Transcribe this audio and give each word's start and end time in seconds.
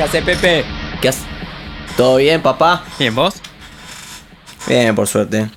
¿Qué 0.00 0.04
hace 0.04 0.22
Pepe? 0.22 0.64
¿Qué 1.02 1.10
haces? 1.10 1.24
¿Todo 1.94 2.16
bien, 2.16 2.40
papá? 2.40 2.82
Bien, 2.98 3.14
¿vos? 3.14 3.34
Bien, 4.66 4.94
por 4.94 5.06
suerte. 5.06 5.50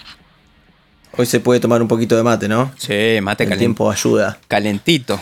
Hoy 1.15 1.25
se 1.25 1.39
puede 1.39 1.61
tomar 1.61 1.81
un 1.81 1.87
poquito 1.87 2.17
de 2.17 2.23
mate, 2.23 2.49
¿no? 2.49 2.73
Sí, 2.77 3.19
mate 3.21 3.45
El 3.45 3.51
calen- 3.51 3.57
tiempo 3.59 3.89
ayuda. 3.89 4.37
calentito. 4.49 5.17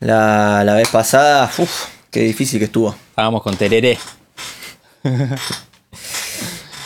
La, 0.00 0.64
la 0.64 0.72
vez 0.72 0.88
pasada, 0.88 1.50
uff, 1.58 1.88
qué 2.10 2.20
difícil 2.20 2.58
que 2.58 2.64
estuvo. 2.64 2.96
Estábamos 3.10 3.42
con 3.42 3.54
tereré. 3.54 3.98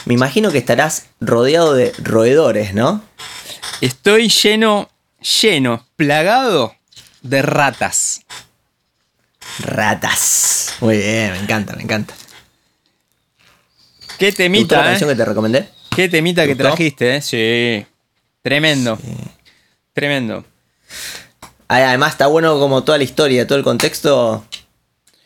Me 0.04 0.14
imagino 0.14 0.50
que 0.50 0.58
estarás 0.58 1.06
rodeado 1.20 1.74
de 1.74 1.92
roedores, 2.02 2.74
¿no? 2.74 3.02
Estoy 3.80 4.30
lleno, 4.30 4.88
lleno, 5.42 5.86
plagado 5.94 6.74
de 7.22 7.42
ratas. 7.42 8.22
Ratas. 9.60 10.74
Muy 10.80 10.98
bien, 10.98 11.32
me 11.32 11.38
encanta, 11.38 11.74
me 11.74 11.82
encanta. 11.82 12.14
Qué 14.18 14.26
¿Te 14.26 14.30
la 14.30 14.36
temita, 14.36 14.82
canción 14.82 15.10
¿eh? 15.10 15.12
que 15.12 15.16
te 15.16 15.24
recomendé? 15.24 15.68
Qué 15.94 16.08
temita 16.08 16.42
¿Te 16.42 16.48
que 16.48 16.56
trajiste, 16.56 17.16
¿eh? 17.16 17.22
Sí. 17.22 17.86
Tremendo. 18.42 18.98
Tremendo. 19.92 20.44
Además 21.68 22.12
está 22.12 22.26
bueno 22.26 22.58
como 22.58 22.84
toda 22.84 22.98
la 22.98 23.04
historia, 23.04 23.46
todo 23.46 23.58
el 23.58 23.64
contexto. 23.64 24.44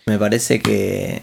Me 0.07 0.19
parece 0.19 0.61
que 0.61 1.23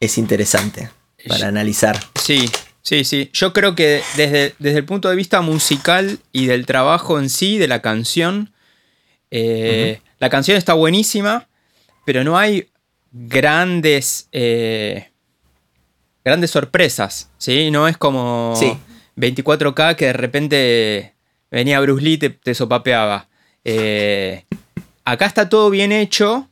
es 0.00 0.18
interesante 0.18 0.90
para 1.26 1.48
analizar. 1.48 1.98
Sí, 2.14 2.48
sí, 2.82 3.04
sí. 3.04 3.30
Yo 3.32 3.52
creo 3.52 3.74
que 3.74 4.02
desde, 4.16 4.54
desde 4.58 4.78
el 4.78 4.84
punto 4.84 5.08
de 5.08 5.16
vista 5.16 5.40
musical 5.40 6.20
y 6.32 6.46
del 6.46 6.66
trabajo 6.66 7.18
en 7.18 7.30
sí, 7.30 7.58
de 7.58 7.68
la 7.68 7.82
canción, 7.82 8.52
eh, 9.30 10.00
la 10.18 10.30
canción 10.30 10.56
está 10.56 10.74
buenísima, 10.74 11.48
pero 12.06 12.24
no 12.24 12.38
hay 12.38 12.68
grandes, 13.12 14.28
eh, 14.32 15.10
grandes 16.24 16.52
sorpresas, 16.52 17.28
¿sí? 17.36 17.70
No 17.70 17.88
es 17.88 17.98
como 17.98 18.54
Sí. 18.56 18.72
24K 19.16 19.96
que 19.96 20.06
de 20.06 20.12
repente 20.12 21.14
venía 21.50 21.80
Bruce 21.80 22.02
Lee 22.02 22.12
y 22.14 22.18
te, 22.18 22.30
te 22.30 22.54
sopapeaba. 22.54 23.28
Eh, 23.64 24.44
acá 25.04 25.26
está 25.26 25.48
todo 25.48 25.68
bien 25.68 25.90
hecho 25.90 26.48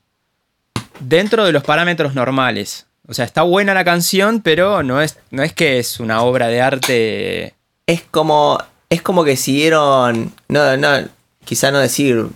dentro 1.01 1.45
de 1.45 1.53
los 1.53 1.63
parámetros 1.63 2.15
normales. 2.15 2.87
O 3.07 3.15
sea, 3.15 3.25
está 3.25 3.43
buena 3.43 3.75
la 3.75 3.85
canción, 3.85 4.41
pero 4.41 4.83
no 4.83 5.01
es, 5.01 5.19
no 5.31 5.43
es 5.43 5.53
que 5.53 5.79
es 5.79 6.01
una 6.01 6.23
obra 6.23 6.49
de 6.49 6.61
arte. 6.61 7.55
Es 7.87 8.03
como. 8.11 8.59
Es 8.89 9.03
como 9.03 9.25
que 9.25 9.37
siguieron. 9.37 10.33
No, 10.49 10.77
no. 10.77 10.89
Quizá 11.45 11.71
no 11.71 11.79
decir 11.79 12.27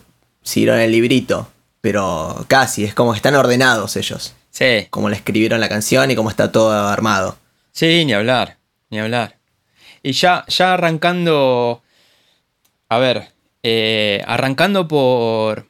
siguieron 0.43 0.79
el 0.79 0.93
librito. 0.93 1.51
Pero 1.81 2.45
casi. 2.49 2.85
Es 2.85 2.95
como 2.95 3.13
que 3.13 3.17
están 3.17 3.35
ordenados 3.35 3.97
ellos. 3.97 4.35
Sí, 4.51 4.87
Como 4.91 5.09
le 5.09 5.17
escribieron 5.17 5.61
la 5.61 5.69
canción 5.69 6.11
y 6.11 6.17
cómo 6.17 6.31
está 6.31 6.51
todo 6.51 6.73
armado. 6.73 7.39
sí, 7.73 8.05
ni 8.05 8.13
hablar, 8.13 8.57
ni 8.91 8.99
hablar. 8.99 9.37
Y 10.03 10.13
ya, 10.13 10.45
ya 10.49 10.75
arrancando. 10.75 11.83
A 12.89 12.99
ver, 12.99 13.29
eh, 13.63 14.23
arrancando 14.27 14.89
por. 14.89 15.67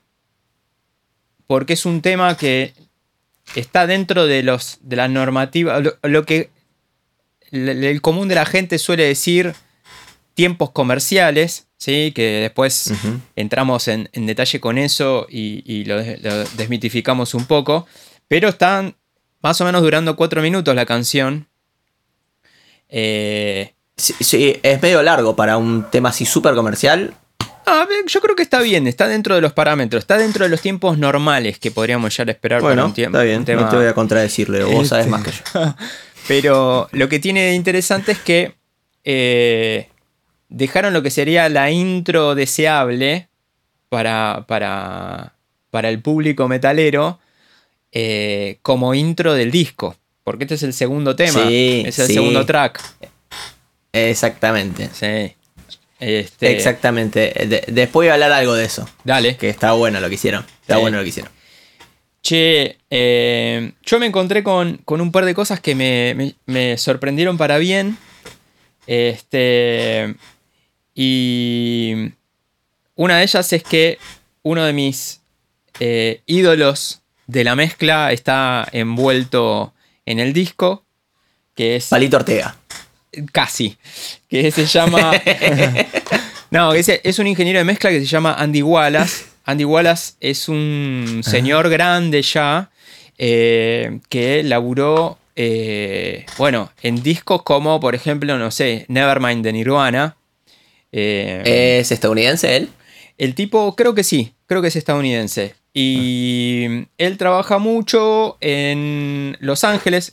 Porque 1.46 1.72
es 1.74 1.84
un 1.86 2.02
tema 2.02 2.36
que 2.36 2.72
está 3.54 3.86
dentro 3.86 4.26
de 4.26 4.42
los 4.42 4.78
de 4.82 4.96
la 4.96 5.08
normativa. 5.08 5.80
Lo, 5.80 5.96
lo 6.02 6.24
que 6.24 6.50
el 7.50 8.00
común 8.02 8.28
de 8.28 8.34
la 8.34 8.44
gente 8.46 8.78
suele 8.78 9.04
decir 9.04 9.54
tiempos 10.38 10.70
comerciales, 10.70 11.66
¿sí? 11.78 12.12
Que 12.14 12.38
después 12.42 12.92
entramos 13.34 13.88
en, 13.88 14.08
en 14.12 14.24
detalle 14.26 14.60
con 14.60 14.78
eso 14.78 15.26
y, 15.28 15.64
y 15.66 15.84
lo, 15.84 15.96
des- 15.96 16.22
lo 16.22 16.44
desmitificamos 16.56 17.34
un 17.34 17.44
poco. 17.46 17.88
Pero 18.28 18.48
están 18.50 18.94
más 19.42 19.60
o 19.60 19.64
menos 19.64 19.82
durando 19.82 20.14
cuatro 20.14 20.40
minutos 20.40 20.76
la 20.76 20.86
canción. 20.86 21.48
Eh, 22.88 23.74
Sí, 23.96 24.14
sí, 24.20 24.56
es 24.62 24.80
medio 24.80 25.02
largo 25.02 25.34
para 25.34 25.56
un 25.56 25.90
tema 25.90 26.10
así 26.10 26.24
súper 26.24 26.54
comercial. 26.54 27.14
a 27.66 27.84
ver, 27.84 28.04
yo 28.06 28.20
creo 28.20 28.36
que 28.36 28.44
está 28.44 28.60
bien, 28.60 28.86
está 28.86 29.08
dentro 29.08 29.34
de 29.34 29.40
los 29.40 29.52
parámetros, 29.52 30.04
está 30.04 30.16
dentro 30.16 30.44
de 30.44 30.50
los 30.50 30.60
tiempos 30.60 30.98
normales 30.98 31.58
que 31.58 31.72
podríamos 31.72 32.16
ya 32.16 32.22
esperar 32.22 32.60
para 32.60 32.74
Bueno, 32.74 32.86
un 32.86 32.94
tiempo. 32.94 33.18
está 33.18 33.24
bien. 33.24 33.44
tema- 33.44 33.62
No 33.62 33.68
te 33.70 33.76
voy 33.76 33.86
a 33.86 33.94
contradecirle. 33.94 34.62
Vos 34.62 34.72
Este- 34.74 34.88
sabes 34.88 35.08
más 35.08 35.24
que 35.24 35.32
yo. 35.32 35.74
Pero 36.28 36.88
lo 36.92 37.08
que 37.08 37.18
tiene 37.18 37.40
de 37.46 37.54
interesante 37.54 38.12
es 38.12 38.18
que 38.20 38.54
eh, 39.02 39.88
dejaron 40.48 40.92
lo 40.92 41.02
que 41.02 41.10
sería 41.10 41.48
la 41.48 41.70
intro 41.70 42.34
deseable 42.34 43.28
para, 43.88 44.44
para, 44.48 45.34
para 45.70 45.88
el 45.88 46.00
público 46.00 46.48
metalero 46.48 47.18
eh, 47.92 48.58
como 48.62 48.94
intro 48.94 49.34
del 49.34 49.50
disco. 49.50 49.96
Porque 50.24 50.44
este 50.44 50.56
es 50.56 50.62
el 50.62 50.74
segundo 50.74 51.16
tema. 51.16 51.46
Sí, 51.48 51.82
es 51.86 51.98
el 51.98 52.06
sí. 52.08 52.14
segundo 52.14 52.44
track. 52.44 52.82
Exactamente. 53.92 54.90
Sí. 54.92 55.34
Este, 56.00 56.52
Exactamente. 56.52 57.32
De- 57.46 57.64
después 57.68 58.04
voy 58.04 58.08
a 58.08 58.14
hablar 58.14 58.32
algo 58.32 58.54
de 58.54 58.64
eso. 58.66 58.88
Dale. 59.04 59.36
Que 59.36 59.48
está 59.48 59.72
bueno 59.72 60.00
lo 60.00 60.08
que 60.08 60.14
hicieron. 60.16 60.44
Está 60.60 60.74
Sí. 60.76 60.80
bueno 60.82 60.98
lo 60.98 61.02
que 61.02 61.08
hicieron. 61.08 61.32
Che, 62.22 62.76
eh, 62.90 63.72
yo 63.84 63.98
me 63.98 64.06
encontré 64.06 64.42
con, 64.42 64.76
con 64.84 65.00
un 65.00 65.10
par 65.12 65.24
de 65.24 65.34
cosas 65.34 65.60
que 65.60 65.74
me, 65.74 66.14
me- 66.14 66.34
me 66.46 66.76
sorprendieron 66.76 67.38
para 67.38 67.56
bien. 67.58 67.96
Este. 68.86 70.14
Y. 71.00 72.12
Una 72.96 73.18
de 73.18 73.22
ellas 73.22 73.52
es 73.52 73.62
que 73.62 73.98
uno 74.42 74.64
de 74.64 74.72
mis 74.72 75.20
eh, 75.78 76.22
ídolos 76.26 77.02
de 77.28 77.44
la 77.44 77.54
mezcla 77.54 78.10
está 78.10 78.66
envuelto 78.72 79.72
en 80.04 80.18
el 80.18 80.32
disco. 80.32 80.84
Que 81.54 81.76
es. 81.76 81.86
Palito 81.86 82.16
Ortega. 82.16 82.56
Casi. 83.30 83.78
Que 84.28 84.50
se 84.50 84.66
llama. 84.66 85.12
no, 86.50 86.72
es, 86.72 86.88
es 86.88 87.18
un 87.20 87.28
ingeniero 87.28 87.60
de 87.60 87.64
mezcla 87.64 87.90
que 87.90 88.00
se 88.00 88.06
llama 88.06 88.34
Andy 88.34 88.62
Wallace. 88.62 89.26
Andy 89.44 89.64
Wallace 89.64 90.14
es 90.18 90.48
un 90.48 91.22
señor 91.24 91.70
grande 91.70 92.22
ya 92.22 92.70
eh, 93.16 94.00
que 94.08 94.42
laburó, 94.42 95.16
eh, 95.36 96.26
bueno, 96.38 96.72
en 96.82 97.02
discos 97.04 97.44
como, 97.44 97.78
por 97.78 97.94
ejemplo, 97.94 98.36
no 98.36 98.50
sé, 98.50 98.84
Nevermind 98.88 99.44
de 99.44 99.52
Nirvana. 99.52 100.16
Eh, 100.92 101.78
¿Es 101.80 101.92
estadounidense 101.92 102.56
él? 102.56 102.68
el 103.18 103.34
tipo, 103.34 103.74
creo 103.74 103.94
que 103.94 104.04
sí, 104.04 104.32
creo 104.46 104.62
que 104.62 104.68
es 104.68 104.76
estadounidense. 104.76 105.54
Y 105.74 106.86
él 106.98 107.18
trabaja 107.18 107.58
mucho 107.58 108.36
en 108.40 109.36
Los 109.40 109.64
Ángeles. 109.64 110.12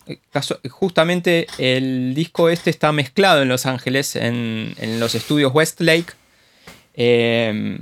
Justamente 0.69 1.47
el 1.58 2.14
disco 2.16 2.50
este 2.50 2.69
está 2.69 2.91
mezclado 2.91 3.41
en 3.44 3.47
Los 3.50 3.66
Ángeles, 3.66 4.16
en, 4.16 4.74
en 4.80 5.00
los 5.00 5.16
estudios 5.16 5.53
Westlake. 5.53 6.14
Eh, 6.96 7.80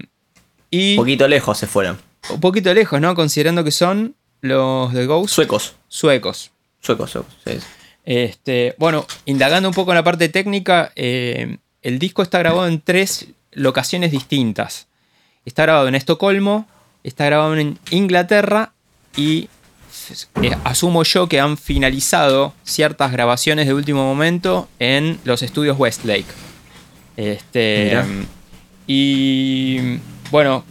y 0.72 0.92
Un 0.92 0.98
poquito 0.98 1.28
lejos 1.28 1.58
se 1.58 1.68
fueron. 1.68 2.00
un 2.30 2.40
poquito 2.40 2.74
lejos, 2.74 3.00
¿no? 3.02 3.16
Considerando 3.16 3.64
que 3.64 3.72
son 3.72 4.16
los 4.42 4.94
de 4.94 5.06
Ghost 5.06 5.34
Suecos. 5.34 5.76
suecos. 5.88 6.52
Suecos, 6.80 7.12
suecos. 7.12 7.34
sí. 7.46 7.58
Este, 8.06 8.76
bueno, 8.78 9.06
indagando 9.26 9.70
un 9.70 9.74
poco 9.76 9.92
en 9.92 9.96
la 9.96 10.04
parte 10.04 10.28
técnica, 10.28 10.92
eh, 10.98 11.58
el 11.84 12.00
disco 12.00 12.24
está 12.24 12.40
grabado 12.40 12.68
en 12.68 12.82
tres 12.82 13.28
locaciones 13.52 14.12
distintas. 14.12 14.88
Está 15.46 15.64
grabado 15.64 15.88
en 15.88 15.96
Estocolmo, 15.96 16.68
está 17.04 17.26
grabado 17.26 17.56
en 17.56 17.78
Inglaterra 17.92 18.74
y 19.16 19.50
eh, 20.42 20.56
asumo 20.64 21.04
yo 21.04 21.28
que 21.28 21.40
han 21.40 21.58
finalizado 21.58 22.54
ciertas 22.64 23.12
grabaciones 23.12 23.68
de 23.68 23.74
último 23.74 24.04
momento 24.04 24.68
en 24.80 25.20
los 25.26 25.44
estudios 25.44 25.78
Westlake. 25.78 26.26
Este, 27.16 28.02
y 28.88 30.00
bueno, 30.32 30.66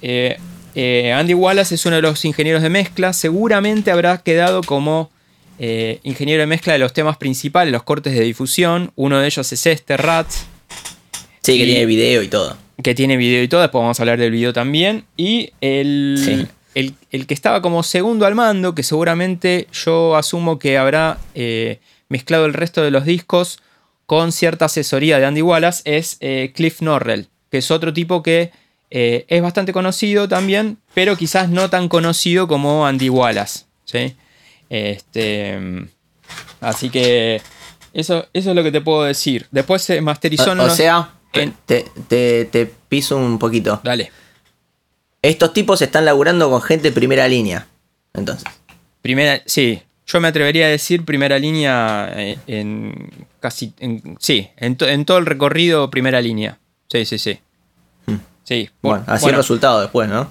eh, 0.00 0.38
eh, 0.74 1.12
Andy 1.12 1.34
Wallace 1.34 1.74
es 1.74 1.86
uno 1.86 1.96
de 1.96 2.02
los 2.02 2.24
ingenieros 2.24 2.62
de 2.62 2.70
mezcla. 2.70 3.12
Seguramente 3.12 3.90
habrá 3.90 4.18
quedado 4.18 4.62
como 4.62 5.10
eh, 5.58 5.98
ingeniero 6.04 6.40
de 6.40 6.46
mezcla 6.46 6.72
de 6.72 6.78
los 6.78 6.92
temas 6.92 7.16
principales, 7.16 7.72
los 7.72 7.82
cortes 7.82 8.14
de 8.14 8.20
difusión. 8.20 8.92
Uno 8.94 9.18
de 9.18 9.26
ellos 9.26 9.52
es 9.52 9.66
este, 9.66 9.96
Rats, 9.96 10.46
Sí, 11.42 11.58
que 11.58 11.64
tiene 11.64 11.86
video 11.86 12.22
y 12.22 12.28
todo. 12.28 12.56
que 12.82 12.94
tiene 12.94 13.16
video 13.16 13.42
y 13.42 13.48
todo. 13.48 13.60
Después 13.62 13.82
vamos 13.82 13.98
a 13.98 14.02
hablar 14.02 14.18
del 14.18 14.30
video 14.30 14.52
también. 14.52 15.04
Y 15.16 15.52
el, 15.60 16.16
Sí. 16.22 16.46
el, 16.74 16.94
el 17.10 17.26
que 17.26 17.34
estaba 17.34 17.60
como 17.62 17.82
segundo 17.82 18.26
al 18.26 18.34
mando, 18.34 18.74
que 18.74 18.82
seguramente 18.82 19.66
yo 19.72 20.14
asumo 20.16 20.58
que 20.58 20.78
habrá 20.78 21.18
eh, 21.34 21.80
mezclado 22.08 22.46
el 22.46 22.54
resto 22.54 22.82
de 22.82 22.90
los 22.90 23.04
discos 23.04 23.58
con 24.06 24.32
cierta 24.32 24.66
asesoría 24.66 25.18
de 25.18 25.26
Andy 25.26 25.42
Wallace, 25.42 25.82
es 25.84 26.16
eh, 26.20 26.52
Cliff 26.54 26.80
Norrell, 26.80 27.28
que 27.50 27.58
es 27.58 27.70
otro 27.70 27.92
tipo 27.92 28.22
que 28.22 28.52
eh, 28.90 29.26
es 29.28 29.42
bastante 29.42 29.72
conocido 29.74 30.28
también, 30.28 30.78
pero 30.94 31.16
quizás 31.16 31.50
no 31.50 31.68
tan 31.68 31.88
conocido 31.88 32.48
como 32.48 32.86
Andy 32.86 33.10
Wallace. 33.10 33.64
¿sí? 33.84 34.14
Este, 34.70 35.58
así 36.60 36.88
que 36.90 37.42
eso, 37.92 38.26
eso 38.32 38.50
es 38.50 38.56
lo 38.56 38.62
que 38.62 38.72
te 38.72 38.80
puedo 38.80 39.02
decir. 39.04 39.46
Después 39.50 39.82
se 39.82 40.00
masterizó 40.00 40.52
O, 40.52 40.62
o 40.62 40.70
sea, 40.70 41.10
en- 41.32 41.54
te, 41.66 41.86
te, 42.08 42.44
te 42.46 42.66
piso 42.88 43.16
un 43.16 43.38
poquito. 43.38 43.80
Dale. 43.84 44.10
Estos 45.22 45.52
tipos 45.52 45.82
están 45.82 46.04
laburando 46.04 46.50
con 46.50 46.62
gente 46.62 46.88
de 46.88 46.92
primera 46.92 47.26
línea. 47.28 47.66
Entonces. 48.14 48.44
Primera, 49.02 49.42
sí, 49.46 49.82
yo 50.06 50.20
me 50.20 50.28
atrevería 50.28 50.66
a 50.66 50.68
decir 50.68 51.04
primera 51.04 51.38
línea 51.38 52.10
eh, 52.14 52.38
en, 52.46 53.10
casi. 53.40 53.72
En, 53.78 54.16
sí, 54.20 54.48
en, 54.56 54.76
en, 54.80 55.04
todo 55.04 55.18
el 55.18 55.26
recorrido, 55.26 55.90
primera 55.90 56.20
línea. 56.20 56.58
Sí, 56.88 57.04
sí, 57.04 57.18
sí. 57.18 57.38
Hmm. 58.06 58.16
Sí. 58.44 58.70
Bueno, 58.80 59.04
así 59.06 59.28
el 59.28 59.34
resultado 59.36 59.80
después, 59.82 60.08
¿no? 60.08 60.30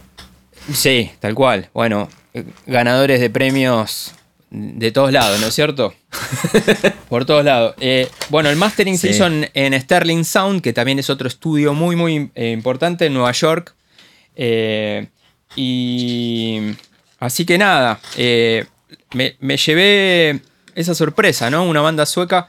Sí, 0.73 1.11
tal 1.19 1.35
cual. 1.35 1.69
Bueno, 1.73 2.09
eh, 2.33 2.43
ganadores 2.65 3.19
de 3.19 3.29
premios 3.29 4.13
de 4.49 4.91
todos 4.91 5.11
lados, 5.11 5.39
¿no 5.41 5.47
es 5.47 5.53
cierto? 5.53 5.93
Por 7.09 7.25
todos 7.25 7.43
lados. 7.43 7.75
Eh, 7.79 8.09
bueno, 8.29 8.49
el 8.49 8.55
mastering 8.55 8.97
se 8.97 9.09
hizo 9.09 9.27
en, 9.27 9.81
Sterling 9.81 10.23
Sound, 10.23 10.61
que 10.61 10.73
también 10.73 10.99
es 10.99 11.09
otro 11.09 11.27
estudio 11.27 11.73
muy, 11.73 11.95
muy 11.95 12.31
importante 12.35 13.05
en 13.05 13.13
Nueva 13.13 13.31
York. 13.31 13.75
y. 15.55 16.61
Así 17.19 17.45
que 17.45 17.57
nada 17.57 17.99
me, 19.13 19.57
llevé 19.57 20.41
esa 20.75 20.95
sorpresa, 20.95 21.49
¿no? 21.49 21.63
Una 21.63 21.81
banda 21.81 22.05
sueca. 22.05 22.47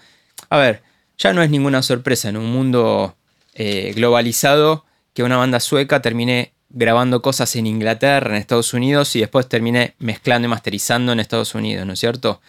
A 0.51 0.59
ver, 0.59 0.83
ya 1.17 1.33
no 1.33 1.43
es 1.43 1.51
ninguna 1.51 1.83
sorpresa 1.83 2.29
en 2.29 2.37
un 2.37 2.51
mundo 2.51 3.17
eh, 3.55 3.93
globalizado 3.95 4.85
que 5.15 5.23
una 5.23 5.37
banda 5.37 5.61
sueca 5.61 6.01
termine 6.03 6.53
grabando 6.71 7.23
cosas 7.23 7.55
en 7.57 7.67
Inglaterra, 7.67 8.31
en 8.31 8.37
Estados 8.37 8.75
Unidos 8.75 9.15
y 9.17 9.21
después 9.21 9.49
termine 9.49 9.95
mezclando 9.99 10.47
y 10.47 10.51
masterizando 10.51 11.13
en 11.13 11.21
Estados 11.21 11.55
Unidos, 11.55 11.87
¿no 11.87 11.93
es 11.93 12.01
cierto? 12.01 12.41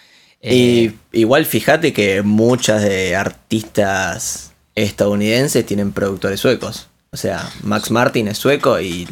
y 0.42 0.88
eh, 0.88 0.94
igual 1.12 1.46
fíjate 1.46 1.92
que 1.92 2.22
muchas 2.22 2.82
de 2.82 3.14
artistas 3.14 4.54
estadounidenses 4.74 5.66
tienen 5.66 5.92
productores 5.92 6.40
suecos. 6.40 6.88
O 7.12 7.18
sea, 7.18 7.50
Max 7.64 7.92
Martin 7.92 8.30
es 8.30 8.38
sueco 8.38 8.80
y 8.80 9.08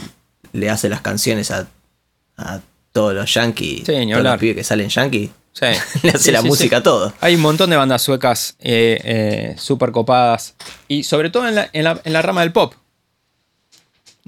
le 0.54 0.70
hace 0.70 0.88
las 0.88 1.02
canciones 1.02 1.52
a, 1.52 1.68
a 2.38 2.62
todos 2.94 3.14
los 3.14 3.34
yankees, 3.34 3.84
sí, 3.86 4.10
todos 4.10 4.24
los 4.24 4.38
pibes 4.38 4.56
que 4.56 4.64
salen 4.64 4.90
yankees. 4.90 5.30
Sí. 5.52 5.66
Le 6.04 6.12
hace 6.12 6.32
la 6.32 6.44
música 6.44 6.78
a 6.78 6.84
todo. 6.84 7.14
Hay 7.20 7.34
un 7.36 7.42
montón 7.42 7.72
de 7.72 7.76
bandas 7.76 8.04
suecas 8.04 8.56
eh, 8.60 9.02
eh, 9.04 9.56
súper 9.58 9.92
copadas. 9.92 10.54
Y 10.88 11.04
sobre 11.04 11.32
todo 11.32 11.48
en 11.48 11.84
la, 11.84 12.22
rama 12.22 12.42
del 12.42 12.52
pop. 12.52 12.76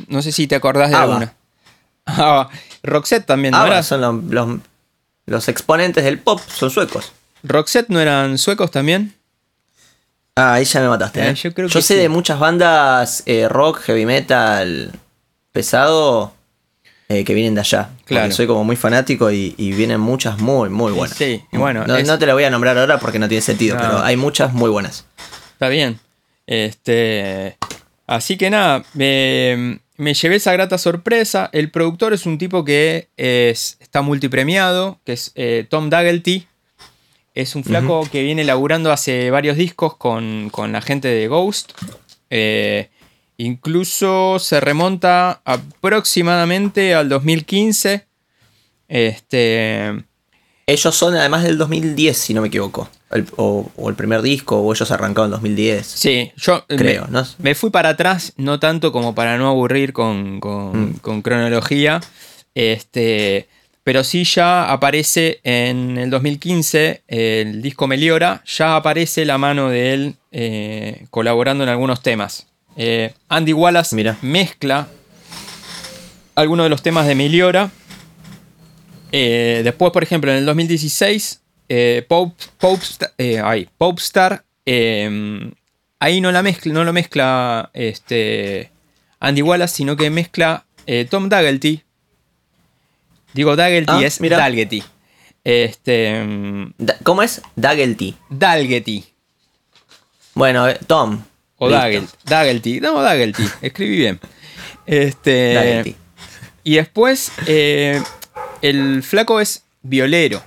No 0.08 0.22
sé 0.22 0.32
si 0.32 0.48
te 0.48 0.56
acordás 0.56 0.90
de 0.90 0.96
alguna. 0.96 1.34
Ah, 2.12 2.50
Roxette 2.82 3.28
también, 3.28 3.52
¿no 3.52 3.84
son 3.84 4.62
los, 5.28 5.48
exponentes 5.48 6.04
del 6.04 6.18
pop, 6.18 6.40
son 6.40 6.72
suecos. 6.72 7.12
¿Roxette 7.44 7.90
no 7.90 8.00
eran 8.00 8.40
suecos 8.40 8.72
también? 8.72 9.14
Ah, 10.36 10.54
ahí 10.54 10.66
ya 10.66 10.80
me 10.80 10.88
mataste. 10.88 11.30
Eh, 11.30 11.36
yo, 11.36 11.54
creo 11.54 11.70
sé 11.70 11.96
de 11.98 12.10
muchas 12.10 12.40
bandas 12.40 13.24
rock, 13.50 13.82
heavy 13.82 14.08
metal, 14.08 14.92
pesado, 15.52 16.34
eh, 17.12 17.24
que 17.24 17.34
vienen 17.34 17.56
de 17.56 17.62
allá. 17.62 17.90
Claro. 18.06 18.32
Soy 18.32 18.46
como 18.46 18.64
muy 18.64 18.76
fanático 18.76 19.32
y, 19.32 19.54
vienen 19.58 20.00
muchas 20.00 20.38
muy, 20.38 20.70
muy 20.70 20.92
buenas. 20.92 21.18
Sí, 21.18 21.44
bueno. 21.52 21.86
No, 21.88 22.20
te 22.20 22.26
la 22.28 22.34
voy 22.34 22.44
a 22.44 22.52
nombrar 22.52 22.78
ahora 22.78 23.00
porque 23.00 23.18
no 23.18 23.28
tiene 23.28 23.42
sentido, 23.42 23.78
pero 23.78 24.00
hay 24.04 24.16
muchas 24.16 24.54
muy 24.54 24.70
buenas. 24.70 25.06
Está 25.54 25.70
bien. 25.70 26.00
Este. 26.46 27.58
Así 28.06 28.38
que 28.38 28.50
nada, 28.50 28.84
me, 30.00 30.14
llevé 30.14 30.38
esa 30.38 30.54
grata 30.54 30.78
sorpresa. 30.78 31.50
El 31.54 31.70
productor 31.70 32.14
es 32.14 32.26
un 32.26 32.38
tipo 32.38 32.64
que 32.64 33.10
es, 33.18 33.78
está 33.80 34.02
multipremiado, 34.02 35.00
que 35.06 35.14
es 35.14 35.32
eh, 35.36 35.66
Tom 35.70 35.90
Daggett 35.90 36.48
Es 37.36 37.56
un 37.56 37.64
flaco 37.64 38.08
que 38.12 38.24
viene 38.24 38.44
laburando 38.44 38.92
hace 38.92 39.30
varios 39.30 39.58
discos 39.58 39.96
con, 39.96 40.50
con 40.50 40.72
la 40.72 40.82
gente 40.82 41.08
de 41.08 41.28
Ghost. 41.28 41.74
Eh, 42.30 42.90
Incluso 43.40 44.38
se 44.38 44.60
remonta 44.60 45.42
aproximadamente 45.46 46.94
al 46.94 47.08
2015. 47.08 48.06
Este. 48.90 50.04
Ellos 50.68 50.94
son 50.94 51.16
además 51.16 51.44
del 51.44 51.58
2010, 51.58 52.18
si 52.18 52.34
no 52.34 52.42
me 52.42 52.50
equivoco. 52.50 52.90
O, 53.38 53.72
el 53.88 53.96
primer 53.96 54.22
disco, 54.22 54.60
o 54.60 54.74
ellos 54.74 54.92
arrancaron 54.92 55.28
en 55.28 55.32
2010. 55.32 55.86
Sí, 55.86 56.32
yo 56.38 56.66
creo. 56.68 57.08
Me, 57.08 57.22
me, 57.40 57.56
fui 57.56 57.70
para 57.70 57.90
atrás, 57.90 58.34
no 58.38 58.60
tanto 58.60 58.92
como 58.92 59.16
para 59.16 59.38
no 59.38 59.48
aburrir 59.48 59.94
con, 59.94 60.40
con, 60.40 60.92
mm. 61.04 61.22
cronología. 61.22 62.02
Este, 62.56 63.48
pero 63.84 64.04
sí 64.04 64.24
ya 64.24 64.72
aparece 64.72 65.40
en 65.44 65.98
el 65.98 66.10
2015 66.10 67.04
el 67.08 67.62
disco 67.62 67.88
Meliora, 67.88 68.44
ya 68.46 68.76
aparece 68.76 69.26
la 69.26 69.38
mano 69.38 69.70
de 69.70 69.94
él 69.94 70.16
eh, 70.32 71.06
colaborando 71.10 71.64
en 71.64 71.70
algunos 71.70 72.04
temas. 72.04 72.48
Eh, 72.76 73.14
Andy 73.30 73.54
Wallace 73.54 73.96
mezcla 74.22 74.88
algunos 76.36 76.66
de 76.66 76.70
los 76.70 76.82
temas 76.82 77.08
de 77.08 77.16
Meliora. 77.16 77.72
Eh, 79.12 79.62
después, 79.64 79.92
por 79.92 80.04
ejemplo, 80.04 80.32
en 80.32 80.38
el 80.38 80.46
2016, 80.46 81.39
eh, 81.70 82.06
Popstar, 83.78 84.44
ahí 86.00 86.22
no, 86.22 86.32
la 86.32 86.44
mezcla, 86.44 86.74
no 86.74 86.84
lo 86.84 86.92
mezcla 86.92 87.70
este, 87.74 88.72
Andy 89.20 89.42
Wallace, 89.42 89.76
sino 89.76 89.96
que 89.96 90.10
mezcla 90.10 90.66
Tom 91.10 91.30
Daggett. 91.30 91.84
Digo 93.34 93.56
Daggett 93.56 93.88
ah, 93.90 94.02
es 94.04 94.20
Dalgetty. 94.20 94.84
Este, 95.44 96.26
¿Cómo 97.04 97.22
es? 97.22 97.42
Daggett. 97.56 98.16
Dalgetty. 98.30 99.06
Bueno, 100.34 100.74
Tom. 100.88 101.24
O 101.58 101.70
Daggelty. 101.70 102.80
No, 102.80 103.02
Daggelty. 103.02 103.44
Escribí 103.62 103.98
bien. 103.98 104.20
Este. 104.86 105.96
Y 106.64 106.76
después, 106.76 107.32
eh, 107.48 108.02
el 108.62 109.04
flaco 109.04 109.42
es 109.42 109.64
violero. 109.82 110.42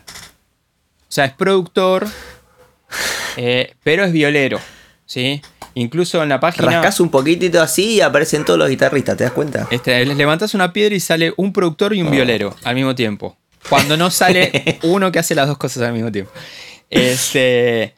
O 1.13 1.15
sea, 1.15 1.27
es 1.27 1.35
productor, 1.35 2.09
eh, 3.37 3.75
pero 3.83 4.03
es 4.03 4.13
violero. 4.13 4.59
¿Sí? 5.05 5.43
Incluso 5.75 6.23
en 6.23 6.31
la 6.31 6.41
página. 6.41 6.71
Rascas 6.71 7.01
un 7.01 7.11
poquitito 7.11 7.61
así 7.61 7.97
y 7.97 8.01
aparecen 8.01 8.47
todos 8.47 8.59
los 8.59 8.71
guitarristas, 8.71 9.19
¿te 9.19 9.25
das 9.25 9.35
cuenta? 9.35 9.69
Este, 9.71 10.07
les 10.07 10.17
levantas 10.17 10.55
una 10.55 10.73
piedra 10.73 10.95
y 10.95 11.01
sale 11.01 11.35
un 11.37 11.53
productor 11.53 11.93
y 11.95 12.01
un 12.01 12.11
violero 12.11 12.57
al 12.65 12.75
mismo 12.77 12.95
tiempo. 12.95 13.37
Cuando 13.69 13.99
no 13.99 14.11
sale 14.11 14.79
uno 14.85 15.13
que 15.13 15.19
hace 15.19 15.35
las 15.35 15.49
dos 15.49 15.59
cosas 15.59 15.83
al 15.83 15.93
mismo 15.93 16.11
tiempo. 16.11 16.33
Este. 16.89 17.93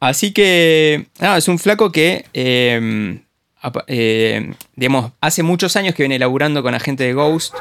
Así 0.00 0.32
que, 0.32 1.06
nada, 1.20 1.36
es 1.36 1.46
un 1.46 1.60
flaco 1.60 1.92
que, 1.92 2.24
em, 2.32 3.22
eh, 3.86 4.54
digamos, 4.74 5.12
hace 5.20 5.44
muchos 5.44 5.76
años 5.76 5.94
que 5.94 6.02
viene 6.02 6.18
laburando 6.18 6.64
con 6.64 6.72
la 6.72 6.80
gente 6.80 7.04
de 7.04 7.12
Ghost. 7.12 7.54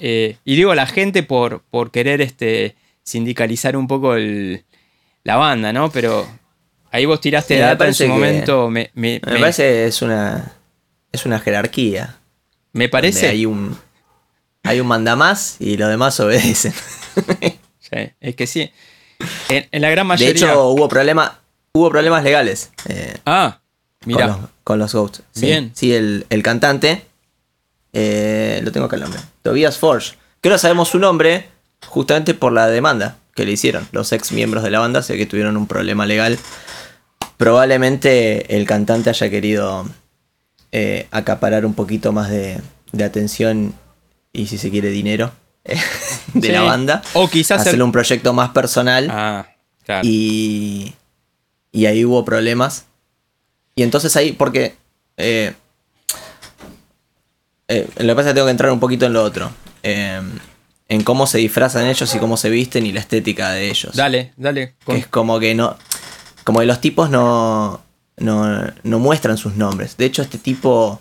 Eh, 0.00 0.36
y 0.46 0.56
digo 0.56 0.74
la 0.74 0.86
gente 0.86 1.22
por, 1.22 1.60
por 1.70 1.90
querer 1.90 2.22
este, 2.22 2.74
sindicalizar 3.02 3.76
un 3.76 3.86
poco 3.86 4.14
la 4.16 5.36
banda, 5.36 5.72
¿no? 5.72 5.90
Pero 5.90 6.26
ahí 6.90 7.04
vos 7.04 7.20
tiraste 7.20 7.58
data 7.58 7.86
en 7.86 7.94
su 7.94 8.06
momento. 8.06 8.70
Me, 8.70 8.90
me, 8.94 9.20
me, 9.24 9.38
parece 9.38 9.86
es 9.86 10.02
una, 10.02 10.56
es 11.10 11.26
una 11.26 11.38
jerarquía. 11.40 12.18
Me 12.72 12.88
parece. 12.88 13.28
Hay 13.28 13.46
un, 13.46 13.76
hay 14.62 14.80
un 14.80 14.86
mandamás 14.86 15.56
y 15.58 15.76
los 15.76 15.88
demás 15.88 16.18
obedecen. 16.20 16.72
sí, 17.80 18.12
es 18.20 18.36
que 18.36 18.46
sí. 18.46 18.70
En, 19.48 19.82
la 19.82 19.90
gran 19.90 20.06
mayoría. 20.06 20.32
De 20.32 20.38
hecho, 20.38 20.68
hubo 20.68 20.88
problemas 20.88 21.32
hubo 21.72 21.90
problemas 21.90 22.24
legales. 22.24 22.70
Eh, 22.88 23.16
ah, 23.26 23.60
mira. 24.04 24.38
Con 24.64 24.78
los, 24.78 24.94
Ghosts. 24.94 25.22
Bien. 25.36 25.72
Sí, 25.74 25.92
el, 25.92 26.42
cantante. 26.42 27.06
Eh, 27.92 28.60
lo 28.62 28.72
tengo 28.72 28.86
acá 28.86 28.96
el 28.96 29.02
nombre. 29.02 29.20
Tobias 29.42 29.76
Forge. 29.76 30.14
Que 30.40 30.48
ahora 30.48 30.58
sabemos 30.58 30.88
su 30.88 30.98
nombre 30.98 31.48
justamente 31.86 32.34
por 32.34 32.52
la 32.52 32.66
demanda 32.66 33.18
que 33.34 33.44
le 33.44 33.52
hicieron. 33.52 33.86
Los 33.92 34.12
ex 34.12 34.32
miembros 34.32 34.62
de 34.62 34.70
la 34.70 34.80
banda, 34.80 35.02
sé 35.02 35.16
que 35.16 35.26
tuvieron 35.26 35.56
un 35.56 35.66
problema 35.66 36.06
legal. 36.06 36.38
Probablemente 37.36 38.56
el 38.56 38.66
cantante 38.66 39.10
haya 39.10 39.30
querido 39.30 39.86
eh, 40.70 41.08
acaparar 41.10 41.66
un 41.66 41.74
poquito 41.74 42.12
más 42.12 42.30
de, 42.30 42.60
atención 43.02 43.74
y 44.32 44.46
si 44.46 44.58
se 44.58 44.70
quiere 44.70 44.90
dinero 44.90 45.32
de 46.34 46.48
la 46.52 46.62
banda. 46.62 47.02
O 47.14 47.28
quizás 47.28 47.62
hacerle 47.62 47.84
un 47.84 47.92
proyecto 47.92 48.32
más 48.32 48.50
personal. 48.50 49.08
Ah, 49.10 49.46
claro. 49.84 50.02
Y 50.04 50.94
y 51.72 51.86
ahí 51.86 52.04
hubo 52.04 52.24
problemas. 52.24 52.84
Y 53.74 53.82
entonces 53.82 54.14
ahí, 54.16 54.32
porque... 54.32 54.76
Eh, 55.16 55.54
eh, 57.68 57.88
lo 57.96 58.08
que 58.08 58.14
pasa 58.14 58.28
es 58.28 58.32
que 58.32 58.34
tengo 58.34 58.46
que 58.46 58.50
entrar 58.50 58.70
un 58.70 58.80
poquito 58.80 59.06
en 59.06 59.14
lo 59.14 59.22
otro. 59.22 59.50
En 60.92 61.04
cómo 61.04 61.26
se 61.26 61.38
disfrazan 61.38 61.86
ellos 61.86 62.14
y 62.14 62.18
cómo 62.18 62.36
se 62.36 62.50
visten 62.50 62.84
y 62.84 62.92
la 62.92 63.00
estética 63.00 63.50
de 63.50 63.70
ellos. 63.70 63.96
Dale, 63.96 64.34
dale. 64.36 64.74
Es 64.88 65.06
como 65.06 65.40
que 65.40 65.54
no... 65.54 65.74
Como 66.44 66.60
que 66.60 66.66
los 66.66 66.82
tipos 66.82 67.08
no, 67.08 67.80
no, 68.18 68.62
no 68.82 68.98
muestran 68.98 69.38
sus 69.38 69.56
nombres. 69.56 69.96
De 69.96 70.04
hecho, 70.04 70.20
este 70.20 70.36
tipo... 70.36 71.00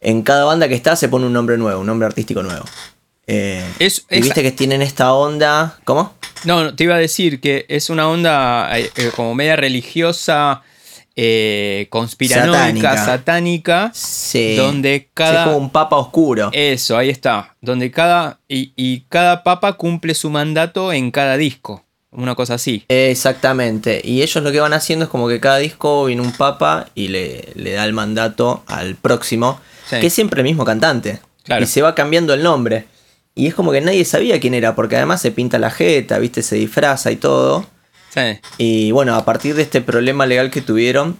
En 0.00 0.22
cada 0.22 0.44
banda 0.46 0.66
que 0.66 0.74
está 0.74 0.96
se 0.96 1.10
pone 1.10 1.26
un 1.26 1.34
nombre 1.34 1.58
nuevo, 1.58 1.82
un 1.82 1.88
nombre 1.88 2.06
artístico 2.06 2.42
nuevo. 2.42 2.64
Eh, 3.26 3.62
y 3.78 4.22
viste 4.22 4.42
que 4.42 4.50
tienen 4.50 4.80
esta 4.80 5.12
onda. 5.12 5.78
¿Cómo? 5.84 6.14
No, 6.44 6.74
te 6.74 6.84
iba 6.84 6.94
a 6.94 6.98
decir 6.98 7.38
que 7.42 7.66
es 7.68 7.90
una 7.90 8.08
onda 8.08 8.78
eh, 8.78 8.90
eh, 8.96 9.10
como 9.14 9.34
media 9.34 9.56
religiosa. 9.56 10.62
Eh, 11.16 11.86
conspiranoica, 11.90 12.96
Satánica. 12.96 13.04
satánica, 13.04 13.90
Sí. 13.94 14.56
donde 14.56 15.08
cada... 15.14 15.40
es 15.42 15.44
como 15.46 15.56
un 15.58 15.70
papa 15.70 15.96
oscuro. 15.96 16.50
Eso, 16.52 16.96
ahí 16.96 17.10
está. 17.10 17.54
Donde 17.60 17.90
cada. 17.90 18.38
Y, 18.48 18.72
y 18.76 19.00
cada 19.08 19.42
papa 19.42 19.74
cumple 19.74 20.14
su 20.14 20.30
mandato 20.30 20.92
en 20.92 21.10
cada 21.10 21.36
disco. 21.36 21.84
Una 22.10 22.34
cosa 22.34 22.54
así. 22.54 22.84
Exactamente. 22.88 24.00
Y 24.04 24.20
ellos 24.22 24.42
lo 24.44 24.52
que 24.52 24.60
van 24.60 24.72
haciendo 24.74 25.04
es 25.06 25.10
como 25.10 25.28
que 25.28 25.40
cada 25.40 25.58
disco 25.58 26.04
viene 26.06 26.20
un 26.22 26.32
papa 26.32 26.88
y 26.94 27.08
le, 27.08 27.48
le 27.54 27.72
da 27.72 27.84
el 27.84 27.92
mandato 27.94 28.62
al 28.66 28.96
próximo, 28.96 29.60
Sí. 29.88 29.98
que 30.00 30.06
es 30.08 30.12
siempre 30.12 30.40
el 30.40 30.44
mismo 30.44 30.64
cantante. 30.64 31.20
Claro. 31.44 31.62
Y 31.64 31.66
se 31.66 31.80
va 31.82 31.94
cambiando 31.94 32.34
el 32.34 32.42
nombre. 32.42 32.84
Y 33.34 33.46
es 33.46 33.54
como 33.54 33.72
que 33.72 33.80
nadie 33.80 34.04
sabía 34.04 34.38
quién 34.40 34.52
era, 34.52 34.74
porque 34.74 34.96
además 34.96 35.22
se 35.22 35.30
pinta 35.30 35.58
la 35.58 35.70
jeta, 35.70 36.18
viste, 36.18 36.42
se 36.42 36.56
disfraza 36.56 37.10
y 37.10 37.16
todo. 37.16 37.64
Sí. 38.12 38.40
Y 38.58 38.90
bueno, 38.90 39.14
a 39.14 39.24
partir 39.24 39.54
de 39.54 39.62
este 39.62 39.80
problema 39.80 40.26
legal 40.26 40.50
que 40.50 40.60
tuvieron, 40.60 41.16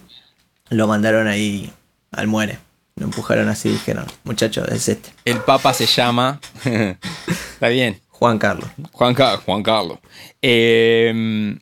lo 0.69 0.87
mandaron 0.87 1.27
ahí 1.27 1.71
al 2.11 2.27
muere. 2.27 2.59
Lo 2.95 3.05
empujaron 3.05 3.49
así 3.49 3.69
y 3.69 3.71
dijeron, 3.71 4.05
muchachos, 4.23 4.67
es 4.69 4.87
este. 4.89 5.09
El 5.25 5.39
papa 5.39 5.73
se 5.73 5.87
llama. 5.87 6.39
Está 6.65 7.69
bien. 7.69 7.99
Juan 8.09 8.37
Carlos. 8.37 8.69
Juan, 8.91 9.15
Ca- 9.15 9.37
Juan 9.37 9.63
Carlos. 9.63 9.97
Eh, 10.41 11.57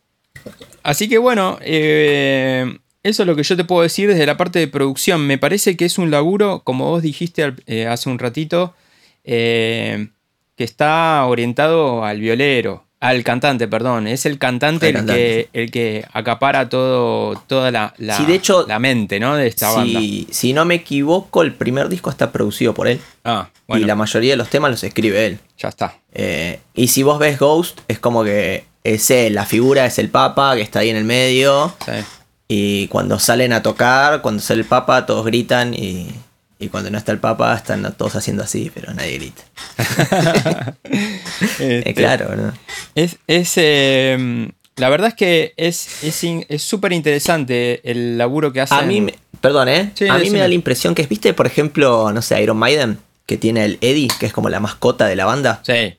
así 0.84 1.08
que 1.08 1.18
bueno, 1.18 1.58
eh, 1.62 2.78
eso 3.04 3.24
es 3.24 3.28
lo 3.28 3.36
que 3.36 3.44
yo 3.44 3.56
te 3.56 3.64
puedo 3.64 3.82
decir 3.84 4.10
desde 4.10 4.26
la 4.26 4.36
parte 4.38 4.60
de 4.60 4.68
producción. 4.68 5.26
Me 5.26 5.38
parece 5.38 5.78
que 5.78 5.86
es 5.86 5.98
un 5.98 6.12
laburo, 6.12 6.62
como 6.66 6.90
vos 6.90 7.02
dijiste 7.02 7.44
al- 7.44 7.64
eh, 7.66 7.88
hace 7.88 8.10
un 8.10 8.20
ratito, 8.20 8.76
eh, 9.24 10.10
que 10.58 10.64
está 10.66 11.24
orientado 11.26 12.04
al 12.04 12.20
violero, 12.20 12.86
al 13.02 13.24
cantante, 13.24 13.68
perdón. 13.68 14.08
Es 14.08 14.26
el 14.26 14.38
cantante, 14.38 14.88
el, 14.90 14.96
cantante. 14.96 15.50
Que, 15.52 15.62
el 15.64 15.72
que 15.72 16.06
acapara 16.14 16.70
todo, 16.70 17.36
toda 17.48 17.72
la, 17.72 17.94
la- 17.98 18.16
Sí, 18.16 18.26
de 18.26 18.36
hecho, 18.36 18.66
la 18.68 18.80
mente 18.80 19.20
¿no? 19.20 19.36
de 19.36 19.48
esta 19.48 19.72
banda. 19.72 20.00
Si, 20.00 20.28
si 20.32 20.54
no 20.54 20.64
me 20.66 20.76
equivoco, 20.76 21.42
el 21.42 21.54
primer 21.54 21.90
disco 21.90 22.10
está 22.10 22.32
producido 22.32 22.74
por 22.74 22.88
él. 22.88 23.02
Ah, 23.26 23.50
bueno, 23.68 23.84
Y 23.84 23.88
la 23.88 23.96
mayoría 23.96 24.32
de 24.32 24.38
los 24.38 24.50
temas 24.50 24.72
los 24.72 24.84
escribe 24.84 25.26
él. 25.26 25.40
ya 25.58 25.70
está. 25.70 25.96
Eh, 26.14 26.60
y 26.76 26.88
si 26.88 27.04
vos 27.04 27.20
ves 27.20 27.38
Ghost, 27.40 27.80
es 27.88 28.00
como 28.00 28.24
que 28.24 28.66
es 28.84 29.10
él, 29.12 29.34
la 29.36 29.46
figura 29.46 29.86
es 29.86 29.98
el 30.00 30.10
Papa 30.10 30.56
que 30.56 30.62
está 30.62 30.80
ahí 30.80 30.90
en 30.90 30.96
el 30.98 31.04
medio. 31.04 31.74
Sí. 31.86 31.92
Y 32.48 32.88
cuando 32.90 33.18
salen 33.18 33.54
a 33.54 33.64
tocar, 33.64 34.22
cuando 34.22 34.42
sale 34.44 34.62
el 34.62 34.68
Papa, 34.68 35.06
todos 35.06 35.26
gritan. 35.26 35.74
Y, 35.74 36.08
y 36.62 36.70
cuando 36.70 36.90
no 36.92 36.98
está 36.98 37.12
el 37.12 37.18
Papa, 37.20 37.54
están 37.56 37.94
todos 37.98 38.16
haciendo 38.16 38.44
así, 38.44 38.72
pero 38.74 38.94
nadie 38.94 39.18
grita. 39.18 39.44
Este, 41.42 41.90
Eh, 41.90 41.94
claro, 41.94 42.36
¿no? 42.36 42.54
Es, 42.96 43.18
es, 43.28 43.54
eh, 43.58 44.50
la 44.78 44.90
verdad 44.90 45.10
es 45.10 45.14
que 45.16 45.54
es 45.58 46.04
es 46.04 46.24
in- 46.24 46.46
es 46.50 46.62
súper 46.64 46.94
interesante 46.94 47.82
el 47.90 48.18
laburo 48.18 48.52
que 48.54 48.62
hacen. 48.62 48.78
A 48.78 48.82
mí, 48.84 49.02
me- 49.02 49.16
perdón, 49.40 49.70
¿eh? 49.70 49.92
Sí, 49.96 50.08
a 50.08 50.14
mí 50.14 50.20
decime. 50.20 50.38
me 50.38 50.42
da 50.42 50.48
la 50.48 50.54
impresión 50.54 50.96
que 50.96 51.02
es, 51.02 51.10
viste, 51.10 51.34
por 51.34 51.48
ejemplo, 51.48 52.12
no 52.14 52.22
sé, 52.22 52.42
Iron 52.42 52.58
Maiden, 52.58 53.00
que 53.26 53.38
tiene 53.38 53.66
el 53.66 53.78
Eddie, 53.82 54.10
que 54.20 54.26
es 54.28 54.34
como 54.34 54.50
la 54.50 54.60
mascota 54.60 55.08
de 55.08 55.16
la 55.16 55.26
banda. 55.26 55.62
Sí, 55.66 55.98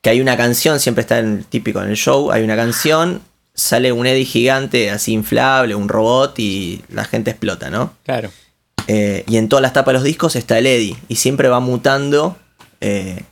que 0.00 0.10
hay 0.10 0.20
una 0.20 0.36
canción, 0.36 0.80
siempre 0.80 1.02
está 1.02 1.18
en, 1.20 1.44
típico 1.44 1.80
en 1.82 1.88
el 1.90 1.96
show, 1.96 2.32
hay 2.32 2.42
una 2.42 2.56
canción, 2.56 3.22
sale 3.54 3.92
un 3.92 4.06
Eddie 4.06 4.24
gigante 4.24 4.90
así 4.90 5.12
inflable, 5.12 5.74
un 5.76 5.88
robot 5.88 6.38
y 6.38 6.82
la 6.88 7.04
gente 7.04 7.30
explota, 7.30 7.70
¿no? 7.70 7.94
claro. 8.04 8.30
Eh, 8.88 9.24
y 9.28 9.36
en 9.36 9.48
todas 9.48 9.62
las 9.62 9.72
tapas 9.72 9.92
de 9.92 9.98
los 9.98 10.02
discos 10.04 10.36
está 10.36 10.58
el 10.58 10.66
Eddie 10.66 10.96
y 11.08 11.16
siempre 11.16 11.48
va 11.48 11.60
mutando 11.60 12.36
eh, 12.80 13.22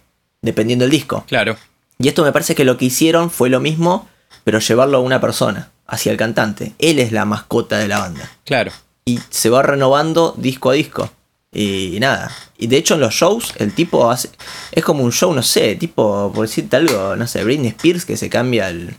dependiendo 0.42 0.84
del 0.84 0.92
disco. 0.92 1.24
Claro. 1.26 1.56
Y 1.98 2.08
esto 2.08 2.22
me 2.24 2.32
parece 2.32 2.54
que 2.54 2.64
lo 2.64 2.76
que 2.78 2.86
hicieron 2.86 3.30
fue 3.30 3.50
lo 3.50 3.60
mismo, 3.60 4.08
pero 4.44 4.58
llevarlo 4.58 4.98
a 4.98 5.00
una 5.00 5.20
persona, 5.20 5.70
hacia 5.86 6.12
el 6.12 6.18
cantante. 6.18 6.72
Él 6.78 6.98
es 6.98 7.12
la 7.12 7.24
mascota 7.24 7.78
de 7.78 7.88
la 7.88 7.98
banda. 7.98 8.30
Claro. 8.44 8.72
Y 9.04 9.18
se 9.28 9.50
va 9.50 9.62
renovando 9.62 10.34
disco 10.38 10.70
a 10.70 10.74
disco. 10.74 11.10
Y 11.52 11.98
nada. 12.00 12.30
Y 12.58 12.68
de 12.68 12.76
hecho 12.76 12.94
en 12.94 13.00
los 13.00 13.12
shows 13.12 13.54
el 13.58 13.74
tipo 13.74 14.08
hace... 14.10 14.30
Es 14.70 14.84
como 14.84 15.02
un 15.02 15.10
show, 15.12 15.32
no 15.34 15.42
sé, 15.42 15.74
tipo, 15.74 16.30
por 16.32 16.46
decirte 16.46 16.76
algo, 16.76 17.16
no 17.16 17.26
sé, 17.26 17.42
Britney 17.42 17.68
Spears 17.70 18.04
que 18.04 18.16
se 18.16 18.30
cambia 18.30 18.68
el, 18.68 18.94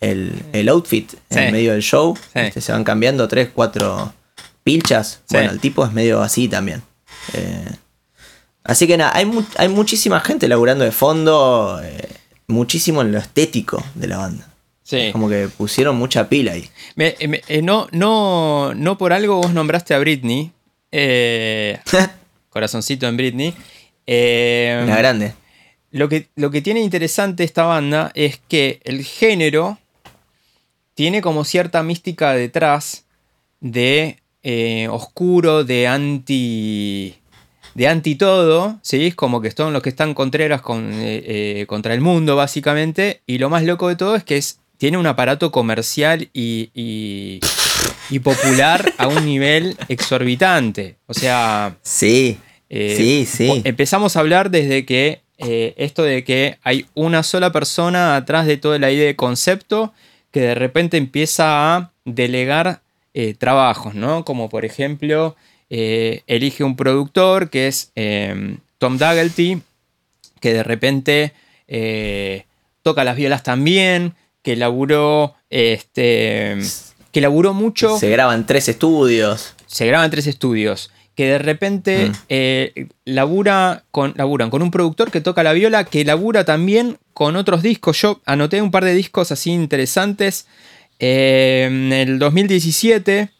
el, 0.00 0.42
el 0.54 0.68
outfit 0.70 1.10
Sí. 1.10 1.16
en 1.38 1.52
medio 1.52 1.72
del 1.72 1.82
show. 1.82 2.16
Sí. 2.16 2.40
Este, 2.40 2.60
Se 2.62 2.72
van 2.72 2.82
cambiando 2.82 3.28
tres, 3.28 3.50
cuatro 3.52 4.12
pilchas. 4.64 5.20
Sí. 5.26 5.36
Bueno, 5.36 5.50
el 5.52 5.60
tipo 5.60 5.84
es 5.84 5.92
medio 5.92 6.20
así 6.22 6.48
también. 6.48 6.82
Eh, 7.34 7.64
así 8.64 8.86
que 8.86 8.96
nada, 8.96 9.12
hay, 9.14 9.24
mu- 9.26 9.44
hay 9.56 9.68
muchísima 9.68 10.20
gente 10.20 10.48
laburando 10.48 10.84
de 10.84 10.92
fondo, 10.92 11.80
eh, 11.82 12.08
muchísimo 12.48 13.02
en 13.02 13.12
lo 13.12 13.18
estético 13.18 13.84
de 13.94 14.06
la 14.08 14.18
banda. 14.18 14.48
Sí. 14.82 15.10
Como 15.12 15.28
que 15.28 15.48
pusieron 15.48 15.96
mucha 15.96 16.28
pila 16.28 16.52
ahí. 16.52 16.68
Me- 16.96 17.14
me- 17.28 17.42
eh, 17.48 17.62
no, 17.62 17.88
no, 17.92 18.74
no 18.74 18.98
por 18.98 19.12
algo 19.12 19.36
vos 19.36 19.52
nombraste 19.52 19.94
a 19.94 19.98
Britney. 19.98 20.50
corazoncito 22.50 23.06
en 23.08 23.16
Britney. 23.16 23.54
Una 24.84 24.96
grande. 24.96 25.34
lo, 25.90 26.08
que, 26.08 26.28
lo 26.36 26.50
que 26.50 26.60
tiene 26.62 26.80
interesante 26.80 27.44
esta 27.44 27.64
banda 27.64 28.10
es 28.14 28.40
que 28.48 28.80
el 28.84 29.04
género 29.04 29.78
tiene 30.94 31.22
como 31.22 31.44
cierta 31.44 31.82
mística 31.82 32.32
detrás 32.34 33.04
de 33.60 34.18
eh, 34.42 34.88
oscuro, 34.90 35.64
de 35.64 35.86
anti. 35.86 37.14
de 37.74 37.88
anti 37.88 38.14
todo, 38.16 38.78
¿sí? 38.82 39.06
Es 39.06 39.14
como 39.14 39.40
que 39.40 39.50
son 39.50 39.72
los 39.72 39.82
que 39.82 39.88
están 39.88 40.14
contreras 40.14 40.60
con, 40.60 40.92
eh, 40.94 41.22
eh, 41.60 41.66
contra 41.66 41.94
el 41.94 42.00
mundo, 42.00 42.36
básicamente. 42.36 43.22
Y 43.26 43.38
lo 43.38 43.48
más 43.50 43.62
loco 43.64 43.88
de 43.88 43.96
todo 43.96 44.14
es 44.14 44.24
que 44.24 44.36
es, 44.36 44.58
tiene 44.78 44.98
un 44.98 45.06
aparato 45.06 45.50
comercial 45.50 46.28
y, 46.34 46.70
y, 46.74 47.40
y 48.10 48.18
popular 48.18 48.92
a 48.98 49.08
un 49.08 49.24
nivel 49.24 49.76
exorbitante. 49.88 50.96
O 51.06 51.14
sea, 51.14 51.76
Sí. 51.82 52.38
eh, 52.68 52.94
Sí, 52.96 53.26
sí. 53.26 53.62
Empezamos 53.64 54.16
a 54.16 54.20
hablar 54.20 54.50
desde 54.50 54.84
que 54.84 55.22
eh, 55.38 55.72
esto 55.78 56.02
de 56.04 56.22
que 56.24 56.58
hay 56.62 56.86
una 56.94 57.22
sola 57.22 57.50
persona 57.52 58.16
atrás 58.16 58.46
de 58.46 58.58
toda 58.58 58.78
la 58.78 58.90
idea 58.92 59.06
de 59.06 59.16
concepto 59.16 59.92
que 60.30 60.40
de 60.40 60.54
repente 60.54 60.96
empieza 60.98 61.74
a 61.76 61.92
delegar 62.04 62.81
eh, 63.14 63.34
trabajos, 63.34 63.94
¿no? 63.94 64.24
Como 64.24 64.48
por 64.48 64.64
ejemplo, 64.64 65.36
eh, 65.70 66.22
elige 66.26 66.64
un 66.64 66.76
productor 66.76 67.50
que 67.50 67.66
es 67.68 67.92
eh, 67.96 68.56
Tom 68.78 68.98
Daggett, 68.98 69.62
que 70.40 70.52
de 70.52 70.62
repente 70.62 71.32
eh, 71.68 72.44
toca 72.82 73.04
las 73.04 73.16
violas 73.16 73.42
también, 73.42 74.14
que 74.42 74.56
laburó, 74.56 75.34
este, 75.50 76.58
que 77.12 77.20
laburó 77.20 77.54
mucho 77.54 77.98
Se 77.98 78.10
graban 78.10 78.46
tres 78.46 78.68
estudios. 78.68 79.54
se 79.66 79.86
graban 79.86 80.10
tres 80.10 80.26
estudios. 80.26 80.90
Que 81.14 81.26
de 81.26 81.38
repente 81.38 82.10
Mm. 82.28 82.88
labura 83.04 83.84
con, 83.90 84.14
laburan 84.16 84.48
con 84.48 84.62
un 84.62 84.70
productor 84.70 85.10
que 85.10 85.20
toca 85.20 85.42
la 85.42 85.52
viola, 85.52 85.84
que 85.84 86.04
labura 86.06 86.44
también 86.44 86.96
con 87.12 87.36
otros 87.36 87.62
discos. 87.62 88.00
Yo 88.00 88.20
anoté 88.24 88.62
un 88.62 88.70
par 88.70 88.84
de 88.84 88.94
discos 88.94 89.30
así 89.30 89.50
interesantes. 89.52 90.46
Eh, 90.98 91.64
en 91.66 91.92
el 91.92 92.18
2017, 92.18 93.30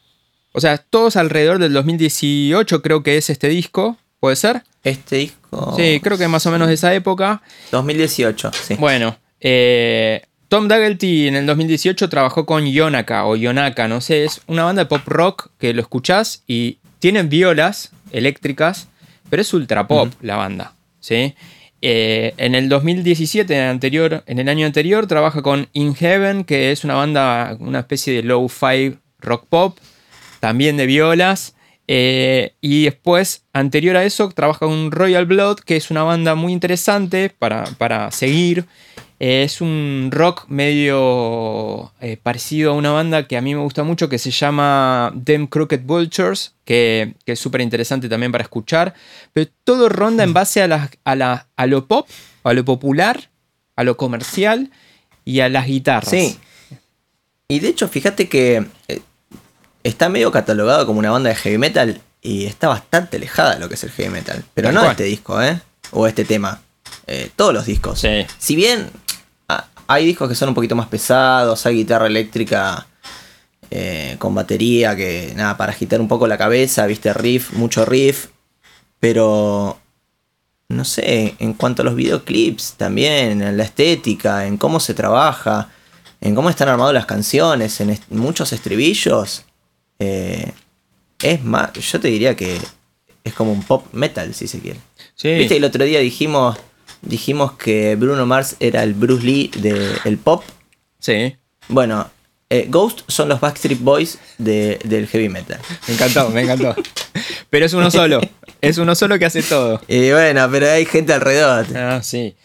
o 0.51 0.59
sea, 0.59 0.77
todos 0.77 1.15
alrededor 1.15 1.59
del 1.59 1.73
2018 1.73 2.81
creo 2.81 3.03
que 3.03 3.17
es 3.17 3.29
este 3.29 3.47
disco, 3.49 3.97
¿puede 4.19 4.35
ser? 4.35 4.63
Este 4.83 5.17
disco. 5.17 5.73
Sí, 5.77 5.99
creo 6.01 6.17
que 6.17 6.27
más 6.27 6.45
o 6.45 6.51
menos 6.51 6.67
de 6.67 6.73
esa 6.73 6.93
época. 6.93 7.41
2018, 7.71 8.51
sí. 8.53 8.75
Bueno, 8.75 9.17
eh, 9.39 10.23
Tom 10.53 10.67
Daggett 10.67 11.03
en 11.03 11.35
el 11.35 11.45
2018 11.47 12.09
trabajó 12.09 12.45
con 12.45 12.65
Yonaka 12.65 13.25
o 13.25 13.35
Yonaka, 13.35 13.87
no 13.87 14.01
sé, 14.01 14.23
es 14.23 14.41
una 14.45 14.63
banda 14.63 14.83
de 14.83 14.85
pop 14.87 15.01
rock 15.07 15.49
que 15.57 15.73
lo 15.73 15.81
escuchás 15.81 16.43
y 16.45 16.77
tienen 16.99 17.27
violas 17.27 17.91
eléctricas, 18.11 18.87
pero 19.29 19.41
es 19.41 19.53
ultra 19.53 19.87
pop 19.87 20.13
la 20.21 20.35
banda, 20.35 20.73
¿sí? 20.99 21.33
Eh, 21.85 22.33
en 22.37 22.55
el 22.55 22.69
2017, 22.69 23.53
en 23.53 23.59
el, 23.59 23.69
anterior, 23.69 24.23
en 24.25 24.39
el 24.39 24.47
año 24.47 24.65
anterior, 24.65 25.05
trabaja 25.05 25.41
con 25.41 25.67
In 25.73 25.95
Heaven, 25.95 26.45
que 26.45 26.71
es 26.71 26.85
una 26.85 26.93
banda, 26.93 27.57
una 27.59 27.79
especie 27.79 28.13
de 28.13 28.23
low-fi 28.23 28.95
rock 29.19 29.45
pop, 29.49 29.77
también 30.39 30.77
de 30.77 30.85
violas. 30.85 31.55
Eh, 31.87 32.53
y 32.61 32.85
después, 32.85 33.43
anterior 33.53 33.97
a 33.97 34.05
eso, 34.05 34.29
trabaja 34.29 34.59
con 34.65 34.91
Royal 34.91 35.25
Blood, 35.25 35.59
que 35.59 35.75
es 35.75 35.91
una 35.91 36.03
banda 36.03 36.33
muy 36.35 36.53
interesante 36.53 37.29
para, 37.29 37.65
para 37.77 38.09
seguir. 38.11 38.65
Eh, 39.19 39.43
es 39.43 39.61
un 39.61 40.09
rock 40.11 40.45
medio 40.49 41.91
eh, 42.01 42.17
parecido 42.21 42.71
a 42.71 42.75
una 42.75 42.91
banda 42.91 43.27
que 43.27 43.37
a 43.37 43.41
mí 43.41 43.53
me 43.53 43.61
gusta 43.61 43.83
mucho, 43.83 44.09
que 44.09 44.17
se 44.17 44.31
llama 44.31 45.13
Them 45.23 45.47
Crooked 45.47 45.81
Vultures, 45.83 46.53
que, 46.65 47.13
que 47.25 47.33
es 47.33 47.39
súper 47.39 47.61
interesante 47.61 48.09
también 48.09 48.31
para 48.31 48.43
escuchar. 48.43 48.93
Pero 49.33 49.49
todo 49.63 49.89
ronda 49.89 50.23
en 50.23 50.33
base 50.33 50.61
a, 50.61 50.67
las- 50.67 50.89
a, 51.03 51.15
la- 51.15 51.47
a 51.55 51.65
lo 51.67 51.85
pop, 51.87 52.07
a 52.43 52.53
lo 52.53 52.65
popular, 52.65 53.29
a 53.75 53.83
lo 53.83 53.97
comercial 53.97 54.71
y 55.25 55.39
a 55.41 55.49
las 55.49 55.67
guitarras. 55.67 56.09
Sí. 56.09 56.37
Y 57.47 57.59
de 57.59 57.67
hecho, 57.69 57.87
fíjate 57.87 58.27
que 58.29 58.65
está 59.83 60.09
medio 60.09 60.31
catalogado 60.31 60.85
como 60.85 60.99
una 60.99 61.11
banda 61.11 61.29
de 61.29 61.35
heavy 61.35 61.57
metal 61.57 62.01
y 62.21 62.45
está 62.45 62.67
bastante 62.69 63.17
alejada 63.17 63.55
de 63.55 63.59
lo 63.59 63.67
que 63.67 63.75
es 63.75 63.83
el 63.83 63.91
heavy 63.91 64.09
metal. 64.09 64.43
Pero 64.53 64.67
Tal 64.69 64.75
no 64.75 64.81
cual. 64.81 64.91
este 64.91 65.03
disco, 65.03 65.41
¿eh? 65.41 65.61
O 65.91 66.07
este 66.07 66.25
tema. 66.25 66.61
Eh, 67.07 67.29
todos 67.35 67.53
los 67.53 67.65
discos. 67.65 67.99
Sí. 67.99 68.25
Si 68.37 68.55
bien 68.55 68.89
ah, 69.49 69.65
hay 69.87 70.05
discos 70.05 70.29
que 70.29 70.35
son 70.35 70.49
un 70.49 70.55
poquito 70.55 70.75
más 70.75 70.87
pesados, 70.87 71.65
hay 71.65 71.75
guitarra 71.75 72.07
eléctrica 72.07 72.87
eh, 73.71 74.15
con 74.19 74.33
batería, 74.35 74.95
que 74.95 75.33
nada, 75.35 75.57
para 75.57 75.71
agitar 75.71 75.99
un 75.99 76.07
poco 76.07 76.27
la 76.27 76.37
cabeza, 76.37 76.85
viste, 76.85 77.11
riff, 77.13 77.51
mucho 77.53 77.83
riff, 77.85 78.27
pero 78.99 79.79
no 80.69 80.85
sé, 80.85 81.35
en 81.39 81.53
cuanto 81.53 81.81
a 81.81 81.85
los 81.85 81.95
videoclips 81.95 82.73
también, 82.77 83.41
en 83.41 83.57
la 83.57 83.63
estética, 83.63 84.45
en 84.47 84.57
cómo 84.57 84.79
se 84.79 84.93
trabaja, 84.93 85.69
en 86.21 86.35
cómo 86.35 86.49
están 86.49 86.69
armadas 86.69 86.93
las 86.93 87.05
canciones, 87.05 87.79
en 87.81 87.89
est- 87.91 88.09
muchos 88.09 88.53
estribillos, 88.53 89.43
eh, 90.03 90.51
es 91.21 91.43
más, 91.43 91.71
yo 91.73 91.99
te 91.99 92.07
diría 92.09 92.35
que 92.35 92.57
es 93.23 93.33
como 93.33 93.51
un 93.53 93.63
pop 93.63 93.85
metal, 93.93 94.33
si 94.33 94.47
se 94.47 94.59
quiere. 94.59 94.79
Sí. 95.15 95.33
Viste, 95.35 95.55
el 95.57 95.63
otro 95.63 95.83
día 95.85 95.99
dijimos, 95.99 96.57
dijimos 97.01 97.53
que 97.53 97.95
Bruno 97.95 98.25
Mars 98.25 98.55
era 98.59 98.83
el 98.83 98.93
Bruce 98.93 99.25
Lee 99.25 99.51
del 99.55 100.17
pop. 100.17 100.43
Sí. 100.99 101.35
Bueno, 101.69 102.09
eh, 102.49 102.65
Ghost 102.69 103.01
son 103.07 103.29
los 103.29 103.39
Backstreet 103.39 103.79
Boys 103.79 104.17
de- 104.37 104.79
del 104.83 105.07
heavy 105.07 105.29
metal. 105.29 105.59
Me 105.87 105.93
encantó, 105.93 106.29
me 106.29 106.41
encantó. 106.41 106.75
Pero 107.49 107.65
es 107.65 107.73
uno 107.73 107.89
solo. 107.89 108.19
Es 108.61 108.77
uno 108.77 108.95
solo 108.95 109.17
que 109.19 109.25
hace 109.25 109.43
todo. 109.43 109.81
Y 109.87 110.11
bueno, 110.11 110.49
pero 110.51 110.69
hay 110.69 110.85
gente 110.85 111.13
alrededor. 111.13 111.65
Ah, 111.75 112.01
sí. 112.03 112.35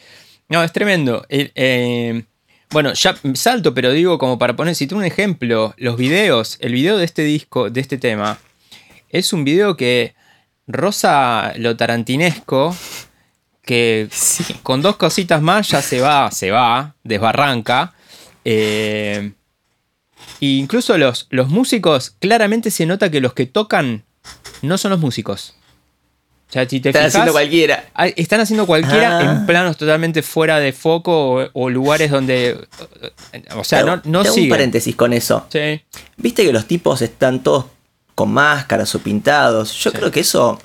No, 0.49 0.63
es 0.63 0.73
tremendo. 0.73 1.25
Eh, 1.29 1.51
eh, 1.55 2.25
bueno, 2.71 2.93
ya 2.93 3.17
salto, 3.35 3.75
pero 3.75 3.93
digo 3.93 4.19
como 4.19 4.39
para 4.39 4.57
poner, 4.57 4.75
si 4.75 4.87
tú 4.87 4.97
un 4.97 5.05
ejemplo, 5.05 5.75
los 5.79 5.97
videos, 5.97 6.59
el 6.61 6.73
video 6.73 6.97
de 6.99 7.05
este 7.05 7.23
disco, 7.23 7.71
de 7.71 7.81
este 7.81 7.99
tema, 7.99 8.39
es 9.11 9.33
un 9.33 9.45
video 9.45 9.77
que 9.77 10.15
rosa 10.67 11.53
lo 11.57 11.77
tarantinesco, 11.77 12.77
que 13.63 14.09
Sí. 14.11 14.45
con 14.63 14.83
dos 14.83 14.97
cositas 14.97 15.41
más 15.43 15.69
ya 15.69 15.83
se 15.83 16.01
va, 16.01 16.31
se 16.31 16.51
va, 16.51 16.95
desbarranca. 17.05 17.95
Eh, 18.45 19.33
e 20.41 20.47
incluso 20.47 20.97
los, 20.99 21.27
los 21.31 21.49
músicos, 21.49 22.11
claramente 22.19 22.71
se 22.71 22.87
nota 22.87 23.11
que 23.11 23.21
los 23.21 23.35
que 23.35 23.47
tocan 23.47 24.05
no 24.63 24.79
son 24.79 24.91
los 24.93 25.01
músicos. 25.01 25.55
O 26.49 26.53
sea, 26.53 26.67
si 26.69 26.81
te 26.81 26.89
Están 26.89 27.03
fijas, 27.03 27.15
haciendo 27.15 27.33
cualquiera. 27.33 27.85
Ah, 27.95 28.07
Están 28.09 28.41
haciendo 28.41 28.67
cualquiera 28.67 29.19
Ah. 29.19 29.23
en 29.33 29.47
planos 29.47 29.77
totalmente 29.77 30.23
fuera 30.23 30.59
de 30.59 30.73
foco 30.73 31.35
o, 31.43 31.51
o 31.53 31.69
lugares 31.71 32.11
donde. 32.11 32.59
O 33.57 33.65
sea, 33.65 33.83
no, 33.83 34.01
no 34.05 34.23
Te 34.23 34.29
hago 34.29 34.37
un 34.39 34.49
paréntesis 34.49 34.97
con 34.97 35.13
eso. 35.13 35.47
Sí. 35.53 35.83
Viste 36.17 36.45
que 36.45 36.53
los 36.53 36.67
tipos 36.67 37.03
están 37.03 37.43
todos 37.43 37.67
con 38.15 38.31
máscaras 38.33 38.95
o 38.95 38.99
pintados. 39.01 39.73
Yo 39.79 39.91
Sí. 39.91 39.97
creo 39.99 40.11
que 40.11 40.21
eso, 40.21 40.59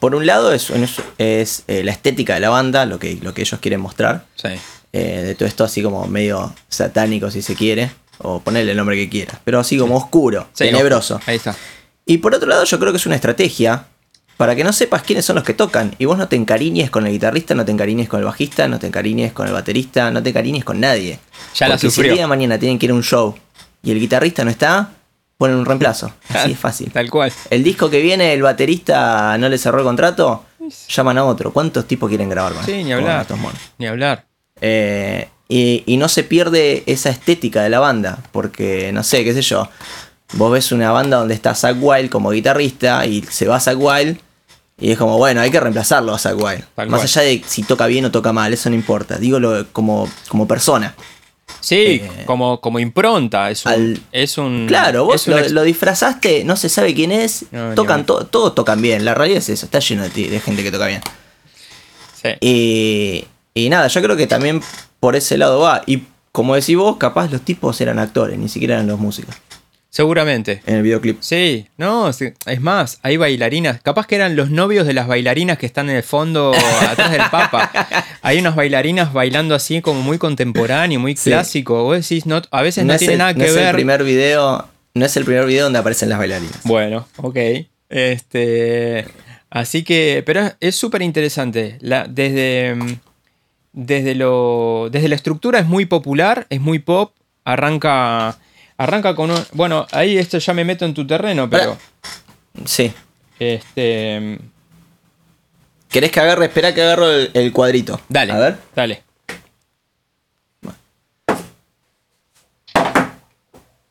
por 0.00 0.14
un 0.14 0.26
lado, 0.26 0.52
es, 0.52 0.68
es, 0.70 0.90
es, 1.18 1.62
eh, 1.66 1.82
la 1.82 1.92
estética 1.92 2.34
de 2.34 2.40
la 2.40 2.50
banda, 2.50 2.84
lo 2.84 2.98
que, 2.98 3.18
lo 3.22 3.32
que 3.32 3.40
ellos 3.42 3.58
quieren 3.60 3.80
mostrar. 3.80 4.26
Sí. 4.36 4.48
eh, 4.92 5.22
de 5.24 5.34
todo 5.34 5.46
esto 5.48 5.64
así 5.64 5.82
como 5.82 6.06
medio 6.06 6.54
satánico, 6.68 7.30
si 7.30 7.40
se 7.42 7.54
quiere. 7.54 7.90
O 8.18 8.40
ponerle 8.40 8.70
el 8.70 8.76
nombre 8.78 8.96
que 8.96 9.10
quieras. 9.10 9.38
Pero 9.44 9.60
así 9.60 9.76
como 9.76 9.96
oscuro, 9.96 10.48
Sí, 10.54 10.64
tenebroso. 10.64 11.20
Ahí 11.26 11.36
está. 11.36 11.54
Y 12.06 12.18
por 12.18 12.34
otro 12.34 12.48
lado, 12.48 12.64
yo 12.64 12.78
creo 12.78 12.90
que 12.92 12.96
es 12.96 13.04
una 13.04 13.14
estrategia 13.14 13.84
para 14.36 14.54
que 14.54 14.64
no 14.64 14.72
sepas 14.72 15.02
quiénes 15.02 15.24
son 15.24 15.36
los 15.36 15.44
que 15.44 15.54
tocan. 15.54 15.94
Y 15.98 16.04
vos 16.04 16.18
no 16.18 16.28
te 16.28 16.36
encariñes 16.36 16.90
con 16.90 17.06
el 17.06 17.12
guitarrista, 17.12 17.54
no 17.54 17.64
te 17.64 17.72
encariñes 17.72 18.08
con 18.08 18.20
el 18.20 18.26
bajista, 18.26 18.68
no 18.68 18.78
te 18.78 18.86
encariñes 18.86 19.32
con 19.32 19.46
el 19.46 19.52
baterista, 19.52 20.10
no 20.10 20.22
te 20.22 20.30
encariñes 20.30 20.64
con 20.64 20.80
nadie. 20.80 21.18
Ya 21.54 21.68
la 21.68 21.74
Porque 21.74 21.88
si 21.88 21.94
sufrió. 21.94 22.12
el 22.12 22.16
día 22.18 22.24
de 22.24 22.28
mañana 22.28 22.58
tienen 22.58 22.78
que 22.78 22.86
ir 22.86 22.92
a 22.92 22.94
un 22.94 23.02
show 23.02 23.34
y 23.82 23.90
el 23.90 24.00
guitarrista 24.00 24.44
no 24.44 24.50
está, 24.50 24.90
ponen 25.38 25.56
un 25.56 25.64
reemplazo. 25.64 26.12
Así 26.28 26.52
es 26.52 26.58
fácil. 26.58 26.90
Tal 26.92 27.10
cual. 27.10 27.32
El 27.50 27.62
disco 27.64 27.88
que 27.88 28.00
viene, 28.02 28.32
el 28.34 28.42
baterista 28.42 29.38
no 29.38 29.48
le 29.48 29.56
cerró 29.58 29.78
el 29.78 29.84
contrato, 29.84 30.44
llaman 30.88 31.18
a 31.18 31.24
otro. 31.24 31.52
¿Cuántos 31.52 31.86
tipos 31.86 32.08
quieren 32.08 32.28
grabar 32.28 32.52
con 32.52 32.64
Sí, 32.64 32.84
ni 32.84 32.92
hablar. 32.92 33.26
Ni 33.78 33.86
hablar. 33.86 34.26
Eh, 34.60 35.28
y, 35.48 35.82
y 35.86 35.96
no 35.96 36.08
se 36.08 36.24
pierde 36.24 36.82
esa 36.86 37.08
estética 37.08 37.62
de 37.62 37.70
la 37.70 37.78
banda, 37.78 38.18
porque 38.32 38.90
no 38.92 39.02
sé, 39.02 39.24
qué 39.24 39.32
sé 39.32 39.42
yo. 39.42 39.68
Vos 40.32 40.50
ves 40.50 40.72
una 40.72 40.90
banda 40.90 41.18
donde 41.18 41.34
está 41.34 41.54
Zack 41.54 41.76
Wild 41.80 42.10
como 42.10 42.30
guitarrista 42.32 43.06
y 43.06 43.22
se 43.22 43.46
va 43.46 43.60
Zack 43.60 43.78
Wild 43.78 44.18
y 44.78 44.90
es 44.92 44.98
como, 44.98 45.16
bueno, 45.16 45.40
hay 45.40 45.50
que 45.50 45.58
reemplazarlo 45.60 46.14
a 46.14 46.18
Zack 46.18 46.36
Wild. 46.36 46.64
Más 46.76 46.86
cual. 46.88 47.00
allá 47.00 47.22
de 47.22 47.42
si 47.46 47.62
toca 47.62 47.86
bien 47.86 48.04
o 48.04 48.10
toca 48.10 48.32
mal, 48.32 48.52
eso 48.52 48.68
no 48.68 48.76
importa. 48.76 49.16
Digo 49.18 49.38
lo, 49.40 49.66
como, 49.72 50.08
como 50.28 50.46
persona. 50.46 50.94
Sí, 51.60 52.00
Eh, 52.02 52.22
como, 52.26 52.60
como 52.60 52.78
impronta. 52.78 53.50
Es 53.50 53.64
un. 53.66 53.72
al- 53.72 54.00
es 54.12 54.36
un 54.38 54.66
Claro, 54.68 55.04
vos 55.06 55.26
lo, 55.28 55.62
disfrazaste, 55.62 56.44
no 56.44 56.56
se 56.56 56.68
sabe 56.68 56.94
quién 56.94 57.10
es, 57.12 57.46
No, 57.52 57.74
tocan 57.74 58.04
to- 58.04 58.26
todos 58.26 58.54
tocan 58.54 58.82
bien. 58.82 59.04
La 59.04 59.14
realidad 59.14 59.38
es 59.38 59.48
eso, 59.48 59.64
está 59.66 59.78
lleno 59.78 60.02
de, 60.08 60.40
gente 60.40 60.62
que 60.62 60.70
toca 60.70 60.86
bien. 60.86 61.00
sí. 62.22 62.28
Y, 62.40 63.24
y 63.54 63.68
nada, 63.70 63.88
yo 63.88 64.02
creo 64.02 64.16
que 64.16 64.26
también 64.26 64.60
por 65.00 65.16
ese 65.16 65.38
lado 65.38 65.60
va. 65.60 65.82
Y 65.86 66.02
como 66.32 66.54
decís 66.54 66.76
vos, 66.76 66.96
capaz 66.98 67.30
los 67.30 67.40
tipos 67.42 67.80
eran 67.80 67.98
actores, 67.98 68.38
ni 68.38 68.48
siquiera 68.48 68.74
eran 68.74 68.86
los 68.88 68.98
músicos 68.98 69.34
Seguramente. 69.96 70.60
en 70.66 70.74
el 70.76 70.82
videoclip. 70.82 71.18
Sí, 71.20 71.66
no, 71.78 72.12
sí, 72.12 72.26
es 72.44 72.60
más, 72.60 72.98
hay 73.02 73.16
bailarinas, 73.16 73.80
capaz 73.80 74.06
que 74.06 74.16
eran 74.16 74.36
los 74.36 74.50
novios 74.50 74.86
de 74.86 74.92
las 74.92 75.06
bailarinas 75.06 75.56
que 75.56 75.64
están 75.64 75.88
en 75.88 75.96
el 75.96 76.02
fondo 76.02 76.52
atrás 76.88 77.10
del 77.12 77.22
Papa. 77.30 77.70
Hay 78.20 78.38
unas 78.38 78.54
bailarinas 78.56 79.12
bailando 79.14 79.54
así 79.54 79.80
como 79.80 80.02
muy 80.02 80.18
contemporáneo, 80.18 81.00
muy 81.00 81.16
Sí. 81.16 81.30
clásico. 81.30 81.82
Vos 81.84 81.96
decís, 82.08 82.26
no, 82.26 82.42
a 82.50 82.62
veces 82.62 82.84
no, 82.84 82.92
es 82.92 82.98
tiene 82.98 83.14
el, 83.14 83.18
nada 83.20 83.32
no 83.32 83.38
que 83.38 83.46
es 83.46 83.54
ver. 83.54 83.68
el 83.68 83.72
primer 83.74 84.04
video, 84.04 84.68
no 84.92 85.04
es 85.06 85.16
el 85.16 85.24
primer 85.24 85.46
video 85.46 85.64
donde 85.64 85.78
aparecen 85.78 86.10
las 86.10 86.18
bailarinas. 86.18 86.60
Bueno, 86.64 87.08
ok. 87.16 87.38
Este, 87.88 89.06
así 89.50 89.82
que, 89.82 90.22
pero 90.26 90.52
es- 90.60 90.76
súper 90.76 91.00
interesante. 91.02 91.78
Desde, 91.80 92.74
mm, 92.74 92.94
desde, 93.72 94.14
lo, 94.14 94.88
desde 94.90 95.08
la 95.08 95.14
estructura 95.14 95.58
es 95.58 95.66
muy 95.66 95.86
popular, 95.86 96.46
es 96.50 96.60
muy 96.60 96.78
pop. 96.80 97.12
Arranca, 97.44 98.38
arranca 98.78 99.14
con 99.14 99.30
un... 99.30 99.44
Bueno, 99.52 99.86
ahí 99.92 100.18
esto 100.18 100.38
ya 100.38 100.52
me 100.54 100.64
meto 100.64 100.84
en 100.84 100.94
tu 100.94 101.06
terreno, 101.06 101.48
pero... 101.48 101.76
Sí. 102.64 102.92
Este, 103.38 104.38
¿Querés 105.90 106.10
que 106.10 106.20
agarre? 106.20 106.46
Espera 106.46 106.74
que 106.74 106.82
agarro 106.82 107.10
el, 107.10 107.30
el 107.34 107.52
cuadrito. 107.52 108.00
dale, 108.08 108.32
A 108.32 108.38
ver. 108.38 108.58
dale. 108.74 109.02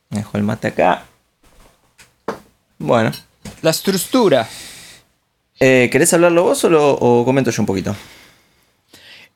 Dejo 0.09 0.37
el 0.37 0.43
mate 0.43 0.67
acá. 0.69 1.03
Bueno. 2.77 3.11
La 3.61 3.71
estructura. 3.71 4.47
Eh, 5.59 5.89
¿Querés 5.91 6.13
hablarlo 6.13 6.43
vos 6.43 6.63
o, 6.63 6.69
lo, 6.69 6.91
o 6.93 7.25
comento 7.25 7.51
yo 7.51 7.61
un 7.61 7.65
poquito? 7.65 7.95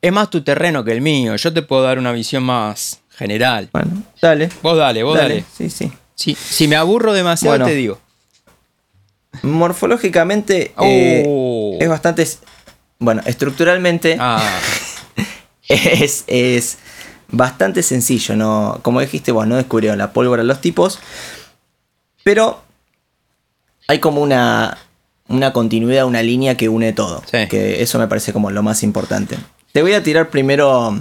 Es 0.00 0.12
más 0.12 0.30
tu 0.30 0.42
terreno 0.42 0.84
que 0.84 0.92
el 0.92 1.00
mío. 1.00 1.36
Yo 1.36 1.52
te 1.52 1.62
puedo 1.62 1.82
dar 1.82 1.98
una 1.98 2.12
visión 2.12 2.42
más 2.42 3.00
general. 3.20 3.68
Bueno, 3.72 4.02
dale. 4.20 4.48
Vos 4.62 4.76
dale, 4.76 5.02
vos 5.04 5.16
dale. 5.16 5.44
Sí, 5.56 5.70
sí. 5.70 5.92
Si, 6.16 6.34
si 6.34 6.66
me 6.66 6.74
aburro 6.76 7.12
demasiado, 7.12 7.52
Bueno. 7.52 7.66
te 7.66 7.74
digo. 7.74 8.00
Morfológicamente 9.42 10.72
eh, 10.82 11.24
Oh. 11.26 11.76
es 11.80 11.88
bastante... 11.88 12.26
Bueno, 12.98 13.22
estructuralmente 13.24 14.16
Ah, 14.18 14.42
es, 15.68 16.24
es 16.26 16.78
bastante 17.28 17.82
sencillo, 17.82 18.36
¿no? 18.36 18.80
Como 18.82 19.00
dijiste 19.00 19.32
vos, 19.32 19.46
no 19.46 19.56
descubrieron 19.56 19.98
la 19.98 20.12
pólvora 20.12 20.42
los 20.42 20.60
tipos. 20.60 20.98
Pero 22.24 22.62
hay 23.88 23.98
como 24.00 24.20
una, 24.20 24.76
una 25.28 25.52
continuidad, 25.52 26.04
una 26.06 26.22
línea 26.22 26.56
que 26.56 26.68
une 26.68 26.92
todo. 26.92 27.22
Sí. 27.30 27.46
Que 27.48 27.82
eso 27.82 27.98
me 27.98 28.08
parece 28.08 28.32
como 28.32 28.50
lo 28.50 28.62
más 28.62 28.82
importante. 28.82 29.36
Te 29.72 29.80
voy 29.82 29.94
a 29.94 30.02
tirar 30.02 30.28
primero 30.28 31.00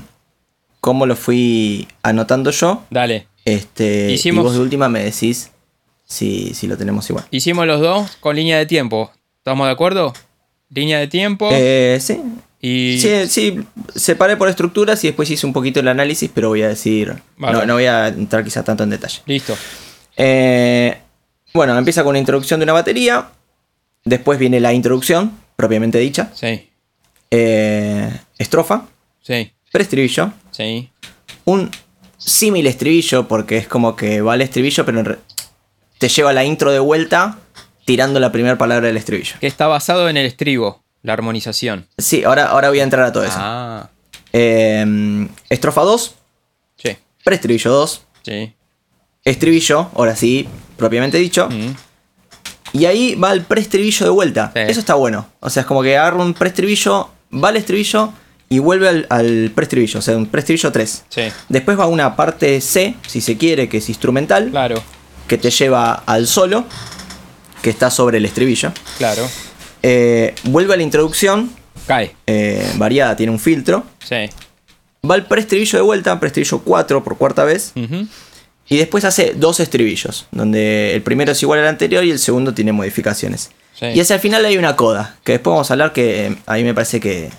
cómo 0.81 1.05
lo 1.05 1.15
fui 1.15 1.87
anotando 2.03 2.51
yo. 2.51 2.83
dale. 2.89 3.27
Este, 3.45 4.11
Hicimos- 4.11 4.41
Y 4.41 4.43
vos 4.43 4.53
de 4.53 4.59
última 4.59 4.89
me 4.89 5.03
decís 5.03 5.49
si, 6.05 6.53
si 6.53 6.67
lo 6.67 6.77
tenemos 6.77 7.09
igual. 7.09 7.25
Hicimos 7.31 7.65
los 7.65 7.79
dos 7.81 8.11
con 8.19 8.35
línea 8.35 8.57
de 8.57 8.65
tiempo. 8.65 9.11
¿Estamos 9.37 9.65
de 9.67 9.71
acuerdo? 9.73 10.13
Línea 10.69 10.99
de 10.99 11.07
tiempo 11.07 11.49
Eh, 11.51 11.97
sí, 11.99 12.21
y... 12.61 12.99
Sí, 12.99 13.27
sí, 13.27 13.59
separé 13.95 14.37
por 14.37 14.49
estructuras 14.49 15.03
y 15.03 15.07
después 15.07 15.29
hice 15.31 15.47
un 15.47 15.53
poquito 15.53 15.79
el 15.79 15.87
análisis, 15.87 16.29
pero 16.33 16.49
voy 16.49 16.61
a 16.61 16.67
decir. 16.67 17.15
Vale. 17.37 17.57
No, 17.57 17.65
no 17.65 17.73
voy 17.75 17.85
a 17.85 18.09
entrar 18.09 18.43
quizá 18.43 18.63
tanto 18.63 18.83
en 18.83 18.91
detalle. 18.91 19.21
Listo. 19.25 19.57
Eh, 20.15 20.97
bueno, 21.53 21.75
empieza 21.77 22.03
con 22.03 22.11
una 22.11 22.19
introducción 22.19 22.59
de 22.59 22.65
una 22.65 22.73
batería. 22.73 23.29
Después 24.03 24.37
viene 24.37 24.59
la 24.59 24.73
introducción, 24.73 25.31
propiamente 25.55 25.97
dicha. 25.97 26.31
Sí, 26.35 26.69
Eh, 27.31 28.11
estrofa, 28.37 28.85
sí, 29.21 29.51
preestribillo. 29.71 30.31
sí. 30.51 30.89
Un 31.45 31.71
símil 32.17 32.67
estribillo, 32.67 33.27
porque 33.27 33.57
es 33.57 33.67
como 33.67 33.95
que 33.95 34.21
va 34.21 34.33
al 34.33 34.41
estribillo, 34.41 34.85
pero 34.85 35.17
te 35.97 36.09
lleva 36.09 36.33
la 36.33 36.43
intro 36.43 36.71
de 36.71 36.79
vuelta 36.79 37.37
tirando 37.85 38.19
la 38.19 38.31
primera 38.31 38.57
palabra 38.57 38.87
del 38.87 38.97
estribillo. 38.97 39.35
Que 39.39 39.47
está 39.47 39.65
basado 39.67 40.09
en 40.09 40.17
el 40.17 40.25
estribo, 40.27 40.83
la 41.01 41.13
armonización. 41.13 41.87
Sí, 41.97 42.23
ahora, 42.23 42.47
ahora 42.47 42.69
voy 42.69 42.81
a 42.81 42.83
entrar 42.83 43.05
a 43.05 43.11
todo 43.11 43.23
eso. 43.23 43.37
Ah, 43.39 43.89
Eh, 44.33 45.27
estrofa 45.49 45.81
2, 45.81 46.15
sí, 46.77 46.95
preestribillo 47.23 47.71
2. 47.71 48.01
sí. 48.23 48.53
estribillo, 49.23 49.89
ahora 49.95 50.15
sí, 50.15 50.47
propiamente 50.77 51.17
dicho. 51.17 51.47
Mm, 51.49 51.73
Y 52.73 52.85
ahí 52.85 53.15
va 53.15 53.31
el 53.33 53.41
preestribillo 53.41 54.05
de 54.05 54.11
vuelta. 54.11 54.51
Sí. 54.53 54.59
Eso 54.67 54.79
está 54.81 54.93
bueno. 54.93 55.25
O 55.39 55.49
sea, 55.49 55.61
es 55.61 55.67
como 55.67 55.81
que 55.81 55.97
agarra 55.97 56.21
un 56.21 56.33
preestribillo, 56.35 57.09
va 57.33 57.49
al 57.49 57.57
estribillo 57.57 58.13
y 58.49 58.59
vuelve 58.59 58.89
al, 58.89 59.07
al 59.09 59.51
preestribillo. 59.53 59.99
O 59.99 60.01
sea, 60.01 60.17
un 60.17 60.25
preestribillo 60.25 60.71
3. 60.71 61.03
Sí, 61.09 61.21
Después 61.49 61.79
va 61.79 61.85
una 61.87 62.15
parte 62.15 62.59
C, 62.61 62.95
si 63.07 63.21
se 63.21 63.37
quiere, 63.37 63.69
que 63.69 63.77
es 63.77 63.89
instrumental. 63.89 64.49
claro. 64.49 64.81
que 65.27 65.37
te 65.37 65.51
lleva 65.51 65.93
al 66.07 66.25
solo, 66.27 66.65
que 67.61 67.69
está 67.69 67.91
sobre 67.91 68.17
el 68.17 68.25
estribillo. 68.25 68.71
Claro. 68.97 69.29
Eh, 69.83 70.33
vuelve 70.45 70.73
a 70.73 70.77
la 70.77 70.83
introducción, 70.83 71.51
Cae. 71.85 72.15
eh, 72.25 72.67
variada, 72.77 73.15
tiene 73.15 73.31
un 73.31 73.39
filtro. 73.39 73.83
Sí. 74.03 74.15
Va 75.09 75.15
al 75.15 75.27
preestribillo 75.27 75.77
de 75.77 75.83
vuelta, 75.83 76.19
preestribillo 76.19 76.59
4 76.63 77.03
por 77.03 77.17
cuarta 77.17 77.43
vez. 77.43 77.73
Y 78.71 78.77
después 78.77 79.03
hace 79.05 79.33
dos 79.35 79.59
estribillos, 79.59 80.27
donde 80.31 80.93
el 80.95 81.01
primero 81.01 81.31
es 81.31 81.41
igual 81.41 81.59
al 81.59 81.67
anterior 81.67 82.03
y 82.03 82.11
el 82.11 82.19
segundo 82.19 82.53
tiene 82.53 82.71
modificaciones. 82.71 83.49
Sí. 83.79 83.85
Y 83.95 83.99
hacia 83.99 84.15
el 84.15 84.19
final 84.19 84.43
hay 84.45 84.57
una 84.57 84.75
coda, 84.75 85.15
que 85.23 85.33
después 85.33 85.51
vamos 85.53 85.69
a 85.71 85.73
hablar 85.73 85.93
que 85.93 86.27
eh, 86.27 86.35
a 86.45 86.55
mí 86.55 86.63
me 86.63 86.73
parece 86.73 86.99
que 86.99 87.29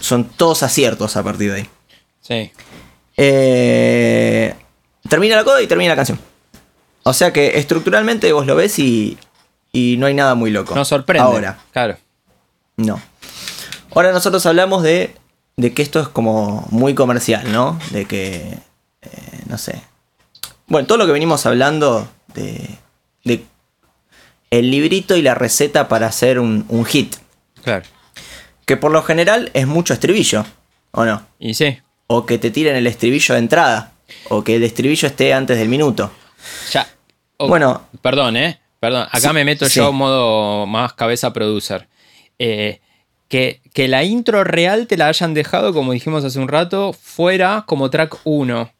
son 0.00 0.24
todos 0.24 0.62
aciertos 0.62 1.16
a 1.16 1.22
partir 1.22 1.50
de 1.52 1.56
ahí. 1.58 1.70
Sí. 2.22 2.52
Eh, 3.16 4.54
termina 5.08 5.36
la 5.36 5.44
coda 5.44 5.62
y 5.62 5.66
termina 5.66 5.90
la 5.90 5.96
canción. 5.96 6.18
O 7.02 7.12
sea 7.12 7.32
que 7.32 7.58
estructuralmente 7.58 8.32
vos 8.32 8.46
lo 8.46 8.56
ves 8.56 8.78
y, 8.78 9.16
y 9.72 9.96
no 9.98 10.06
hay 10.06 10.14
nada 10.14 10.34
muy 10.34 10.50
loco. 10.50 10.74
Nos 10.74 10.88
sorprende. 10.88 11.22
Ahora, 11.26 11.58
Claro. 11.72 11.96
no. 12.76 13.00
Ahora 13.94 14.12
nosotros 14.12 14.44
hablamos 14.44 14.82
de, 14.82 15.14
de 15.56 15.72
que 15.72 15.82
esto 15.82 16.00
es 16.00 16.08
como 16.08 16.66
muy 16.70 16.94
comercial, 16.94 17.50
¿no? 17.52 17.78
De 17.90 18.04
que, 18.04 18.58
eh, 19.02 19.42
no 19.46 19.56
sé. 19.56 19.80
Bueno, 20.66 20.86
todo 20.86 20.98
lo 20.98 21.06
que 21.06 21.12
venimos 21.12 21.46
hablando 21.46 22.06
de, 22.34 22.68
de 23.24 23.44
el 24.50 24.70
librito 24.70 25.16
y 25.16 25.22
la 25.22 25.34
receta 25.34 25.88
para 25.88 26.08
hacer 26.08 26.38
un, 26.40 26.66
un 26.68 26.84
hit. 26.84 27.16
Claro. 27.62 27.84
Que 28.66 28.76
por 28.76 28.92
lo 28.92 29.02
general 29.02 29.50
es 29.54 29.66
mucho 29.66 29.94
estribillo, 29.94 30.44
¿o 30.90 31.04
no? 31.04 31.22
Y 31.38 31.54
sí. 31.54 31.78
O 32.08 32.26
que 32.26 32.36
te 32.38 32.50
tiren 32.50 32.76
el 32.76 32.86
estribillo 32.86 33.34
de 33.34 33.38
entrada. 33.40 33.92
O 34.28 34.44
que 34.44 34.56
el 34.56 34.62
estribillo 34.64 35.08
esté 35.08 35.32
antes 35.32 35.56
del 35.58 35.68
minuto. 35.68 36.10
Ya. 36.72 36.86
Oh, 37.38 37.48
Bueno. 37.48 37.86
Perdón, 38.02 38.36
¿eh? 38.36 38.60
Perdón. 38.80 39.04
Acá 39.10 39.28
Sí, 39.28 39.34
me 39.34 39.44
meto 39.44 39.66
sí. 39.68 39.76
yo 39.80 39.92
modo 39.92 40.66
más 40.66 40.92
cabeza 40.92 41.32
producer. 41.32 41.88
Eh, 42.38 42.80
que, 43.28 43.60
que 43.72 43.88
la 43.88 44.04
intro 44.04 44.44
real 44.44 44.86
te 44.86 44.96
la 44.96 45.08
hayan 45.08 45.32
dejado, 45.34 45.72
como 45.72 45.92
dijimos 45.92 46.24
hace 46.24 46.38
un 46.38 46.46
rato, 46.48 46.92
fuera 46.92 47.64
como 47.66 47.88
track 47.90 48.18
1. 48.24 48.70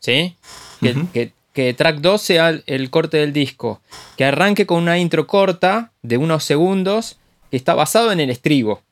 ¿Sí? 0.00 0.36
Que, 0.80 0.94
que- 1.12 1.32
que 1.52 1.74
track 1.74 1.96
2 1.98 2.22
sea 2.22 2.48
el 2.66 2.90
corte 2.90 3.16
del 3.16 3.32
disco. 3.32 3.82
Que 4.16 4.24
arranque 4.24 4.66
con 4.66 4.78
una 4.82 4.98
intro 4.98 5.26
corta 5.26 5.90
de 6.02 6.16
unos 6.16 6.44
segundos 6.44 7.18
que 7.50 7.56
está 7.56 7.74
basado 7.74 8.12
en 8.12 8.20
el 8.20 8.30
estribo. 8.30 8.82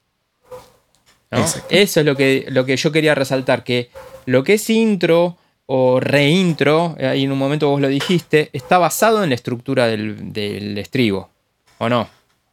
Eso 1.31 2.01
es 2.01 2.07
lo 2.07 2.17
que, 2.17 2.47
lo 2.49 2.65
que 2.65 2.77
yo 2.77 2.91
quería 2.93 3.15
resaltar, 3.15 3.65
que 3.65 3.91
lo 4.27 4.45
que 4.45 4.55
es 4.55 4.71
intro 4.71 5.37
o 5.67 6.01
reintro, 6.01 6.97
ahí 6.99 7.25
en 7.25 7.33
un 7.33 7.39
momento 7.39 7.69
vos 7.69 7.81
lo 7.81 7.89
dijiste, 7.89 8.49
está 8.53 8.79
basado 8.79 9.23
en 9.23 9.31
la 9.31 9.35
estructura 9.35 9.87
del, 9.87 10.33
del 10.33 10.79
estribo, 10.79 11.29
¿o 11.77 11.89
no? 11.89 12.09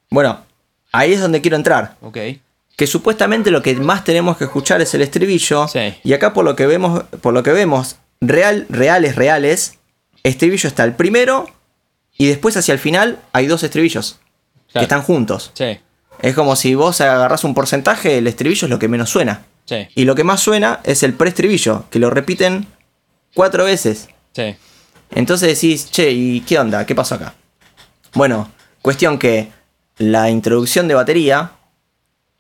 Bueno, 0.10 0.42
ahí 0.92 1.14
es 1.14 1.22
donde 1.22 1.42
quiero 1.42 1.58
entrar. 1.58 1.96
Ok. 2.02 2.18
Que 2.76 2.88
supuestamente 2.88 3.52
lo 3.52 3.62
que 3.62 3.74
más 3.76 4.04
tenemos 4.04 4.38
que 4.38 4.44
escuchar 4.44 4.82
es 4.82 4.94
el 4.94 5.02
estribillo. 5.02 5.68
Sí. 5.68 5.96
Y 6.04 6.14
acá 6.14 6.34
por 6.34 6.44
lo 6.44 6.56
que 6.56 6.66
vemos, 6.66 7.04
por 7.22 7.34
lo 7.34 7.42
que 7.42 7.54
vemos, 7.54 7.96
real, 8.20 8.66
reales, 8.70 9.16
reales, 9.16 9.80
estribillo 10.24 10.68
está 10.68 10.84
el 10.84 10.94
primero. 10.94 11.48
Y 12.18 12.28
después 12.28 12.58
hacia 12.58 12.74
el 12.74 12.80
final 12.80 13.20
hay 13.32 13.48
dos 13.48 13.64
estribillos. 13.64 14.20
Que 14.74 14.82
están 14.82 15.04
juntos. 15.04 15.52
Sí, 15.54 15.80
Es 16.22 16.36
como 16.36 16.56
si 16.56 16.76
vos 16.76 17.02
agarrás 17.02 17.44
un 17.44 17.54
porcentaje, 17.54 18.18
el 18.18 18.28
estribillo 18.28 18.66
es 18.66 18.70
lo 18.70 18.80
que 18.80 18.88
menos 18.88 19.10
suena. 19.10 19.46
sí, 19.66 19.88
Y 19.96 20.06
lo 20.06 20.16
que 20.16 20.24
más 20.24 20.42
suena 20.42 20.80
es 20.84 21.04
el 21.04 21.14
preestribillo, 21.14 21.86
que 21.90 22.00
lo 22.00 22.10
repiten 22.10 22.68
cuatro 23.34 23.66
veces. 23.66 24.08
sí. 24.34 24.56
Entonces 25.12 25.48
decís, 25.62 25.92
che, 25.92 26.12
¿y 26.12 26.42
qué 26.42 26.58
onda? 26.60 26.86
¿Qué 26.86 26.96
pasó 26.96 27.16
acá? 27.16 27.36
Bueno, 28.16 28.50
cuestión 28.82 29.20
que 29.20 29.52
la 29.98 30.30
introducción 30.32 30.88
de 30.88 30.96
batería 30.96 31.52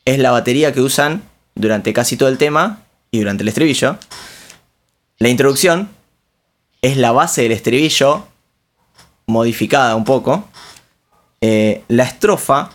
es 0.04 0.18
la 0.20 0.32
batería 0.32 0.74
que 0.74 0.82
usan 0.82 1.22
durante 1.54 1.94
casi 1.94 2.18
todo 2.18 2.28
el 2.28 2.38
tema 2.40 2.82
y 3.12 3.20
durante 3.20 3.44
el 3.44 3.50
estribillo. 3.50 3.98
La 5.20 5.30
introducción 5.30 5.90
es 6.82 6.98
la 6.98 7.12
base 7.12 7.44
del 7.44 7.52
estribillo 7.52 8.28
modificada 9.28 9.96
un 9.96 10.04
poco. 10.04 10.50
Eh, 11.42 11.84
la 11.88 12.04
estrofa 12.04 12.72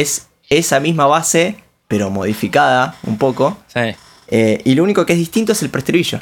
es 0.00 0.28
esa 0.48 0.80
misma 0.80 1.06
base, 1.06 1.56
pero 1.88 2.10
modificada 2.10 2.96
un 3.04 3.18
poco. 3.18 3.58
Sí, 3.68 3.80
Eh, 4.28 4.60
y 4.64 4.74
lo 4.74 4.82
único 4.82 5.06
que 5.06 5.12
es 5.12 5.18
distinto 5.20 5.52
es 5.52 5.62
el 5.62 5.70
preestribillo 5.70 6.20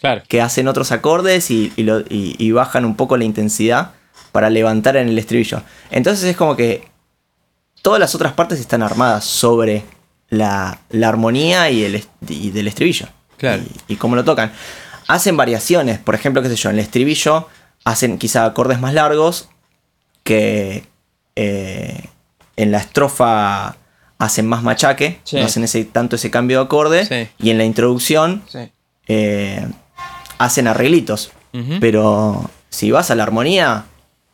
claro. 0.00 0.22
que 0.26 0.40
hacen 0.40 0.68
otros 0.68 0.90
acordes 0.90 1.50
y, 1.50 1.70
y 1.76 1.82
lo- 1.82 2.00
y- 2.00 2.34
y 2.38 2.50
bajan 2.52 2.84
un 2.86 2.96
poco 2.96 3.16
la 3.18 3.24
intensidad 3.24 3.90
para 4.32 4.48
levantar 4.48 4.96
en 4.96 5.08
el 5.08 5.18
estribillo. 5.18 5.62
Entonces 5.90 6.24
es 6.24 6.36
como 6.36 6.56
que 6.56 6.88
todas 7.82 8.00
las 8.00 8.14
otras 8.14 8.32
partes 8.32 8.58
están 8.58 8.82
armadas 8.82 9.24
sobre 9.26 9.84
la, 10.30 10.80
la 10.88 11.08
armonía 11.10 11.70
y, 11.70 11.84
el, 11.84 12.04
del 12.20 12.68
estribillo. 12.68 13.06
Claro. 13.36 13.62
Y, 13.88 13.92
y 13.92 13.96
cómo 13.96 14.16
lo 14.16 14.24
tocan. 14.24 14.50
Hacen 15.06 15.36
variaciones, 15.36 15.98
por 15.98 16.14
ejemplo, 16.14 16.40
qué 16.42 16.48
sé 16.48 16.56
yo, 16.56 16.70
en 16.70 16.76
el 16.76 16.80
estribillo 16.84 17.48
hacen 17.84 18.16
quizá 18.18 18.44
acordes 18.46 18.80
más 18.80 18.94
largos 18.94 19.48
que 20.24 20.84
eh, 21.36 22.08
en 22.56 22.70
la 22.72 22.78
estrofa 22.78 23.76
hacen 24.18 24.46
más 24.46 24.62
machaque, 24.62 25.20
Sí. 25.24 25.36
no 25.36 25.44
hacen 25.44 25.64
ese, 25.64 25.84
tanto 25.84 26.16
ese 26.16 26.30
cambio 26.30 26.58
de 26.60 26.64
acorde, 26.64 27.04
Sí. 27.04 27.28
y 27.38 27.50
en 27.50 27.58
la 27.58 27.64
introducción 27.64 28.42
Sí. 28.48 28.70
eh, 29.08 29.66
hacen 30.38 30.66
arreglitos. 30.66 31.32
Pero 31.80 32.50
si 32.68 32.90
vas 32.90 33.10
a 33.10 33.14
la 33.14 33.22
armonía, 33.22 33.86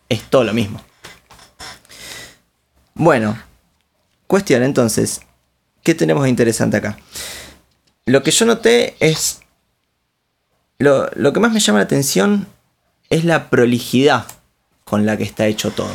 es 0.08 0.22
todo 0.24 0.42
lo 0.42 0.52
mismo. 0.52 0.80
Bueno, 2.94 3.38
cuestión 4.26 4.62
entonces, 4.64 5.20
¿qué 5.84 5.94
tenemos 5.94 6.24
de 6.24 6.30
interesante 6.30 6.76
acá? 6.78 6.98
Lo 8.06 8.22
que 8.22 8.30
yo 8.32 8.44
noté 8.46 8.96
es... 9.00 9.40
Lo, 10.78 11.08
lo 11.14 11.32
que 11.32 11.38
más 11.40 11.52
me 11.52 11.60
llama 11.60 11.78
la 11.78 11.84
atención 11.84 12.48
es 13.08 13.24
la 13.24 13.50
prolijidad 13.50 14.26
con 14.84 15.06
la 15.06 15.16
que 15.16 15.22
está 15.22 15.46
hecho 15.46 15.70
todo. 15.70 15.92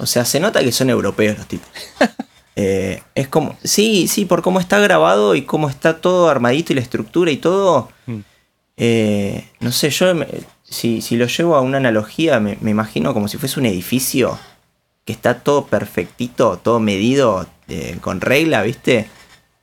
O 0.00 0.06
sea, 0.06 0.24
se 0.24 0.40
nota 0.40 0.60
que 0.60 0.72
son 0.72 0.90
europeos 0.90 1.38
los 1.38 1.46
tipos. 1.46 1.68
Eh, 2.56 3.02
es 3.14 3.28
como, 3.28 3.56
sí, 3.64 4.06
sí, 4.06 4.26
por 4.26 4.42
cómo 4.42 4.60
está 4.60 4.78
grabado 4.80 5.34
y 5.34 5.42
cómo 5.42 5.70
está 5.70 5.98
todo 5.98 6.28
armadito 6.28 6.72
y 6.72 6.76
la 6.76 6.82
estructura 6.82 7.30
y 7.30 7.38
todo. 7.38 7.88
Mm. 8.06 8.18
eh, 8.76 9.48
no 9.60 9.72
sé, 9.72 9.88
yo 9.88 10.14
me- 10.14 10.26
si, 10.64 11.00
si 11.00 11.16
lo 11.16 11.26
llevo 11.26 11.54
a 11.54 11.60
una 11.62 11.78
analogía, 11.78 12.38
me, 12.40 12.58
me 12.60 12.70
imagino 12.72 13.14
como 13.14 13.28
si 13.28 13.38
fuese 13.38 13.60
un 13.60 13.66
edificio 13.66 14.38
que 15.06 15.12
está 15.12 15.38
todo 15.38 15.66
perfectito, 15.66 16.58
todo 16.62 16.80
medido, 16.80 17.46
eh, 17.68 17.96
con 18.02 18.20
regla, 18.20 18.60
¿viste? 18.62 19.08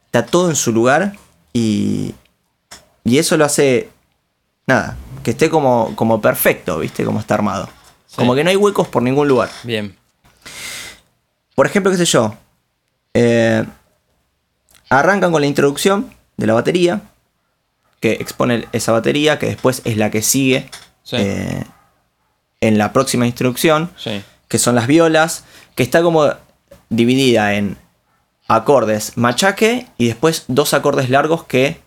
Está 0.05 0.25
todo 0.25 0.49
en 0.49 0.55
su 0.55 0.71
lugar 0.71 1.13
y, 1.53 2.15
y 3.03 3.17
eso 3.19 3.37
lo 3.37 3.45
hace, 3.45 3.89
nada, 4.65 4.97
que 5.23 5.31
esté 5.31 5.49
como, 5.51 5.93
como 5.95 6.19
perfecto, 6.19 6.79
¿viste? 6.79 7.05
Como 7.05 7.19
está 7.19 7.35
armado. 7.35 7.69
Sí. 8.07 8.15
Como 8.15 8.33
que 8.33 8.43
no 8.43 8.49
hay 8.49 8.55
huecos 8.55 8.87
por 8.87 9.03
ningún 9.03 9.27
lugar. 9.27 9.49
Bien. 9.63 9.95
Por 11.57 11.65
ejemplo, 11.65 11.91
qué 11.91 11.97
sé 11.97 12.05
yo. 12.05 12.35
eh, 13.15 13.65
arrancan 14.89 15.31
con 15.31 15.41
la 15.41 15.47
introducción 15.47 16.13
de 16.37 16.45
la 16.45 16.53
batería. 16.53 17.01
Que 17.99 18.11
expone 18.13 18.67
esa 18.73 18.91
batería. 18.91 19.39
Que 19.39 19.47
después 19.47 19.81
es 19.83 19.97
la 19.97 20.11
que 20.11 20.21
sigue. 20.21 20.69
Sí. 21.01 21.15
eh, 21.19 21.63
en 22.61 22.77
la 22.77 22.93
próxima 22.93 23.25
instrucción. 23.25 23.89
Sí. 23.97 24.21
Que 24.47 24.59
son 24.59 24.75
las 24.75 24.85
violas. 24.85 25.45
Que 25.73 25.81
está 25.81 26.03
como 26.03 26.29
dividida 26.89 27.55
en 27.55 27.75
acordes 28.47 29.17
machaque. 29.17 29.87
Y 29.97 30.05
después 30.07 30.45
dos 30.47 30.75
acordes 30.75 31.09
largos 31.09 31.43
que 31.45 31.81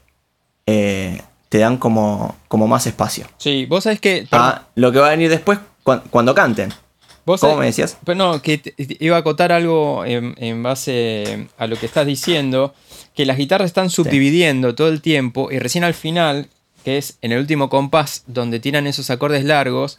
eh, 0.66 1.22
te 1.48 1.58
dan 1.58 1.76
como, 1.76 2.34
como 2.48 2.66
más 2.66 2.88
espacio. 2.88 3.26
Sí, 3.38 3.66
vos 3.66 3.84
sabés 3.84 4.00
que. 4.00 4.26
A 4.32 4.62
lo 4.74 4.90
que 4.90 4.98
va 4.98 5.06
a 5.06 5.10
venir 5.10 5.30
después 5.30 5.60
cuan- 5.84 6.02
cuando 6.10 6.34
canten. 6.34 6.74
Vos 7.30 7.40
¿Cómo 7.40 7.54
sabés- 7.54 7.60
me 7.60 7.66
decías? 7.66 7.96
Pero 8.04 8.16
no, 8.16 8.42
que 8.42 8.58
te- 8.58 8.72
te 8.72 8.96
iba 9.04 9.16
a 9.16 9.20
acotar 9.20 9.52
algo 9.52 10.04
en, 10.04 10.34
en 10.38 10.62
base 10.62 11.48
a 11.58 11.66
lo 11.66 11.76
que 11.76 11.86
estás 11.86 12.06
diciendo, 12.06 12.74
que 13.14 13.24
las 13.26 13.36
guitarras 13.38 13.66
están 13.66 13.90
subdividiendo 13.90 14.74
todo 14.74 14.88
el 14.88 15.00
tiempo 15.00 15.50
y 15.50 15.58
recién 15.58 15.84
al 15.84 15.94
final, 15.94 16.48
que 16.84 16.98
es 16.98 17.18
en 17.22 17.32
el 17.32 17.38
último 17.40 17.68
compás 17.68 18.24
donde 18.26 18.60
tiran 18.60 18.86
esos 18.86 19.10
acordes 19.10 19.44
largos, 19.44 19.98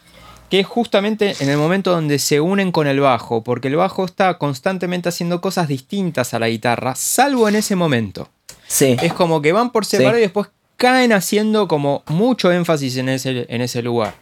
que 0.49 0.59
es 0.59 0.67
justamente 0.67 1.35
en 1.39 1.49
el 1.49 1.57
momento 1.57 1.91
donde 1.91 2.19
se 2.19 2.41
unen 2.41 2.71
con 2.71 2.85
el 2.87 2.99
bajo, 2.99 3.43
porque 3.43 3.69
el 3.69 3.77
bajo 3.77 4.03
está 4.05 4.37
constantemente 4.37 5.07
haciendo 5.09 5.39
cosas 5.39 5.67
distintas 5.67 6.33
a 6.33 6.39
la 6.39 6.49
guitarra, 6.49 6.93
salvo 6.95 7.47
en 7.47 7.55
ese 7.55 7.75
momento. 7.75 8.27
Sí. 8.67 8.97
Es 9.01 9.13
como 9.13 9.41
que 9.41 9.51
van 9.53 9.71
por 9.71 9.85
separado 9.85 10.15
Sí. 10.15 10.19
y 10.19 10.23
después 10.23 10.47
caen 10.77 11.13
haciendo 11.13 11.67
como 11.67 12.03
mucho 12.07 12.51
énfasis 12.51 12.97
en 12.97 13.07
ese, 13.09 13.45
en 13.47 13.61
ese 13.61 13.81
lugar. 13.81 14.15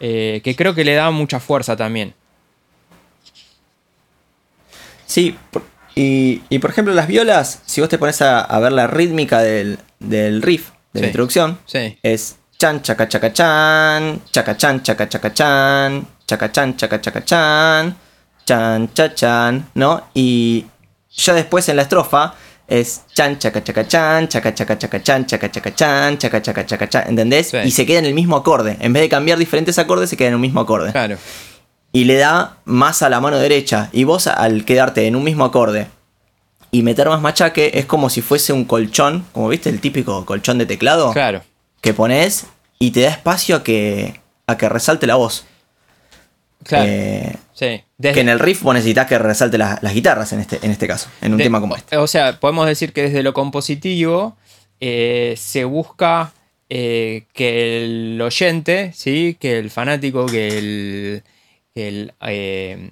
Eh, 0.00 0.40
que 0.44 0.54
creo 0.56 0.74
que 0.74 0.84
le 0.84 0.94
da 0.94 1.10
mucha 1.10 1.38
fuerza 1.40 1.76
también. 1.76 2.14
Sí, 5.08 5.36
por- 5.50 5.64
y, 5.96 6.42
y 6.48 6.60
por 6.60 6.70
ejemplo 6.70 6.94
las 6.94 7.08
violas, 7.08 7.60
si 7.66 7.80
vos 7.80 7.90
te 7.90 7.98
pones 7.98 8.22
a, 8.22 8.40
a 8.40 8.60
ver 8.60 8.70
la 8.70 8.86
rítmica 8.86 9.40
del, 9.40 9.78
del 9.98 10.42
riff, 10.42 10.68
de 10.92 11.00
la 11.00 11.06
introducción, 11.08 11.58
Sí. 11.66 11.98
es 12.04 12.36
chan, 12.56 12.82
chaca, 12.82 13.08
chaca, 13.08 13.32
chan, 13.32 14.20
chaca, 14.30 14.56
chan, 14.56 14.82
chaca, 14.82 15.08
chaca, 15.08 15.34
chan, 15.34 16.06
chacachan, 16.26 16.76
chacachacachan, 16.76 17.96
chan, 18.44 18.94
chachan, 18.94 19.68
¿no? 19.74 20.06
Y 20.14 20.66
ya 21.10 21.34
después 21.34 21.68
en 21.68 21.76
la 21.76 21.82
estrofa 21.82 22.34
es 22.68 23.02
chan, 23.14 23.38
chacachacachan, 23.38 24.28
chacachacachachan, 24.28 25.26
chacachacachan, 25.26 26.18
chacachacachachan, 26.18 27.08
¿entendés? 27.08 27.48
Sí. 27.50 27.56
Y 27.64 27.70
se 27.70 27.86
queda 27.86 27.98
en 28.00 28.04
el 28.06 28.14
mismo 28.14 28.36
acorde. 28.36 28.76
En 28.80 28.92
vez 28.92 29.02
de 29.02 29.08
cambiar 29.08 29.38
diferentes 29.38 29.78
acordes, 29.78 30.10
se 30.10 30.16
queda 30.16 30.28
en 30.28 30.34
un 30.34 30.40
mismo 30.42 30.60
acorde. 30.60 30.92
Claro. 30.92 31.16
Y 31.92 32.04
le 32.04 32.16
da 32.16 32.58
más 32.64 33.02
a 33.02 33.08
la 33.08 33.20
mano 33.20 33.38
derecha. 33.38 33.88
Y 33.92 34.04
vos 34.04 34.26
al 34.26 34.64
quedarte 34.64 35.06
en 35.06 35.16
un 35.16 35.24
mismo 35.24 35.44
acorde 35.44 35.86
y 36.70 36.82
meter 36.82 37.08
más 37.08 37.20
machaque, 37.22 37.70
es 37.74 37.86
como 37.86 38.10
si 38.10 38.20
fuese 38.20 38.52
un 38.52 38.64
colchón, 38.66 39.24
como 39.32 39.48
viste 39.48 39.70
el 39.70 39.80
típico 39.80 40.24
colchón 40.26 40.58
de 40.58 40.66
teclado 40.66 41.12
Claro. 41.12 41.42
que 41.80 41.94
pones 41.94 42.46
y 42.78 42.90
te 42.90 43.00
da 43.02 43.10
espacio 43.10 43.56
a 43.56 43.64
que, 43.64 44.20
a 44.46 44.56
que 44.58 44.68
resalte 44.68 45.06
la 45.06 45.16
voz. 45.16 45.46
Claro. 46.64 46.84
Eh, 46.88 47.36
sí. 47.54 47.82
Desde- 47.96 48.14
que 48.14 48.20
en 48.20 48.28
el 48.28 48.38
riff 48.38 48.62
vos 48.62 48.74
necesitas 48.74 49.06
que 49.06 49.18
resalte 49.18 49.56
la- 49.56 49.78
las 49.80 49.94
guitarras 49.94 50.32
en 50.32 50.40
este, 50.40 50.58
en 50.62 50.70
este 50.70 50.86
caso, 50.86 51.08
en 51.22 51.32
un 51.32 51.38
de- 51.38 51.44
tema 51.44 51.60
como 51.60 51.74
este. 51.76 51.96
O 51.96 52.06
sea, 52.06 52.38
podemos 52.38 52.66
decir 52.66 52.92
que 52.92 53.02
desde 53.04 53.22
lo 53.22 53.32
compositivo 53.32 54.36
eh, 54.80 55.34
se 55.38 55.64
busca 55.64 56.32
eh, 56.70 57.24
que 57.32 57.82
el 57.84 58.20
oyente, 58.20 58.92
¿sí? 58.94 59.36
que 59.40 59.58
el 59.58 59.70
fanático, 59.70 60.26
que 60.26 60.58
el 60.58 61.22
que 61.78 61.86
el, 61.88 62.12
eh, 62.22 62.90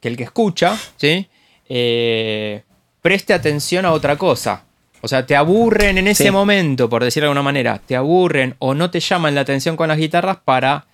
que, 0.00 0.08
el 0.08 0.16
que 0.16 0.24
escucha, 0.24 0.76
¿sí? 0.96 1.28
Eh, 1.68 2.62
preste 3.00 3.32
atención 3.32 3.84
a 3.84 3.92
otra 3.92 4.16
cosa. 4.16 4.64
O 5.02 5.06
sea, 5.08 5.24
te 5.24 5.36
aburren 5.36 5.98
en 5.98 6.08
ese 6.08 6.24
Sí. 6.24 6.30
momento, 6.32 6.88
por 6.88 7.04
decirlo 7.04 7.26
de 7.26 7.28
alguna 7.30 7.42
manera, 7.44 7.80
te 7.84 7.94
aburren 7.94 8.56
o 8.58 8.74
no 8.74 8.90
te 8.90 8.98
llaman 8.98 9.36
la 9.36 9.42
atención 9.42 9.76
con 9.76 9.86
las 9.88 9.98
guitarras 9.98 10.38
para 10.44 10.86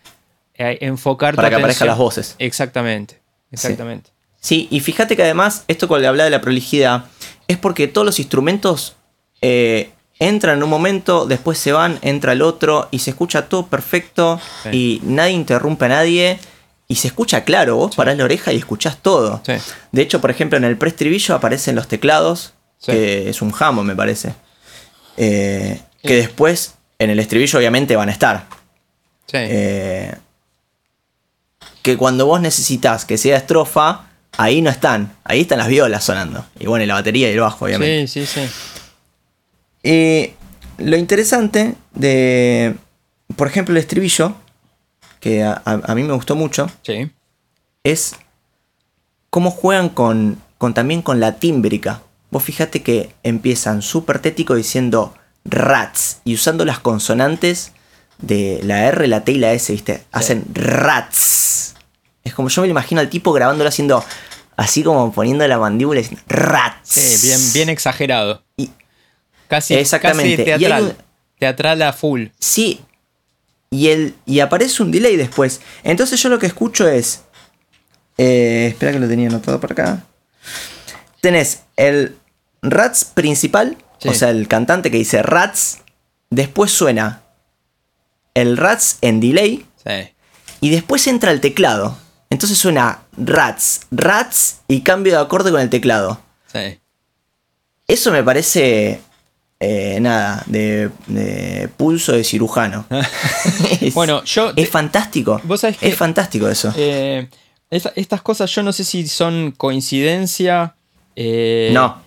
eh, 0.60 0.76
enfocar 0.82 1.34
Para 1.34 1.48
tu 1.48 1.52
que 1.52 1.56
aparezcan 1.60 1.88
las 1.88 1.96
voces. 1.98 2.34
Exactamente, 2.38 3.20
exactamente. 3.52 4.10
Sí, 4.40 4.66
y 4.70 4.80
fíjate 4.80 5.16
que 5.16 5.22
además, 5.22 5.64
esto 5.68 5.88
con 5.88 6.02
le 6.02 6.08
habla 6.08 6.24
de 6.24 6.30
la 6.30 6.40
prolijidad, 6.42 7.04
es 7.46 7.56
porque 7.58 7.86
todos 7.88 8.04
los 8.04 8.18
instrumentos 8.18 8.96
eh, 9.40 9.90
entran 10.18 10.56
en 10.58 10.62
un 10.64 10.70
momento, 10.70 11.26
después 11.26 11.58
se 11.58 11.72
van, 11.72 11.98
entra 12.02 12.32
el 12.32 12.42
otro, 12.42 12.88
y 12.90 12.98
se 12.98 13.10
escucha 13.10 13.48
todo 13.48 13.66
perfecto, 13.68 14.40
Sí. 14.64 14.68
y 14.72 15.00
nadie 15.04 15.32
interrumpe 15.32 15.84
a 15.84 15.88
nadie, 15.88 16.38
y 16.88 16.94
se 16.94 17.08
escucha 17.08 17.44
claro, 17.44 17.76
vos 17.76 17.94
parás 17.94 18.16
la 18.16 18.24
oreja 18.24 18.52
y 18.52 18.56
escuchás 18.56 18.96
todo. 19.02 19.42
Sí. 19.44 19.52
De 19.92 20.02
hecho, 20.02 20.20
por 20.20 20.30
ejemplo, 20.30 20.56
en 20.56 20.64
el 20.64 20.78
preestribillo 20.78 21.34
aparecen 21.34 21.74
los 21.76 21.86
teclados, 21.88 22.54
Sí. 22.78 22.92
que 22.92 23.28
es 23.28 23.42
un 23.42 23.50
jambo, 23.52 23.82
me 23.84 23.94
parece. 23.96 24.34
Eh, 25.16 25.80
que 26.02 26.14
después, 26.16 26.74
en 26.98 27.10
el 27.10 27.18
estribillo, 27.18 27.58
obviamente 27.58 27.94
van 27.96 28.08
a 28.08 28.12
estar. 28.12 28.46
Eh, 29.32 30.14
que 31.82 31.96
cuando 31.96 32.24
vos 32.26 32.40
necesitas 32.40 33.04
que 33.04 33.18
sea 33.18 33.36
estrofa, 33.36 34.06
ahí 34.36 34.62
no 34.62 34.70
están. 34.70 35.12
Ahí 35.24 35.40
están 35.42 35.58
las 35.58 35.68
violas 35.68 36.04
sonando. 36.04 36.46
Y 36.58 36.66
bueno, 36.66 36.84
y 36.84 36.86
la 36.86 36.94
batería 36.94 37.28
y 37.28 37.32
el 37.32 37.40
bajo, 37.40 37.64
obviamente. 37.64 38.06
sí, 38.06 38.24
sí, 38.26 38.40
sí. 38.46 38.48
Eh, 39.82 40.34
lo 40.78 40.96
interesante 40.96 41.74
de, 41.94 42.74
por 43.36 43.48
ejemplo, 43.48 43.72
el 43.74 43.78
estribillo, 43.78 44.34
que 45.20 45.42
a, 45.44 45.62
a- 45.64 45.94
mí 45.94 46.02
me 46.02 46.12
gustó 46.14 46.34
mucho, 46.36 46.70
Sí. 46.82 47.10
es 47.84 48.14
cómo 49.30 49.50
juegan 49.50 49.88
con, 49.88 50.40
con 50.58 50.74
también 50.74 51.02
con 51.02 51.20
la 51.20 51.36
tímbrica. 51.36 52.02
Vos 52.30 52.42
fíjate 52.42 52.82
que 52.82 53.14
empiezan 53.22 53.82
súper 53.82 54.18
tético 54.20 54.54
diciendo 54.54 55.14
rats 55.44 56.20
y 56.24 56.34
usando 56.34 56.64
las 56.64 56.78
consonantes 56.78 57.72
de 58.18 58.60
la 58.64 58.86
R, 58.86 59.06
la 59.08 59.24
T 59.24 59.32
y 59.32 59.38
la 59.38 59.52
S, 59.52 59.72
¿viste? 59.72 60.02
Hacen 60.12 60.44
rats. 60.52 61.74
Es 62.24 62.34
como 62.34 62.48
yo 62.48 62.62
me 62.62 62.68
lo 62.68 62.72
imagino 62.72 63.00
al 63.00 63.08
tipo 63.08 63.32
grabándolo 63.32 63.68
haciendo 63.68 64.04
así 64.56 64.82
como 64.82 65.12
poniendo 65.12 65.46
la 65.46 65.58
mandíbula 65.58 66.00
y 66.00 66.02
diciendo 66.02 66.24
rats. 66.28 66.88
Sí, 66.90 67.26
bien, 67.28 67.40
bien 67.54 67.68
exagerado. 67.68 68.42
Y- 68.56 68.70
Casi, 69.48 69.74
Exactamente. 69.74 70.44
casi 70.44 70.58
teatral. 70.58 70.82
un- 70.84 70.96
Teatral 71.38 71.80
a 71.82 71.92
full. 71.94 72.26
Sí. 72.38 72.80
Y, 73.70 73.88
el, 73.88 74.14
y 74.26 74.40
aparece 74.40 74.82
un 74.82 74.90
delay 74.90 75.16
después. 75.16 75.60
Entonces 75.84 76.20
yo 76.22 76.28
lo 76.28 76.38
que 76.38 76.46
escucho 76.46 76.88
es... 76.88 77.22
eh, 78.16 78.68
espera 78.70 78.92
que 78.92 78.98
lo 78.98 79.08
tenía 79.08 79.28
anotado 79.28 79.60
por 79.60 79.72
acá. 79.72 80.04
Tenés 81.20 81.62
el 81.76 82.16
Rats 82.62 83.04
principal, 83.04 83.76
Sí. 84.00 84.08
o 84.08 84.14
sea, 84.14 84.30
el 84.30 84.46
cantante 84.48 84.90
que 84.90 84.98
dice 84.98 85.22
Rats. 85.22 85.78
Después 86.30 86.70
suena 86.70 87.22
el 88.34 88.56
Rats 88.56 88.98
en 89.00 89.18
delay. 89.20 89.66
Sí. 89.84 90.12
Y 90.60 90.70
después 90.70 91.06
entra 91.08 91.30
el 91.32 91.40
teclado. 91.40 91.98
Entonces 92.30 92.58
suena 92.58 93.02
Rats, 93.16 93.80
Rats 93.90 94.60
y 94.68 94.82
cambio 94.82 95.14
de 95.14 95.20
acorde 95.20 95.50
con 95.50 95.60
el 95.60 95.70
teclado. 95.70 96.20
Sí. 96.52 96.78
Eso 97.86 98.12
me 98.12 98.22
parece... 98.22 99.00
eh, 99.60 99.98
nada, 100.00 100.42
de, 100.46 100.90
de 101.06 101.68
pulso 101.76 102.12
de 102.12 102.24
cirujano. 102.24 102.86
Es- 103.80 103.94
Bueno, 103.94 104.22
yo. 104.24 104.52
Es 104.56 104.68
fantástico. 104.70 105.40
Vos 105.44 105.60
sabés 105.60 105.78
que- 105.78 105.88
es 105.88 105.96
fantástico 105.96 106.48
eso. 106.48 106.72
eh, 106.76 107.28
estas 107.70 108.22
cosas 108.22 108.50
yo 108.54 108.62
no 108.62 108.72
sé 108.72 108.84
si 108.84 109.06
son 109.08 109.52
coincidencia. 109.56 110.74
eh, 111.16 111.70
no, 111.72 112.00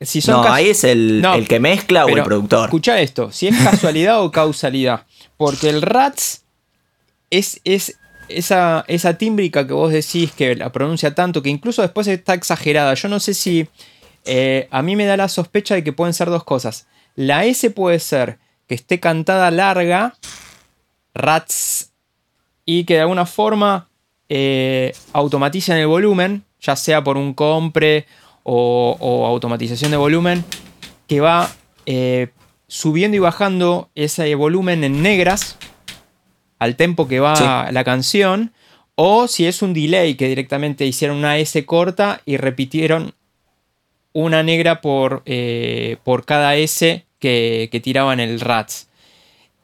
Si 0.00 0.20
son 0.20 0.36
no, 0.36 0.42
cas- 0.42 0.52
ahí 0.52 0.68
es 0.70 0.84
el, 0.84 1.20
No, 1.22 1.34
el 1.34 1.46
que 1.48 1.60
mezcla 1.60 2.04
o 2.04 2.08
el 2.08 2.22
productor. 2.22 2.64
Escucha 2.66 3.00
esto, 3.00 3.30
si 3.32 3.48
es 3.48 3.56
casualidad 3.58 4.22
o 4.22 4.30
causalidad. 4.32 5.06
Porque 5.36 5.70
el 5.70 5.82
Rats 5.82 6.42
es, 7.30 7.60
es 7.64 7.96
esa, 8.28 8.84
esa 8.88 9.14
tímbrica 9.14 9.66
que 9.66 9.72
vos 9.72 9.92
decís 9.92 10.32
que 10.32 10.54
la 10.56 10.70
pronuncia 10.72 11.14
tanto, 11.14 11.42
que 11.42 11.48
incluso 11.48 11.80
después 11.82 12.06
está 12.08 12.34
exagerada. 12.34 12.92
Yo 12.94 13.08
no 13.08 13.18
sé 13.20 13.32
si. 13.34 13.66
Eh, 14.24 14.68
a 14.70 14.82
mí 14.82 14.96
me 14.96 15.06
da 15.06 15.16
la 15.16 15.28
sospecha 15.28 15.74
de 15.74 15.82
que 15.84 15.92
pueden 15.92 16.14
ser 16.14 16.28
dos 16.30 16.44
cosas. 16.44 16.86
La 17.16 17.44
S 17.44 17.70
puede 17.70 17.98
ser 18.00 18.38
que 18.66 18.74
esté 18.74 19.00
cantada 19.00 19.50
larga, 19.50 20.14
Rats, 21.14 21.92
y 22.64 22.84
que 22.84 22.94
de 22.94 23.00
alguna 23.00 23.26
forma 23.26 23.88
eh, 24.28 24.92
automaticen 25.12 25.76
el 25.78 25.86
volumen, 25.86 26.44
ya 26.60 26.76
sea 26.76 27.02
por 27.02 27.16
un 27.16 27.34
compre 27.34 28.06
o, 28.42 28.96
o 29.00 29.26
automatización 29.26 29.90
de 29.90 29.96
volumen, 29.96 30.44
que 31.06 31.20
va 31.20 31.50
eh, 31.86 32.28
subiendo 32.66 33.16
y 33.16 33.20
bajando 33.20 33.88
ese 33.94 34.34
volumen 34.34 34.84
en 34.84 35.02
negras 35.02 35.56
al 36.58 36.76
tempo 36.76 37.08
que 37.08 37.20
va 37.20 37.36
Sí. 37.36 37.72
la 37.72 37.84
canción, 37.84 38.52
o 38.94 39.28
si 39.28 39.46
es 39.46 39.62
un 39.62 39.72
delay 39.74 40.16
que 40.16 40.28
directamente 40.28 40.84
hicieron 40.84 41.16
una 41.18 41.38
S 41.38 41.64
corta 41.64 42.20
y 42.26 42.36
repitieron 42.36 43.14
una 44.12 44.42
negra 44.42 44.80
por, 44.80 45.22
eh, 45.26 45.96
por 46.04 46.24
cada 46.24 46.56
S 46.56 47.04
que, 47.18 47.68
que 47.70 47.80
tiraban 47.80 48.20
el 48.20 48.40
Rats. 48.40 48.88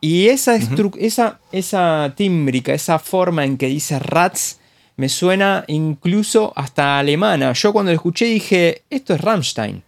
Y 0.01 0.29
esa, 0.29 0.57
esa, 0.99 1.41
esa 1.51 2.13
tímbrica, 2.15 2.75
esa 2.75 2.99
forma 2.99 3.45
en 3.45 3.57
que 3.57 3.69
dice 3.69 3.99
Rats, 3.99 4.61
me 4.97 5.09
suena 5.09 5.65
incluso 5.67 6.53
hasta 6.57 6.99
alemana. 6.99 7.53
Yo 7.55 7.73
cuando 7.73 7.91
lo 7.91 7.97
escuché 7.97 8.27
dije, 8.27 8.83
esto 8.91 9.15
es 9.15 9.21
Rammstein. 9.21 9.83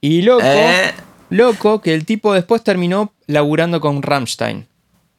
Y 0.00 0.22
loco, 0.22 0.42
Eh, 0.46 0.92
loco 1.30 1.80
que 1.80 1.94
el 1.94 2.04
tipo 2.04 2.32
después 2.32 2.64
terminó 2.64 3.12
laburando 3.26 3.80
con 3.80 4.02
Rammstein. 4.02 4.66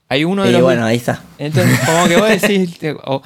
Hay 0.09 0.23
uno 0.23 0.43
de 0.43 0.49
y 0.49 0.53
los... 0.53 0.61
bueno, 0.61 0.85
ahí 0.85 0.97
está. 0.97 1.23
Entonces, 1.37 1.79
como 1.85 2.07
que 2.07 2.17
vos 2.17 2.29
decís, 2.41 2.77
o, 3.03 3.21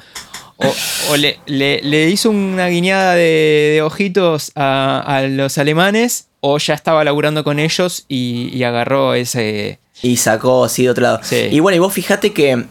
o- 0.62 1.12
o 1.12 1.16
le, 1.16 1.38
le- 1.46 1.80
le 1.82 2.08
hizo 2.10 2.30
una 2.30 2.68
guiñada 2.68 3.14
de, 3.14 3.72
de 3.74 3.82
ojitos 3.82 4.52
a, 4.54 5.00
a 5.06 5.22
los 5.22 5.58
alemanes, 5.58 6.26
o 6.40 6.58
ya 6.58 6.74
estaba 6.74 7.04
laburando 7.04 7.44
con 7.44 7.58
ellos 7.58 8.04
y, 8.08 8.48
y 8.56 8.64
agarró 8.64 9.14
ese... 9.14 9.78
Y 10.02 10.16
sacó 10.16 10.64
así 10.64 10.84
de 10.84 10.90
otro 10.90 11.02
lado. 11.02 11.20
Sí. 11.22 11.48
Y 11.50 11.60
bueno, 11.60 11.76
y 11.76 11.78
vos 11.78 11.92
fijate 11.92 12.32
que 12.32 12.64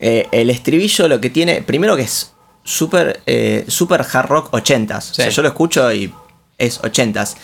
eh, 0.00 0.26
el 0.32 0.48
estribillo 0.50 1.08
lo 1.08 1.20
que 1.20 1.28
tiene, 1.28 1.60
primero 1.62 1.96
que 1.96 2.02
es 2.02 2.32
súper 2.62 3.20
eh, 3.26 3.64
super 3.68 4.00
hard 4.10 4.26
rock 4.28 4.50
80s. 4.52 5.10
O 5.10 5.14
sea, 5.14 5.26
Sí. 5.30 5.36
yo 5.36 5.42
lo 5.42 5.48
escucho 5.48 5.92
y 5.92 6.10
es 6.56 6.80
80s. 6.80 7.34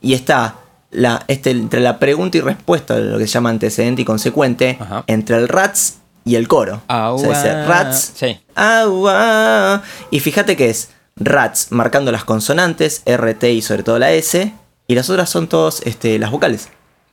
Y 0.00 0.14
está 0.14 0.56
la, 0.90 1.22
este, 1.28 1.50
entre 1.50 1.80
la 1.80 1.98
pregunta 1.98 2.38
y 2.38 2.40
respuesta, 2.40 2.98
lo 2.98 3.18
que 3.18 3.26
se 3.26 3.34
llama 3.34 3.50
antecedente 3.50 4.00
y 4.02 4.04
consecuente, 4.06 4.78
Ajá. 4.80 5.04
entre 5.06 5.36
el 5.36 5.48
rats 5.48 5.98
y 6.24 6.36
el 6.36 6.48
coro. 6.48 6.82
O 6.88 7.18
sea, 7.18 7.28
dice 7.28 7.50
Agua. 7.50 7.66
rats, 7.66 8.12
Sí. 8.14 8.38
agua. 8.54 9.82
Y 10.10 10.20
fíjate 10.20 10.56
que 10.56 10.70
es 10.70 10.90
rats 11.16 11.68
marcando 11.70 12.12
las 12.12 12.24
consonantes, 12.24 13.02
RT 13.06 13.44
y 13.52 13.62
sobre 13.62 13.82
todo 13.82 13.98
la 13.98 14.12
S. 14.12 14.52
Y 14.86 14.94
las 14.94 15.08
otras 15.10 15.30
son 15.30 15.48
todas 15.48 15.80
este, 15.84 16.18
las 16.18 16.30
vocales. 16.30 16.68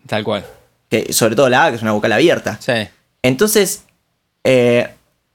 Tal 0.07 0.23
cual. 0.23 0.45
Que, 0.89 1.13
sobre 1.13 1.35
todo 1.35 1.49
la 1.49 1.65
A, 1.65 1.69
que 1.69 1.75
es 1.77 1.81
una 1.81 1.91
vocal 1.91 2.11
abierta. 2.11 2.57
Sí. 2.59 2.73
Entonces, 3.21 3.83
eh, 4.43 4.89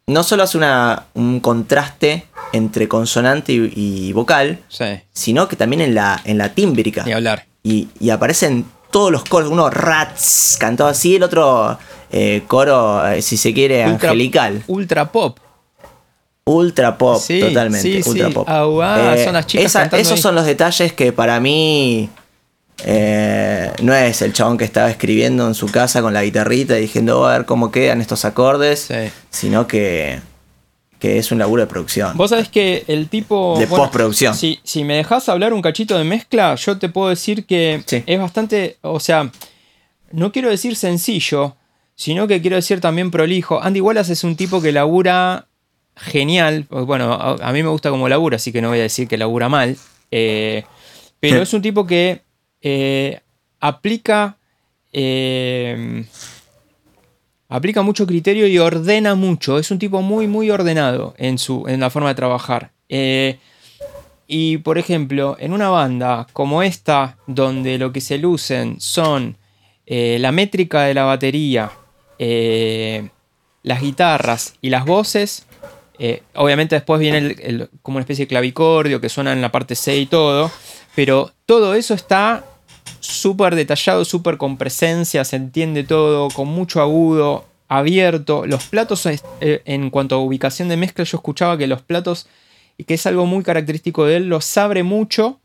no 0.06 0.22
solo 0.22 0.42
hace 0.42 0.58
una, 0.58 1.04
un 1.14 1.40
contraste 1.40 2.26
entre 2.52 2.88
consonante 2.88 3.52
y, 3.52 3.72
y 3.74 4.12
vocal, 4.12 4.60
Sí. 4.68 4.84
sino 5.12 5.48
que 5.48 5.56
también 5.56 5.80
en 5.80 5.94
la, 5.94 6.20
en 6.24 6.38
la 6.38 6.50
tímbrica. 6.54 7.04
Ni 7.04 7.12
hablar. 7.12 7.46
Y, 7.62 7.88
y 8.00 8.10
aparecen 8.10 8.66
todos 8.94 9.10
los 9.10 9.24
coros, 9.24 9.50
uno 9.50 9.68
rats 9.70 10.56
cantado 10.60 10.88
así, 10.88 11.16
el 11.16 11.24
otro 11.24 11.76
eh, 12.12 12.44
coro, 12.46 13.04
eh, 13.08 13.22
si 13.22 13.36
se 13.36 13.52
quiere, 13.52 13.84
Ultra- 13.88 14.10
angelical. 14.10 14.62
Ultra 14.68 15.10
pop. 15.10 15.36
Ultra 16.44 16.96
pop, 16.96 17.20
Sí, 17.20 17.40
totalmente. 17.40 18.02
sí, 18.02 18.08
ultra 18.08 18.28
sí. 18.28 18.32
pop. 18.34 18.46
Ah, 18.48 19.16
son 19.24 19.32
las 19.32 19.46
chicas 19.48 19.74
esos 19.94 20.12
ahí. 20.12 20.18
son 20.18 20.36
los 20.36 20.46
detalles 20.46 20.92
que 20.92 21.10
para 21.12 21.40
mí 21.40 22.08
eh, 22.84 23.72
no 23.82 23.92
es 23.94 24.22
el 24.22 24.32
chabón 24.32 24.58
que 24.58 24.64
estaba 24.64 24.88
escribiendo 24.90 25.48
en 25.48 25.54
su 25.54 25.66
casa 25.66 26.00
con 26.00 26.14
la 26.14 26.22
guitarrita 26.22 26.78
y 26.78 26.82
diciendo 26.82 27.20
"Oh, 27.20 27.26
a 27.26 27.32
ver 27.38 27.46
cómo 27.46 27.72
quedan 27.72 28.00
estos 28.00 28.24
acordes, 28.24 28.78
Sí. 28.88 29.10
sino 29.30 29.66
que, 29.66 30.20
que 30.98 31.18
es 31.18 31.30
un 31.32 31.38
laburo 31.38 31.62
de 31.62 31.66
producción. 31.66 32.16
Vos 32.16 32.30
sabés 32.30 32.48
que 32.48 32.84
el 32.88 33.08
tipo. 33.08 33.56
De 33.58 33.66
postproducción. 33.66 34.34
Si, 34.34 34.60
si 34.62 34.84
me 34.84 34.94
dejás 34.96 35.28
hablar 35.28 35.52
un 35.52 35.60
cachito 35.62 35.98
de 35.98 36.04
mezcla, 36.04 36.54
yo 36.54 36.78
te 36.78 36.88
puedo 36.88 37.08
decir 37.10 37.44
que 37.46 37.82
Sí. 37.86 38.02
es 38.06 38.18
bastante. 38.18 38.78
O 38.82 39.00
sea, 39.00 39.30
no 40.12 40.32
quiero 40.32 40.48
decir 40.50 40.76
sencillo, 40.76 41.56
sino 41.94 42.26
que 42.26 42.40
quiero 42.40 42.56
decir 42.56 42.80
también 42.80 43.10
prolijo. 43.10 43.62
Andy 43.62 43.80
Wallace 43.80 44.12
es 44.14 44.24
un 44.24 44.36
tipo 44.36 44.62
que 44.62 44.72
labura 44.72 45.46
genial. 45.96 46.66
Bueno, 46.70 47.12
a, 47.12 47.32
a 47.34 47.52
mí 47.52 47.62
me 47.62 47.68
gusta 47.68 47.90
como 47.90 48.08
labura, 48.08 48.36
así 48.36 48.50
que 48.52 48.62
no 48.62 48.68
voy 48.70 48.78
a 48.78 48.82
decir 48.82 49.06
que 49.08 49.16
labura 49.18 49.48
mal. 49.48 49.76
Eh, 50.10 50.64
pero 51.20 51.36
Sí. 51.36 51.42
es 51.42 51.52
un 51.54 51.62
tipo 51.62 51.86
que 51.86 52.22
eh, 52.62 53.20
aplica. 53.60 54.36
eh, 54.96 56.04
aplica 57.48 57.82
mucho 57.82 58.06
criterio 58.06 58.46
y 58.46 58.58
ordena 58.58 59.14
mucho. 59.14 59.58
Es 59.58 59.70
un 59.70 59.78
tipo 59.78 60.02
muy, 60.02 60.26
muy 60.26 60.50
ordenado 60.50 61.14
en, 61.18 61.38
su, 61.38 61.66
en 61.68 61.80
la 61.80 61.90
forma 61.90 62.08
de 62.08 62.14
trabajar. 62.14 62.70
Eh, 62.88 63.38
y 64.26 64.58
por 64.58 64.78
ejemplo, 64.78 65.36
en 65.38 65.52
una 65.52 65.68
banda 65.68 66.26
como 66.32 66.62
esta, 66.62 67.18
donde 67.26 67.78
lo 67.78 67.92
que 67.92 68.00
se 68.00 68.18
lucen 68.18 68.76
son 68.80 69.36
eh, 69.86 70.16
la 70.20 70.32
métrica 70.32 70.82
de 70.84 70.94
la 70.94 71.04
batería, 71.04 71.70
eh, 72.18 73.08
las 73.62 73.80
guitarras 73.82 74.54
y 74.62 74.70
las 74.70 74.84
voces, 74.84 75.46
obviamente 76.34 76.74
después 76.74 77.00
viene 77.00 77.18
el- 77.18 77.68
como 77.82 77.96
una 77.96 78.02
especie 78.02 78.24
de 78.24 78.28
clavicordio 78.28 79.00
que 79.00 79.08
suena 79.08 79.32
en 79.32 79.40
la 79.40 79.52
parte 79.52 79.74
C 79.74 79.96
y 79.96 80.06
todo, 80.06 80.50
pero 80.96 81.30
todo 81.46 81.74
eso 81.74 81.94
está 81.94 82.44
súper 83.04 83.54
detallado, 83.54 84.04
súper 84.04 84.38
con 84.38 84.56
presencia, 84.56 85.24
se 85.24 85.36
entiende 85.36 85.84
todo, 85.84 86.28
con 86.30 86.48
mucho 86.48 86.80
agudo, 86.80 87.44
abierto. 87.68 88.46
Los 88.46 88.64
platos, 88.64 89.06
eh, 89.06 89.18
en 89.64 89.90
cuanto 89.90 90.14
a 90.14 90.18
ubicación 90.18 90.68
de 90.68 90.76
mezcla, 90.76 91.04
yo 91.04 91.18
escuchaba 91.18 91.58
que 91.58 91.66
los 91.66 91.82
platos, 91.82 92.26
que 92.86 92.94
es 92.94 93.06
algo 93.06 93.26
muy 93.26 93.44
característico 93.44 94.06
de 94.06 94.16
él, 94.16 94.28
los 94.28 94.56
abre 94.56 94.82
mucho. 94.82 95.40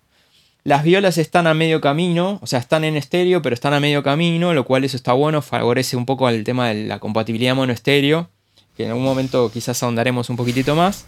Las 0.63 0.83
violas 0.83 1.17
están 1.17 1.47
a 1.47 1.53
medio 1.53 1.81
camino, 1.81 2.39
o 2.41 2.47
sea, 2.47 2.59
están 2.59 2.83
en 2.83 2.95
estéreo, 2.95 3.41
pero 3.41 3.53
están 3.53 3.73
a 3.73 3.79
medio 3.79 4.03
camino, 4.03 4.53
lo 4.53 4.65
cual 4.65 4.83
eso 4.83 4.97
está 4.97 5.13
bueno, 5.13 5.41
favorece 5.41 5.95
un 5.95 6.05
poco 6.05 6.27
al 6.27 6.43
tema 6.43 6.69
de 6.69 6.85
la 6.85 6.99
compatibilidad 6.99 7.55
mono-estéreo, 7.55 8.29
que 8.75 8.83
en 8.83 8.89
algún 8.89 9.05
momento 9.05 9.49
quizás 9.51 9.81
ahondaremos 9.83 10.29
un 10.29 10.35
poquitito 10.35 10.75
más. 10.75 11.05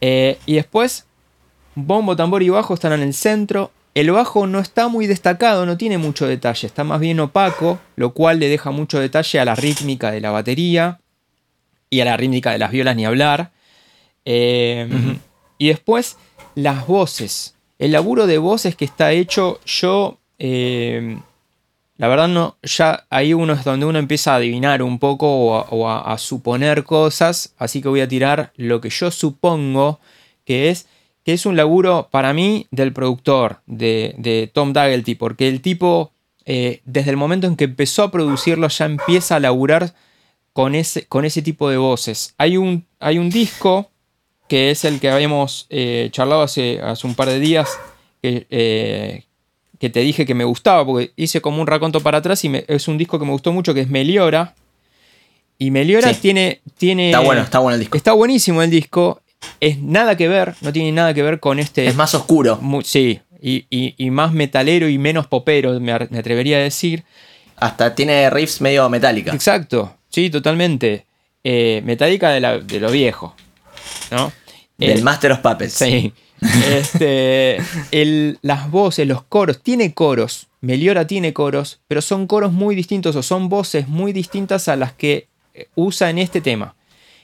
Eh, 0.00 0.38
y 0.46 0.54
después, 0.54 1.06
bombo, 1.74 2.16
tambor 2.16 2.42
y 2.42 2.48
bajo 2.48 2.74
están 2.74 2.92
en 2.92 3.02
el 3.02 3.14
centro. 3.14 3.70
El 3.98 4.12
bajo 4.12 4.46
no 4.46 4.60
está 4.60 4.86
muy 4.86 5.06
destacado, 5.08 5.66
no 5.66 5.76
tiene 5.76 5.98
mucho 5.98 6.26
detalle, 6.28 6.66
está 6.68 6.84
más 6.84 7.00
bien 7.00 7.18
opaco, 7.18 7.80
lo 7.96 8.12
cual 8.14 8.38
le 8.38 8.48
deja 8.48 8.70
mucho 8.70 9.00
detalle 9.00 9.40
a 9.40 9.44
la 9.44 9.56
rítmica 9.56 10.12
de 10.12 10.20
la 10.20 10.30
batería 10.30 11.00
y 11.90 11.98
a 12.00 12.04
la 12.04 12.16
rítmica 12.16 12.52
de 12.52 12.58
las 12.58 12.70
violas 12.70 12.94
ni 12.94 13.04
hablar. 13.04 13.50
Eh, 14.24 14.88
Y 15.58 15.66
después 15.68 16.16
las 16.54 16.86
voces. 16.86 17.56
El 17.80 17.90
laburo 17.90 18.28
de 18.28 18.38
voces 18.38 18.76
que 18.76 18.84
está 18.84 19.10
hecho, 19.10 19.58
yo, 19.66 20.18
eh, 20.38 21.18
la 21.96 22.06
verdad 22.06 22.28
no, 22.28 22.56
ya 22.62 23.04
ahí 23.10 23.34
uno 23.34 23.54
es 23.54 23.64
donde 23.64 23.84
uno 23.86 23.98
empieza 23.98 24.32
a 24.32 24.36
adivinar 24.36 24.80
un 24.84 25.00
poco 25.00 25.26
o, 25.28 25.56
a, 25.56 25.62
o 25.70 25.88
a- 25.88 26.12
a 26.12 26.18
suponer 26.18 26.84
cosas, 26.84 27.52
así 27.58 27.82
que 27.82 27.88
voy 27.88 28.00
a 28.00 28.06
tirar 28.06 28.52
lo 28.56 28.80
que 28.80 28.90
yo 28.90 29.10
supongo 29.10 29.98
que 30.44 30.70
es 30.70 30.86
que 31.28 31.34
es 31.34 31.44
un 31.44 31.56
laburo 31.58 32.08
para 32.10 32.32
mí 32.32 32.66
del 32.70 32.94
productor, 32.94 33.60
de, 33.66 34.14
de 34.16 34.50
Tom 34.50 34.72
Daggett, 34.72 35.18
porque 35.18 35.46
el 35.46 35.60
tipo, 35.60 36.10
eh, 36.46 36.80
desde 36.86 37.10
el 37.10 37.18
momento 37.18 37.46
en 37.46 37.54
que 37.54 37.64
empezó 37.64 38.02
a 38.04 38.10
producirlo, 38.10 38.66
ya 38.68 38.86
empieza 38.86 39.36
a 39.36 39.40
laburar 39.40 39.92
con 40.54 40.74
ese, 40.74 41.04
con 41.04 41.26
ese 41.26 41.42
tipo 41.42 41.68
de 41.68 41.76
voces. 41.76 42.32
Hay 42.38 42.56
un, 42.56 42.86
hay 42.98 43.18
un 43.18 43.28
disco 43.28 43.90
que 44.48 44.70
es 44.70 44.86
el 44.86 45.00
que 45.00 45.10
habíamos 45.10 45.66
eh, 45.68 46.08
charlado 46.12 46.40
hace, 46.40 46.80
hace 46.80 47.06
un 47.06 47.14
par 47.14 47.28
de 47.28 47.40
días, 47.40 47.68
que, 48.22 48.46
eh, 48.48 49.24
que 49.78 49.90
te 49.90 50.00
dije 50.00 50.24
que 50.24 50.32
me 50.34 50.44
gustaba, 50.44 50.86
porque 50.86 51.12
hice 51.14 51.42
como 51.42 51.60
un 51.60 51.66
raconto 51.66 52.00
para 52.00 52.16
atrás 52.16 52.42
y 52.44 52.48
me- 52.48 52.64
es 52.68 52.88
un 52.88 52.96
disco 52.96 53.18
que 53.18 53.26
me 53.26 53.32
gustó 53.32 53.52
mucho, 53.52 53.74
que 53.74 53.82
es 53.82 53.90
Meliora. 53.90 54.54
Y 55.58 55.70
Meliora 55.72 56.14
Sí. 56.14 56.20
tiene, 56.22 56.62
tiene... 56.78 57.10
Está 57.10 57.20
bueno, 57.20 57.42
está 57.42 57.58
bueno 57.58 57.74
el 57.74 57.80
disco. 57.80 57.98
Está 57.98 58.12
buenísimo 58.14 58.62
el 58.62 58.70
disco. 58.70 59.20
Es 59.60 59.78
nada 59.78 60.16
que 60.16 60.28
ver, 60.28 60.54
no 60.60 60.72
tiene 60.72 60.92
nada 60.92 61.12
que 61.14 61.22
ver 61.22 61.40
con 61.40 61.58
este... 61.58 61.86
Es 61.86 61.96
más 61.96 62.14
oscuro. 62.14 62.60
sí, 62.84 63.20
y, 63.40 63.66
y- 63.70 63.94
y 63.96 64.10
más 64.10 64.32
metalero 64.32 64.88
y 64.88 64.98
menos 64.98 65.26
popero, 65.26 65.78
me, 65.80 65.92
atrevería 65.92 66.58
a 66.58 66.60
decir. 66.60 67.04
Hasta 67.56 67.94
tiene 67.94 68.30
riffs 68.30 68.60
medio 68.60 68.88
metálica. 68.88 69.32
Exacto, 69.34 69.96
sí, 70.08 70.30
totalmente. 70.30 71.06
Eh, 71.44 71.82
metálica 71.84 72.30
de, 72.30 72.40
la- 72.40 72.58
de 72.58 72.80
lo 72.80 72.90
viejo, 72.90 73.34
¿no? 74.10 74.32
Del 74.76 74.98
Eh, 74.98 75.02
Master 75.02 75.32
of 75.32 75.38
Puppets. 75.40 75.72
Sí. 75.74 76.12
Este, 76.70 77.56
el- 77.90 78.38
las 78.42 78.70
voces, 78.70 79.06
los 79.08 79.22
coros, 79.22 79.60
tiene 79.62 79.92
coros. 79.92 80.46
Meliora 80.60 81.04
tiene 81.06 81.32
coros, 81.32 81.80
pero 81.88 82.00
son 82.00 82.26
coros 82.28 82.52
muy 82.52 82.74
distintos 82.76 83.16
o 83.16 83.22
son 83.24 83.48
voces 83.48 83.88
muy 83.88 84.12
distintas 84.12 84.68
a 84.68 84.76
las 84.76 84.92
que 84.92 85.26
eh, 85.54 85.66
usa 85.74 86.10
en 86.10 86.18
este 86.18 86.40
tema. 86.40 86.74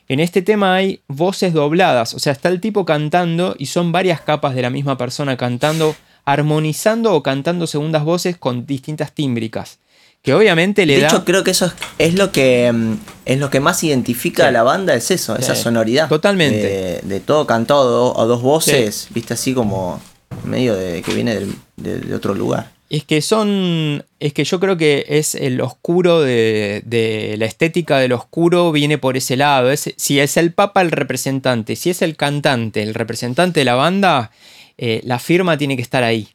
En 0.08 0.20
este 0.20 0.42
tema 0.42 0.74
hay 0.74 1.00
voces 1.08 1.52
dobladas, 1.54 2.12
o 2.14 2.18
sea, 2.18 2.32
está 2.32 2.48
el 2.50 2.60
tipo 2.60 2.84
cantando 2.84 3.54
y 3.58 3.66
son 3.66 3.90
varias 3.92 4.20
capas 4.20 4.54
de 4.54 4.62
la 4.62 4.70
misma 4.70 4.98
persona 4.98 5.36
cantando, 5.36 5.96
armonizando 6.24 7.14
o 7.14 7.22
cantando 7.22 7.66
segundas 7.66 8.04
voces 8.04 8.36
con 8.36 8.66
distintas 8.66 9.12
tímbricas. 9.12 9.78
Que 10.22 10.32
obviamente 10.34 10.86
le 10.86 10.94
De 10.96 11.00
da. 11.02 11.08
hecho, 11.08 11.24
creo 11.24 11.44
que 11.44 11.50
eso 11.50 11.66
es, 11.66 11.72
es 11.98 12.14
lo 12.14 12.32
que 12.32 12.70
mm, 12.72 12.92
es 13.26 13.38
lo 13.38 13.50
que 13.50 13.60
más 13.60 13.82
identifica 13.84 14.44
Sí. 14.44 14.48
a 14.48 14.52
la 14.52 14.62
banda, 14.62 14.94
es 14.94 15.10
eso, 15.10 15.36
esa 15.36 15.54
sonoridad. 15.54 16.08
Totalmente. 16.08 16.56
De, 16.66 17.00
de 17.02 17.20
todo 17.20 17.46
cantado 17.46 18.14
o 18.14 18.26
dos 18.26 18.40
voces, 18.40 19.08
viste 19.10 19.34
así 19.34 19.52
como 19.52 20.00
medio 20.44 20.74
de 20.74 21.02
que 21.02 21.12
viene 21.14 21.34
del- 21.34 21.54
de, 21.76 21.98
de 21.98 22.14
otro 22.14 22.32
lugar. 22.34 22.70
Es 22.94 23.02
que 23.02 23.22
son. 23.22 24.04
Es 24.20 24.32
que 24.32 24.44
yo 24.44 24.60
creo 24.60 24.76
que 24.76 25.04
es 25.08 25.34
el 25.34 25.60
oscuro 25.60 26.20
de, 26.20 26.80
de 26.86 27.34
la 27.38 27.46
estética 27.46 27.98
del 27.98 28.12
oscuro 28.12 28.70
viene 28.70 28.98
por 28.98 29.16
ese 29.16 29.36
lado. 29.36 29.72
Es, 29.72 29.92
si 29.96 30.20
es 30.20 30.36
el 30.36 30.52
Papa 30.52 30.80
el 30.80 30.92
representante, 30.92 31.74
si 31.74 31.90
es 31.90 32.02
el 32.02 32.14
cantante, 32.14 32.84
el 32.84 32.94
representante 32.94 33.58
de 33.60 33.64
la 33.64 33.74
banda, 33.74 34.30
eh, 34.78 35.00
la 35.02 35.18
firma 35.18 35.58
tiene 35.58 35.74
que 35.74 35.82
estar 35.82 36.04
ahí. 36.04 36.28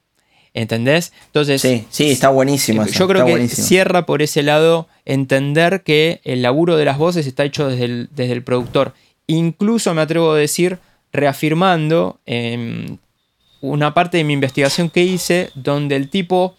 ¿Entendés? 0.54 1.14
Entonces. 1.28 1.62
Sí, 1.62 1.86
sí, 1.90 2.12
está 2.12 2.28
buenísimo. 2.28 2.84
eso, 2.84 2.92
Yo 2.92 3.08
creo 3.08 3.26
que 3.26 3.32
buenísimo. 3.32 3.66
cierra 3.66 4.06
por 4.06 4.22
ese 4.22 4.44
lado 4.44 4.90
entender 5.06 5.84
que 5.84 6.20
el 6.26 6.42
laburo 6.42 6.76
de 6.76 6.84
las 6.84 6.98
voces 6.98 7.26
está 7.26 7.46
hecho 7.46 7.70
desde 7.70 7.86
el, 7.86 8.10
desde 8.14 8.34
el 8.34 8.44
productor. 8.44 8.94
Incluso 9.28 9.94
me 9.94 10.02
atrevo 10.02 10.34
a 10.34 10.38
decir, 10.38 10.80
reafirmando 11.14 12.20
em, 12.26 12.98
una 13.62 13.94
parte 13.94 14.18
de 14.18 14.24
mi 14.24 14.34
investigación 14.34 14.90
que 14.90 15.04
hice, 15.04 15.52
donde 15.56 15.96
el 15.96 16.10
tipo, 16.10 16.56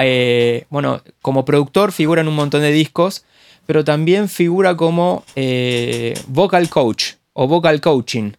eh, 0.00 0.66
bueno, 0.70 1.02
como 1.22 1.44
productor 1.44 1.92
figura 1.92 2.20
en 2.20 2.28
un 2.28 2.34
montón 2.34 2.60
de 2.60 2.72
discos, 2.72 3.24
pero 3.66 3.84
también 3.84 4.28
figura 4.28 4.76
como 4.76 5.24
eh, 5.36 6.14
vocal 6.26 6.68
coach 6.68 7.14
o 7.32 7.46
vocal 7.46 7.80
coaching. 7.80 8.32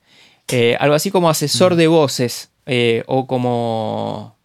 Eh, 0.48 0.78
algo 0.80 0.96
así 0.96 1.10
como 1.10 1.30
asesor 1.30 1.76
de 1.76 1.88
voces 1.88 2.50
o 3.08 3.28
como... 3.28 4.36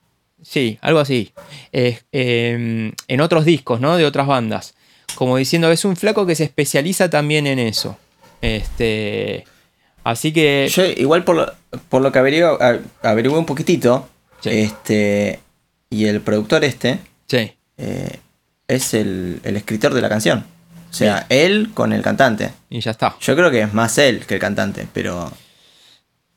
Sí, 0.43 0.79
algo 0.81 1.01
así. 1.01 1.33
Eh, 1.73 1.99
en 2.13 3.21
otros 3.21 3.45
discos, 3.45 3.81
¿no? 3.81 3.97
De 3.97 4.07
otras 4.07 4.27
bandas. 4.27 4.75
Como 5.15 5.37
diciendo, 5.37 5.71
es 5.71 5.85
un 5.85 5.97
flaco 5.97 6.25
que 6.25 6.35
se 6.35 6.45
especializa 6.45 7.11
también 7.11 7.47
en 7.47 7.59
eso. 7.59 7.99
Este. 8.41 9.45
Así 10.11 10.33
que. 10.33 10.69
Yo 10.73 10.85
igual 10.85 11.23
por 11.25 11.37
lo, 11.37 11.53
por 11.89 12.03
lo 12.03 12.11
que 12.11 12.19
averigué, 12.19 12.47
averigué 13.03 13.37
un 13.37 13.47
poquitito, 13.47 14.09
Sí. 14.41 14.51
este 14.51 15.41
y 15.91 16.07
el 16.07 16.21
productor 16.21 16.65
este 16.65 16.99
Sí. 17.29 17.53
eh, 17.77 18.19
es 18.69 18.95
el, 18.95 19.41
el 19.45 19.57
escritor 19.57 19.93
de 19.95 20.01
la 20.01 20.09
canción. 20.09 20.45
O 20.91 20.93
sea, 20.93 21.27
él 21.29 21.71
con 21.75 21.93
el 21.93 22.03
cantante. 22.03 22.51
Y 22.69 22.81
ya 22.81 22.91
está. 22.91 23.15
Yo 23.21 23.37
creo 23.37 23.51
que 23.51 23.61
es 23.63 23.73
más 23.73 23.97
él 23.99 24.25
que 24.27 24.35
el 24.35 24.41
cantante, 24.41 24.89
pero 24.93 25.31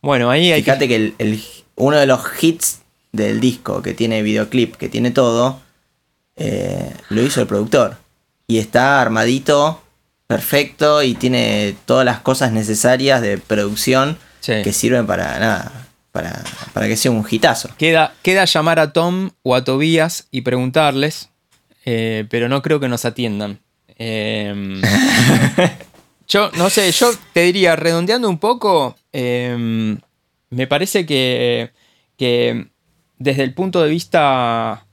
Bueno, 0.02 0.30
ahí 0.30 0.52
hay 0.52 0.62
fíjate 0.62 0.88
que, 0.88 0.96
el- 0.96 1.16
el- 1.18 1.42
uno 1.76 1.98
de 1.98 2.06
los 2.06 2.22
hits 2.42 2.82
del 3.12 3.40
disco 3.40 3.82
que 3.82 3.94
tiene 3.94 4.22
videoclip, 4.22 4.76
que 4.76 4.90
tiene 4.90 5.10
todo, 5.12 5.60
eh, 6.36 6.94
lo 7.10 7.22
hizo 7.24 7.42
el 7.42 7.48
productor. 7.48 7.98
Y 8.48 8.58
está 8.60 9.02
armadito, 9.02 9.82
perfecto, 10.28 11.04
y 11.04 11.14
tiene 11.16 11.76
todas 11.86 12.06
las 12.06 12.20
cosas 12.20 12.52
necesarias 12.52 13.22
de 13.22 13.38
producción 13.38 14.18
Sí. 14.40 14.54
que 14.64 14.74
sirven 14.74 15.08
para 15.08 15.40
nada, 15.40 15.88
para, 16.12 16.44
para 16.74 16.88
que 16.88 16.98
sea 16.98 17.12
un 17.12 17.26
hitazo. 17.30 17.70
Queda, 17.78 18.14
queda 18.22 18.44
llamar 18.46 18.78
a 18.80 18.92
Tom 18.92 19.30
o 19.42 19.56
a 19.56 19.64
Tobías 19.64 20.28
y 20.32 20.42
preguntarles, 20.42 21.30
eh, 21.86 22.26
pero 22.30 22.50
no 22.50 22.62
creo 22.62 22.80
que 22.82 22.90
nos 22.90 23.06
atiendan. 23.06 23.60
Eh, 23.98 24.82
Yo, 26.28 26.50
no 26.58 26.70
sé, 26.70 26.90
yo 26.94 27.12
te 27.34 27.42
diría, 27.42 27.76
redondeando 27.76 28.30
un 28.30 28.40
poco, 28.40 28.96
em, 29.12 30.00
me 30.50 30.68
parece 30.68 31.06
que, 31.06 31.72
que, 32.18 32.68
desde 33.18 33.44
el 33.44 33.54
punto 33.54 33.82
de 33.84 33.90
vista 33.90 34.86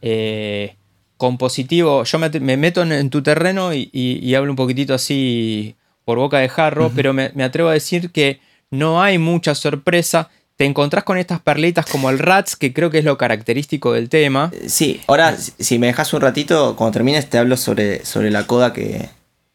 eh, 0.00 0.76
compositivo, 1.18 2.04
yo 2.04 2.18
me, 2.18 2.56
meto 2.56 2.82
en, 2.82 3.10
tu 3.10 3.22
terreno 3.22 3.74
y, 3.74 4.34
hablo 4.34 4.52
un 4.52 4.56
poquitito 4.56 4.94
así 4.94 5.74
por 6.06 6.16
boca 6.16 6.38
de 6.38 6.48
jarro, 6.48 6.90
pero 6.94 7.12
me, 7.12 7.30
atrevo 7.44 7.68
a 7.68 7.74
decir 7.74 8.10
que 8.10 8.40
no 8.70 9.02
hay 9.02 9.18
mucha 9.18 9.54
sorpresa. 9.54 10.30
Te 10.56 10.64
encontrás 10.64 11.04
con 11.04 11.18
estas 11.18 11.40
perlitas 11.40 11.86
como 11.86 12.10
el 12.10 12.18
Rats, 12.18 12.56
que 12.56 12.72
creo 12.72 12.90
que 12.90 12.98
es 12.98 13.04
lo 13.04 13.18
característico 13.18 13.92
del 13.92 14.08
tema. 14.08 14.50
Eh, 14.52 14.68
sí, 14.68 15.00
ahora, 15.06 15.36
si 15.36 15.78
me 15.78 15.88
dejas 15.88 16.12
un 16.14 16.20
ratito, 16.20 16.74
cuando 16.74 16.94
termines, 16.94 17.28
te 17.28 17.38
hablo 17.38 17.56
sobre, 17.56 18.04
sobre 18.04 18.30
la 18.30 18.46
coda 18.46 18.72
que. 18.72 19.08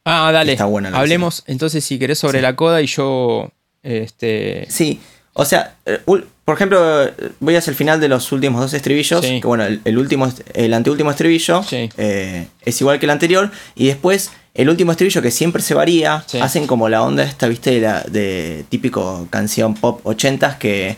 Ah, 0.06 0.32
dale. 0.32 0.54
Está 0.54 0.66
buena 0.66 0.90
Hablemos 0.90 1.44
entonces, 1.48 1.84
si 1.84 1.98
querés, 1.98 2.20
sobre 2.20 2.42
la 2.42 2.56
coda 2.56 2.82
y 2.82 2.88
yo. 2.88 3.52
Este... 3.82 4.66
Sí, 4.70 5.02
o 5.34 5.46
sea, 5.46 5.76
eh, 5.86 6.00
por 6.06 6.56
ejemplo, 6.56 7.10
voy 7.40 7.56
hacia 7.56 7.72
el 7.72 7.78
final 7.78 8.00
de 8.00 8.08
los 8.08 8.32
últimos 8.32 8.62
dos 8.62 8.74
estribillos. 8.74 9.22
Que 9.22 9.42
bueno, 9.44 9.66
el, 9.66 9.98
último, 9.98 10.32
el 10.54 10.74
anteúltimo 10.74 11.10
estribillo 11.10 11.64
eh, 11.72 12.48
es 12.62 12.82
igual 12.82 13.00
que 13.00 13.08
el 13.08 13.10
anterior. 13.10 13.52
Y 13.76 13.88
después, 13.88 14.32
el 14.54 14.70
último 14.70 14.92
estribillo 14.92 15.22
que 15.22 15.32
siempre 15.32 15.64
se 15.64 15.74
varía, 15.74 16.24
hacen 16.42 16.68
como 16.68 16.88
la 16.88 17.02
onda 17.02 17.24
esta, 17.24 17.48
viste, 17.48 17.72
de, 17.72 17.82
la, 17.82 18.02
de 18.02 18.66
típico 18.70 19.28
canción 19.32 19.74
pop 19.74 20.02
80 20.04 20.60
que 20.60 20.98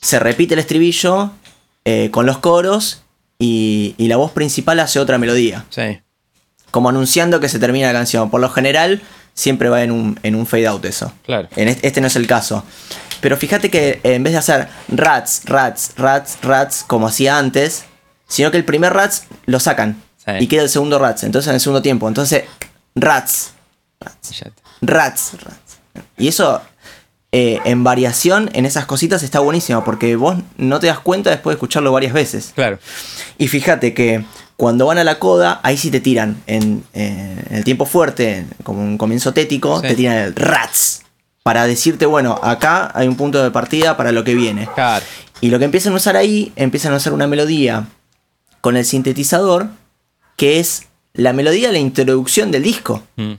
se 0.00 0.18
repite 0.18 0.54
el 0.54 0.60
estribillo 0.60 1.30
eh, 1.84 2.10
con 2.10 2.26
los 2.26 2.38
coros 2.38 3.02
y, 3.38 3.94
y, 3.98 4.08
la 4.08 4.16
voz 4.16 4.32
principal 4.32 4.80
hace 4.80 4.98
otra 4.98 5.18
melodía. 5.18 5.64
Sí. 5.70 6.00
Como 6.72 6.88
anunciando 6.88 7.38
que 7.38 7.48
se 7.48 7.60
termina 7.60 7.86
la 7.86 7.92
canción. 7.92 8.30
Por 8.30 8.40
lo 8.40 8.50
general, 8.50 9.00
siempre 9.38 9.68
va 9.68 9.84
en 9.84 9.92
un, 9.92 10.18
en 10.24 10.34
un 10.34 10.46
fade 10.46 10.66
out 10.66 10.84
eso. 10.84 11.12
Claro. 11.24 11.48
En 11.54 11.68
este, 11.68 11.86
este 11.86 12.00
no 12.00 12.08
es 12.08 12.16
el 12.16 12.26
caso. 12.26 12.64
Pero 13.20 13.36
fíjate 13.36 13.70
que 13.70 14.00
en 14.02 14.22
vez 14.22 14.32
de 14.32 14.38
hacer 14.38 14.68
rats, 14.88 15.42
rats, 15.44 15.92
rats, 15.96 16.38
rats, 16.42 16.84
como 16.86 17.08
hacía 17.08 17.38
antes, 17.38 17.84
sino 18.28 18.50
que 18.50 18.58
el 18.58 18.64
primer 18.64 18.92
rats 18.92 19.24
lo 19.46 19.58
sacan. 19.58 20.02
Y 20.40 20.46
queda 20.46 20.62
el 20.62 20.68
segundo 20.68 20.98
rats. 20.98 21.24
Entonces 21.24 21.48
en 21.48 21.54
el 21.54 21.60
segundo 21.60 21.80
tiempo. 21.80 22.06
Entonces, 22.06 22.44
rats. 22.94 23.52
Rats. 23.98 24.44
Rats. 24.82 25.32
rats. 25.42 25.78
Y 26.18 26.28
eso, 26.28 26.60
eh, 27.32 27.60
en 27.64 27.82
variación, 27.82 28.50
en 28.52 28.66
esas 28.66 28.84
cositas 28.84 29.22
está 29.22 29.40
buenísimo. 29.40 29.84
Porque 29.84 30.16
vos 30.16 30.36
no 30.58 30.80
te 30.80 30.88
das 30.88 30.98
cuenta 30.98 31.30
después 31.30 31.54
de 31.54 31.56
escucharlo 31.56 31.92
varias 31.92 32.12
veces. 32.12 32.52
Claro. 32.54 32.78
Y 33.38 33.48
fíjate 33.48 33.94
que 33.94 34.22
cuando 34.58 34.84
van 34.84 34.98
a 34.98 35.04
la 35.04 35.18
coda, 35.18 35.60
ahí 35.62 35.78
sí 35.78 35.90
te 35.90 36.00
tiran. 36.00 36.42
En, 36.46 36.84
el 36.92 37.64
tiempo 37.64 37.86
fuerte, 37.86 38.44
como 38.64 38.82
un 38.82 38.98
comienzo 38.98 39.32
tético, 39.32 39.80
te 39.80 39.94
tiran 39.94 40.18
el 40.18 40.34
rats 40.36 41.04
para 41.42 41.66
decirte, 41.66 42.06
bueno, 42.06 42.38
acá 42.42 42.90
hay 42.94 43.08
un 43.08 43.16
punto 43.16 43.42
de 43.42 43.50
partida 43.50 43.96
para 43.96 44.12
lo 44.12 44.24
que 44.24 44.34
viene. 44.34 44.68
Y 45.40 45.50
lo 45.50 45.58
que 45.58 45.64
empiezan 45.64 45.92
a 45.92 45.96
usar 45.96 46.16
ahí, 46.16 46.52
empiezan 46.56 46.92
a 46.92 46.96
usar 46.96 47.12
una 47.12 47.26
melodía 47.26 47.86
con 48.60 48.76
el 48.76 48.84
sintetizador, 48.84 49.68
que 50.36 50.58
es 50.58 50.86
la 51.14 51.32
melodía 51.32 51.68
de 51.68 51.74
la 51.74 51.78
introducción 51.78 52.50
del 52.50 52.62
disco, 52.62 53.02
mm. 53.16 53.34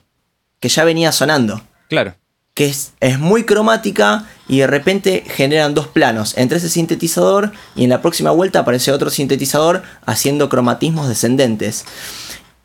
que 0.60 0.70
ya 0.70 0.84
venía 0.84 1.12
sonando. 1.12 1.62
Claro. 1.88 2.16
Que 2.54 2.68
es, 2.68 2.93
es, 3.00 3.20
muy 3.20 3.43
cromática 3.43 4.26
y 4.47 4.60
de 4.60 4.68
repente 4.68 5.24
generan 5.28 5.74
dos 5.74 5.88
planos 5.88 6.38
entre 6.38 6.58
ese 6.58 6.68
sintetizador 6.68 7.54
y 7.76 7.86
en 7.86 7.89
la 7.89 8.02
próxima 8.02 8.32
vuelta 8.32 8.60
aparece 8.60 8.91
otro 8.91 9.10
sintetizador 9.10 9.84
haciendo 10.06 10.50
cromatismos 10.50 11.08
descendentes. 11.08 11.86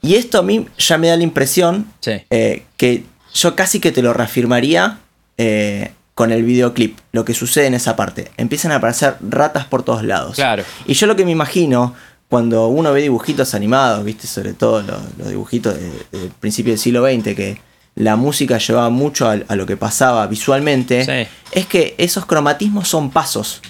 Y 0.01 0.17
esto 0.17 0.39
a 0.39 0.43
mí 0.43 0.67
ya 0.79 0.99
me 0.99 1.09
da 1.09 1.17
la 1.17 1.23
impresión 1.23 1.87
eh, 2.05 2.65
que 2.77 3.05
yo 3.33 3.57
casi 3.57 3.81
que 3.81 3.93
te 3.93 4.03
lo 4.03 4.13
reafirmaría 4.13 5.01
eh, 5.39 5.93
con 6.15 6.31
el 6.31 6.45
videoclip, 6.45 6.99
lo 7.13 7.25
que 7.25 7.35
sucede 7.35 7.67
en 7.67 7.75
esa 7.75 7.97
parte. 7.97 8.31
Empiezan 8.37 8.73
a 8.73 8.77
aparecer 8.77 9.17
ratas 9.21 9.65
por 9.65 9.83
todos 9.83 10.05
lados. 10.05 10.37
Claro. 10.37 10.63
Y 10.87 10.95
yo 10.95 11.07
lo 11.07 11.17
que 11.17 11.25
me 11.25 11.33
imagino, 11.33 11.95
cuando 12.29 12.69
uno 12.69 12.93
ve 12.93 13.03
dibujitos 13.03 13.55
animados, 13.55 14.05
viste, 14.05 14.27
sobre 14.27 14.53
todo 14.53 14.83
los, 14.83 15.29
dibujitos 15.29 15.75
del 16.13 16.31
principio 16.39 16.73
del 16.73 16.79
siglo 16.79 17.05
XX, 17.05 17.35
que 17.35 17.61
la 17.97 18.17
música 18.17 18.59
llevaba 18.59 18.91
mucho 18.91 19.29
a, 19.29 19.57
lo 19.57 19.67
que 19.67 19.77
pasaba 19.77 20.27
visualmente, 20.27 21.29
es 21.53 21.67
que 21.67 21.95
esos 21.99 22.27
cromatismos 22.27 22.89
son 22.89 23.11
pasos. 23.11 23.61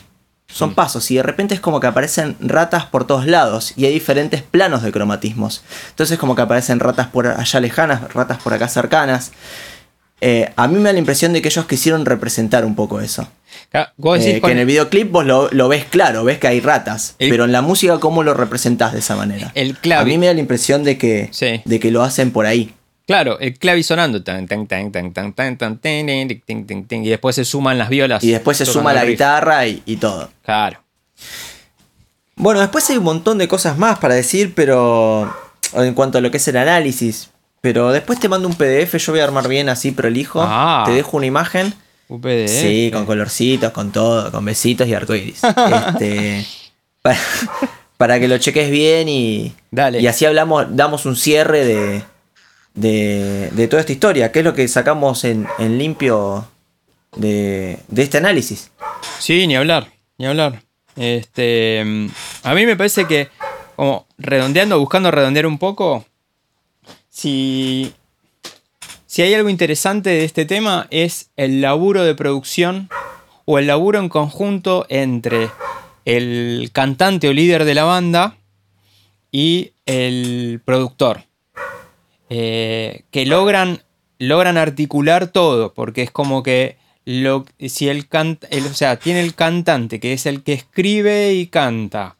Son 0.47 0.71
mm. 0.71 0.75
pasos 0.75 1.11
y 1.11 1.17
de 1.17 1.23
repente 1.23 1.55
es 1.55 1.61
como 1.61 1.81
que 1.81 1.89
aparecen 1.89 2.37
ratas 2.39 2.87
por 2.87 3.07
todos 3.07 3.27
lados 3.27 3.73
y 3.77 3.87
hay 3.87 3.93
diferentes 3.93 4.41
planos 4.43 4.83
de 4.83 4.93
cromatismos. 4.93 5.65
Entonces 5.91 6.17
como 6.17 6.37
que 6.37 6.43
aparecen 6.43 6.79
ratas 6.79 7.09
por 7.09 7.27
allá 7.27 7.61
lejanas, 7.61 8.13
ratas 8.15 8.41
por 8.41 8.55
acá 8.55 8.69
cercanas. 8.69 9.33
Eh, 10.21 10.51
a 10.57 10.69
mí 10.69 10.77
me 10.77 10.85
da 10.85 10.93
la 10.93 10.99
impresión 10.99 11.33
de 11.33 11.43
que 11.43 11.49
ellos 11.49 11.67
quisieron 11.67 12.07
representar 12.07 12.65
un 12.65 12.75
poco 12.75 13.01
eso. 13.01 13.29
Eh, 13.73 14.41
que 14.41 14.53
en 14.53 14.59
el 14.59 14.67
videoclip 14.67 15.11
vos 15.11 15.25
lo, 15.25 15.69
ves 15.69 15.85
claro, 15.85 16.25
ves 16.25 16.39
que 16.39 16.47
hay 16.47 16.61
ratas, 16.61 17.17
pero 17.19 17.45
en 17.45 17.53
la 17.53 17.63
música 17.63 17.99
cómo 17.99 18.23
lo 18.23 18.35
representás 18.35 18.93
de 18.93 19.01
esa 19.01 19.17
manera. 19.17 19.53
El 19.55 19.77
A 19.93 20.05
mí 20.05 20.17
me 20.19 20.27
da 20.27 20.35
la 20.35 20.41
impresión 20.41 20.85
de 20.85 20.97
que, 20.97 21.31
de 21.65 21.81
que 21.81 21.91
lo 21.91 22.03
hacen 22.03 22.31
por 22.31 22.47
ahí. 22.47 22.73
Claro, 23.07 23.39
el 23.39 23.59
clavi 23.59 23.83
sonando. 23.83 24.23
y 27.03 27.09
después 27.09 27.37
se 27.37 27.45
suman 27.45 27.77
las 27.77 27.89
violas. 27.91 28.25
Y 28.25 28.31
después 28.31 28.57
se 28.57 28.65
suma 28.65 28.95
la 28.95 29.05
guitarra 29.05 29.67
y, 29.67 29.83
y, 29.85 29.97
todo. 29.97 30.31
Claro. 30.43 30.83
Bueno, 32.37 32.61
después 32.61 32.89
hay 32.89 32.97
un 32.97 33.05
montón 33.05 33.37
de 33.39 33.47
cosas 33.47 33.77
más 33.77 33.99
para 33.99 34.15
decir, 34.15 34.55
pero 34.55 35.33
en 35.75 35.95
cuanto 35.95 36.19
a 36.19 36.21
lo 36.21 36.31
que 36.31 36.39
es 36.39 36.49
el 36.49 36.57
análisis. 36.57 37.31
Pero 37.65 37.93
después 37.93 38.21
te 38.21 38.29
mando 38.29 38.47
un 38.47 38.57
PDF, 38.57 38.95
yo 38.99 39.13
voy 39.13 39.21
a 39.21 39.25
armar 39.25 39.49
bien 39.49 39.71
así 39.71 39.91
prolijo. 39.91 40.43
Ah. 40.43 40.83
Te 40.85 40.93
dejo 40.93 41.17
una 41.17 41.25
imagen. 41.25 41.73
Un 42.09 42.21
PDF. 42.21 42.51
Sí, 42.51 42.91
con 42.93 43.07
colorcitos, 43.07 43.73
con 43.73 43.91
todo, 43.91 44.31
con 44.31 44.45
besitos 44.45 44.87
y 44.87 44.93
arcoíris. 44.93 45.41
este, 45.95 46.45
para, 47.97 48.21
que 48.21 48.29
lo 48.29 48.37
cheques 48.37 48.71
bien 48.71 49.09
y, 49.09 49.55
Dale. 49.71 49.99
y 50.03 50.07
así 50.07 50.27
hablamos, 50.27 50.77
damos 50.77 51.07
un 51.07 51.17
cierre 51.17 51.65
de, 51.65 52.03
de, 52.75 53.69
toda 53.69 53.81
esta 53.81 53.93
historia, 53.93 54.31
que 54.31 54.41
es 54.41 54.45
lo 54.45 54.53
que 54.53 54.69
sacamos 54.69 55.25
en, 55.25 55.49
limpio 55.59 56.47
de, 57.17 57.79
de, 57.89 58.03
este 58.03 58.19
análisis. 58.19 58.73
Sí, 59.19 59.47
ni 59.47 59.57
hablar, 59.57 59.91
ni 60.19 60.27
hablar. 60.27 60.61
Este, 60.97 61.81
a 62.43 62.55
mí 62.55 62.67
me 62.67 62.77
parece 62.77 63.07
que, 63.07 63.31
como 63.75 64.07
redondeando, 64.19 64.79
buscando 64.79 65.11
redondear 65.11 65.47
un 65.47 65.57
poco, 65.57 66.05
si, 67.15 67.93
si 69.07 69.23
hay 69.23 69.35
algo 69.35 69.49
interesante 69.49 70.11
de 70.11 70.25
este 70.25 70.45
tema 70.45 70.89
es 70.91 71.31
el 71.37 71.61
laburo 71.61 72.03
de 72.03 72.17
producción 72.17 72.89
o 73.45 73.61
el 73.61 73.69
laburo 73.69 74.01
en 74.01 74.09
conjunto 74.09 74.85
entre 74.89 75.49
el 76.05 76.71
cantante 76.73 77.29
o 77.29 77.33
líder 77.33 77.65
de 77.65 77.75
la 77.75 77.85
banda 77.85 78.37
y 79.31 79.75
el 79.87 80.61
productor. 80.65 81.23
Eh, 82.31 83.05
que 83.13 83.27
logran, 83.27 83.83
logran 84.19 84.57
articular 84.57 85.29
todo, 85.29 85.73
porque 85.73 86.03
es 86.03 86.11
como 86.11 86.43
que 86.43 86.79
lo, 87.05 87.45
si 87.61 87.89
el, 87.89 88.09
o 88.11 88.75
sea, 88.75 88.97
tiene 88.97 89.21
el 89.21 89.37
cantante, 89.37 90.01
que 90.01 90.15
es 90.15 90.27
el 90.27 90.43
que 90.43 90.55
escribe 90.55 91.35
y 91.35 91.47
canta, 91.47 92.17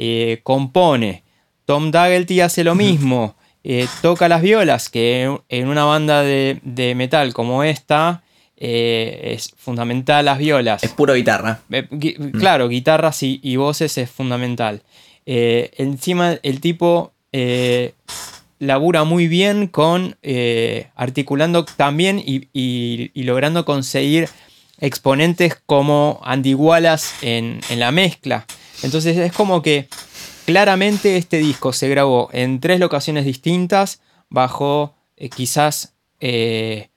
eh, 0.00 0.40
compone, 0.42 1.22
Tom 1.64 1.92
Daggett 1.92 2.40
hace 2.40 2.64
lo 2.64 2.74
mismo, 2.74 3.36
eh, 3.64 3.86
toca 4.00 4.28
las 4.28 4.42
violas, 4.42 4.88
que 4.88 5.38
en 5.48 5.68
una 5.68 5.84
banda 5.84 6.22
de, 6.22 6.94
metal 6.96 7.32
como 7.32 7.62
esta 7.62 8.22
eh, 8.56 9.34
es 9.34 9.54
fundamental 9.56 10.24
las 10.24 10.38
violas. 10.38 10.82
Es 10.82 10.90
puro 10.90 11.14
guitarra. 11.14 11.60
Eh, 11.70 11.86
claro, 12.38 12.68
guitarras 12.68 13.22
y, 13.22 13.56
voces 13.56 13.98
es 13.98 14.10
fundamental. 14.10 14.82
encima 15.24 16.38
el 16.42 16.60
tipo 16.60 17.12
labura 18.58 19.04
muy 19.04 19.28
bien 19.28 19.68
con 19.68 20.16
articulando 20.96 21.64
también 21.64 22.20
y, 22.24 23.10
logrando 23.22 23.64
conseguir 23.64 24.28
exponentes 24.78 25.56
como 25.66 26.20
Andy 26.24 26.56
en, 27.22 27.60
en 27.70 27.78
la 27.78 27.92
mezcla. 27.92 28.44
Entonces 28.82 29.16
es 29.16 29.32
como 29.32 29.62
que 29.62 29.86
Claramente 30.44 31.16
este 31.16 31.38
disco 31.38 31.72
se 31.72 31.88
grabó 31.88 32.28
en 32.32 32.58
tres 32.58 32.80
locaciones 32.80 33.24
distintas, 33.24 34.00
bajo 34.28 34.94
eh, 35.16 35.28
quizás 35.28 35.94
eh, 36.20 36.88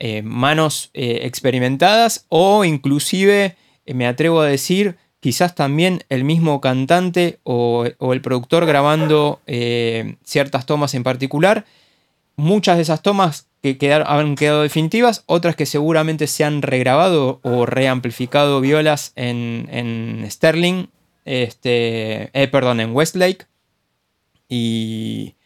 eh, 0.00 0.22
manos 0.22 0.90
experimentadas 0.92 2.26
o 2.28 2.64
inclusive, 2.64 3.56
me 3.86 4.06
atrevo 4.06 4.40
a 4.40 4.46
decir, 4.46 4.96
quizás 5.20 5.54
también 5.54 6.02
el 6.08 6.24
mismo 6.24 6.60
cantante 6.60 7.38
o, 7.44 7.84
el 7.84 8.20
productor 8.22 8.66
grabando 8.66 9.40
ciertas 10.24 10.66
tomas 10.66 10.94
en 10.94 11.04
particular. 11.04 11.66
Muchas 12.36 12.76
de 12.76 12.82
esas 12.82 13.02
tomas 13.02 13.46
que 13.62 13.76
han 14.06 14.34
quedado 14.34 14.62
definitivas, 14.62 15.22
otras 15.26 15.54
que 15.54 15.66
seguramente 15.66 16.26
se 16.26 16.44
han 16.44 16.62
regrabado 16.62 17.40
o 17.42 17.66
reamplificado 17.66 18.60
violas 18.60 19.12
en, 19.16 19.68
en 19.70 20.24
Sterling 20.30 20.86
este, 21.30 22.30
eh, 22.32 22.48
perdón, 22.48 22.80
en 22.80 22.94
Westlake. 22.94 23.46
Y, 24.48 25.36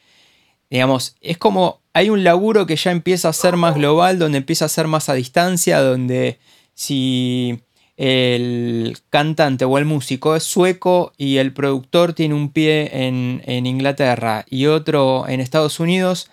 digamos, 0.70 1.14
es 1.20 1.36
como 1.36 1.82
hay 1.92 2.08
un 2.08 2.24
laburo 2.24 2.64
que 2.64 2.76
ya 2.76 2.90
empieza 2.90 3.28
a 3.28 3.34
ser 3.34 3.56
más 3.56 3.74
global, 3.74 4.18
donde 4.18 4.38
empieza 4.38 4.64
a 4.64 4.70
ser 4.70 4.88
más 4.88 5.10
a 5.10 5.14
distancia, 5.14 5.80
donde 5.80 6.38
si 6.74 7.60
el 7.96 8.96
cantante 9.10 9.66
o 9.66 9.76
el 9.78 9.84
músico 9.84 10.34
es 10.34 10.42
sueco 10.42 11.12
y 11.18 11.36
el 11.36 11.52
productor 11.52 12.14
tiene 12.14 12.34
un 12.34 12.48
pie 12.48 13.06
en, 13.06 13.66
Inglaterra 13.66 14.46
y 14.48 14.66
otro 14.66 15.28
en 15.28 15.40
Estados 15.40 15.78
Unidos, 15.80 16.30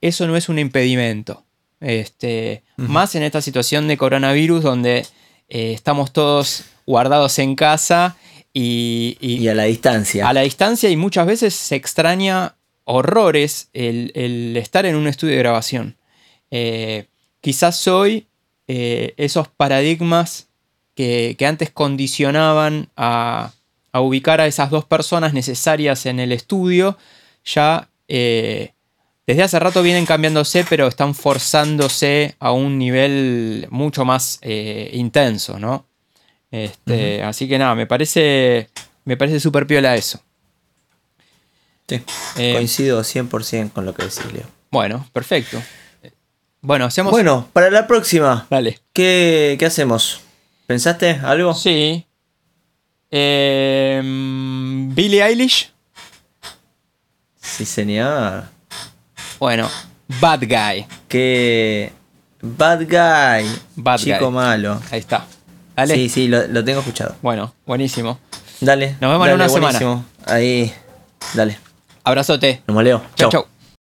eso 0.00 0.26
no 0.28 0.36
es 0.36 0.48
un 0.48 0.60
impedimento. 0.60 1.44
Este, 1.80 2.62
Más 2.76 3.16
en 3.16 3.24
esta 3.24 3.42
situación 3.42 3.88
de 3.88 3.98
coronavirus 3.98 4.62
donde 4.62 5.04
eh, 5.48 5.72
estamos 5.72 6.12
todos 6.12 6.64
guardados 6.86 7.38
en 7.40 7.56
casa 7.56 8.16
y, 8.52 9.48
a 9.48 9.54
la 9.54 9.64
distancia. 9.64 10.28
A 10.28 10.32
la 10.32 10.42
distancia 10.42 10.90
y 10.90 10.96
muchas 10.96 11.26
veces 11.26 11.54
se 11.54 11.76
extraña 11.76 12.54
horrores 12.84 13.68
el, 13.72 14.56
estar 14.56 14.86
en 14.86 14.96
un 14.96 15.06
estudio 15.06 15.32
de 15.34 15.38
grabación. 15.38 15.96
Eh, 16.50 17.06
quizás 17.40 17.86
hoy 17.88 18.26
eh, 18.68 19.14
esos 19.16 19.48
paradigmas 19.48 20.48
que, 20.94 21.36
antes 21.46 21.70
condicionaban 21.70 22.90
a, 22.96 23.52
ubicar 23.94 24.40
a 24.40 24.46
esas 24.46 24.70
dos 24.70 24.84
personas 24.84 25.32
necesarias 25.34 26.06
en 26.06 26.18
el 26.18 26.32
estudio, 26.32 26.96
ya 27.44 27.88
eh, 28.08 28.72
desde 29.26 29.42
hace 29.42 29.58
rato 29.58 29.82
vienen 29.82 30.06
cambiándose, 30.06 30.64
pero 30.68 30.88
están 30.88 31.14
forzándose 31.14 32.34
a 32.38 32.52
un 32.52 32.78
nivel 32.78 33.66
mucho 33.70 34.04
más 34.04 34.40
intenso, 34.92 35.58
¿no? 35.58 35.86
Este, 36.52 37.22
así 37.22 37.48
que 37.48 37.58
nada, 37.58 37.74
me 37.74 37.86
parece, 37.86 38.68
me 39.06 39.16
parece 39.16 39.40
súper 39.40 39.66
piola 39.66 39.96
eso. 39.96 40.20
Sí, 41.88 42.00
eh, 42.36 42.52
coincido 42.54 43.00
100% 43.00 43.72
con 43.72 43.86
lo 43.86 43.94
que 43.94 44.04
decís, 44.04 44.32
Leo. 44.32 44.44
Bueno, 44.70 45.06
perfecto. 45.12 45.60
Bueno, 46.60 46.84
hacemos. 46.84 47.10
Bueno, 47.10 47.48
para 47.52 47.70
la 47.70 47.86
próxima. 47.86 48.46
Dale. 48.48 48.78
¿Qué, 48.92 49.58
hacemos? 49.66 50.20
¿Pensaste 50.66 51.18
algo? 51.22 51.54
Sí. 51.54 52.06
Em, 53.10 54.94
Billie 54.94 55.24
Eilish. 55.24 55.72
Sí, 57.40 57.64
señor. 57.64 58.44
Bueno, 59.38 59.68
Bad 60.20 60.42
Guy. 60.42 60.86
Que. 61.08 61.92
Bad 62.40 62.82
Guy. 62.82 63.50
Bad 63.74 63.98
Chico 63.98 64.30
malo. 64.30 64.80
Ahí 64.90 65.00
está. 65.00 65.26
Sí, 65.86 66.08
sí, 66.08 66.28
lo, 66.28 66.64
tengo 66.64 66.80
escuchado. 66.80 67.16
Bueno, 67.22 67.54
buenísimo. 67.66 68.18
Dale. 68.60 68.96
Nos 69.00 69.10
vemos 69.10 69.28
en 69.28 69.34
una 69.34 69.48
semana. 69.48 70.04
Ahí. 70.26 70.72
Dale. 71.34 71.58
Abrazote. 72.04 72.62
Nos 72.66 72.82
Leo. 72.82 73.02
Chau. 73.16 73.30
chau. 73.30 73.51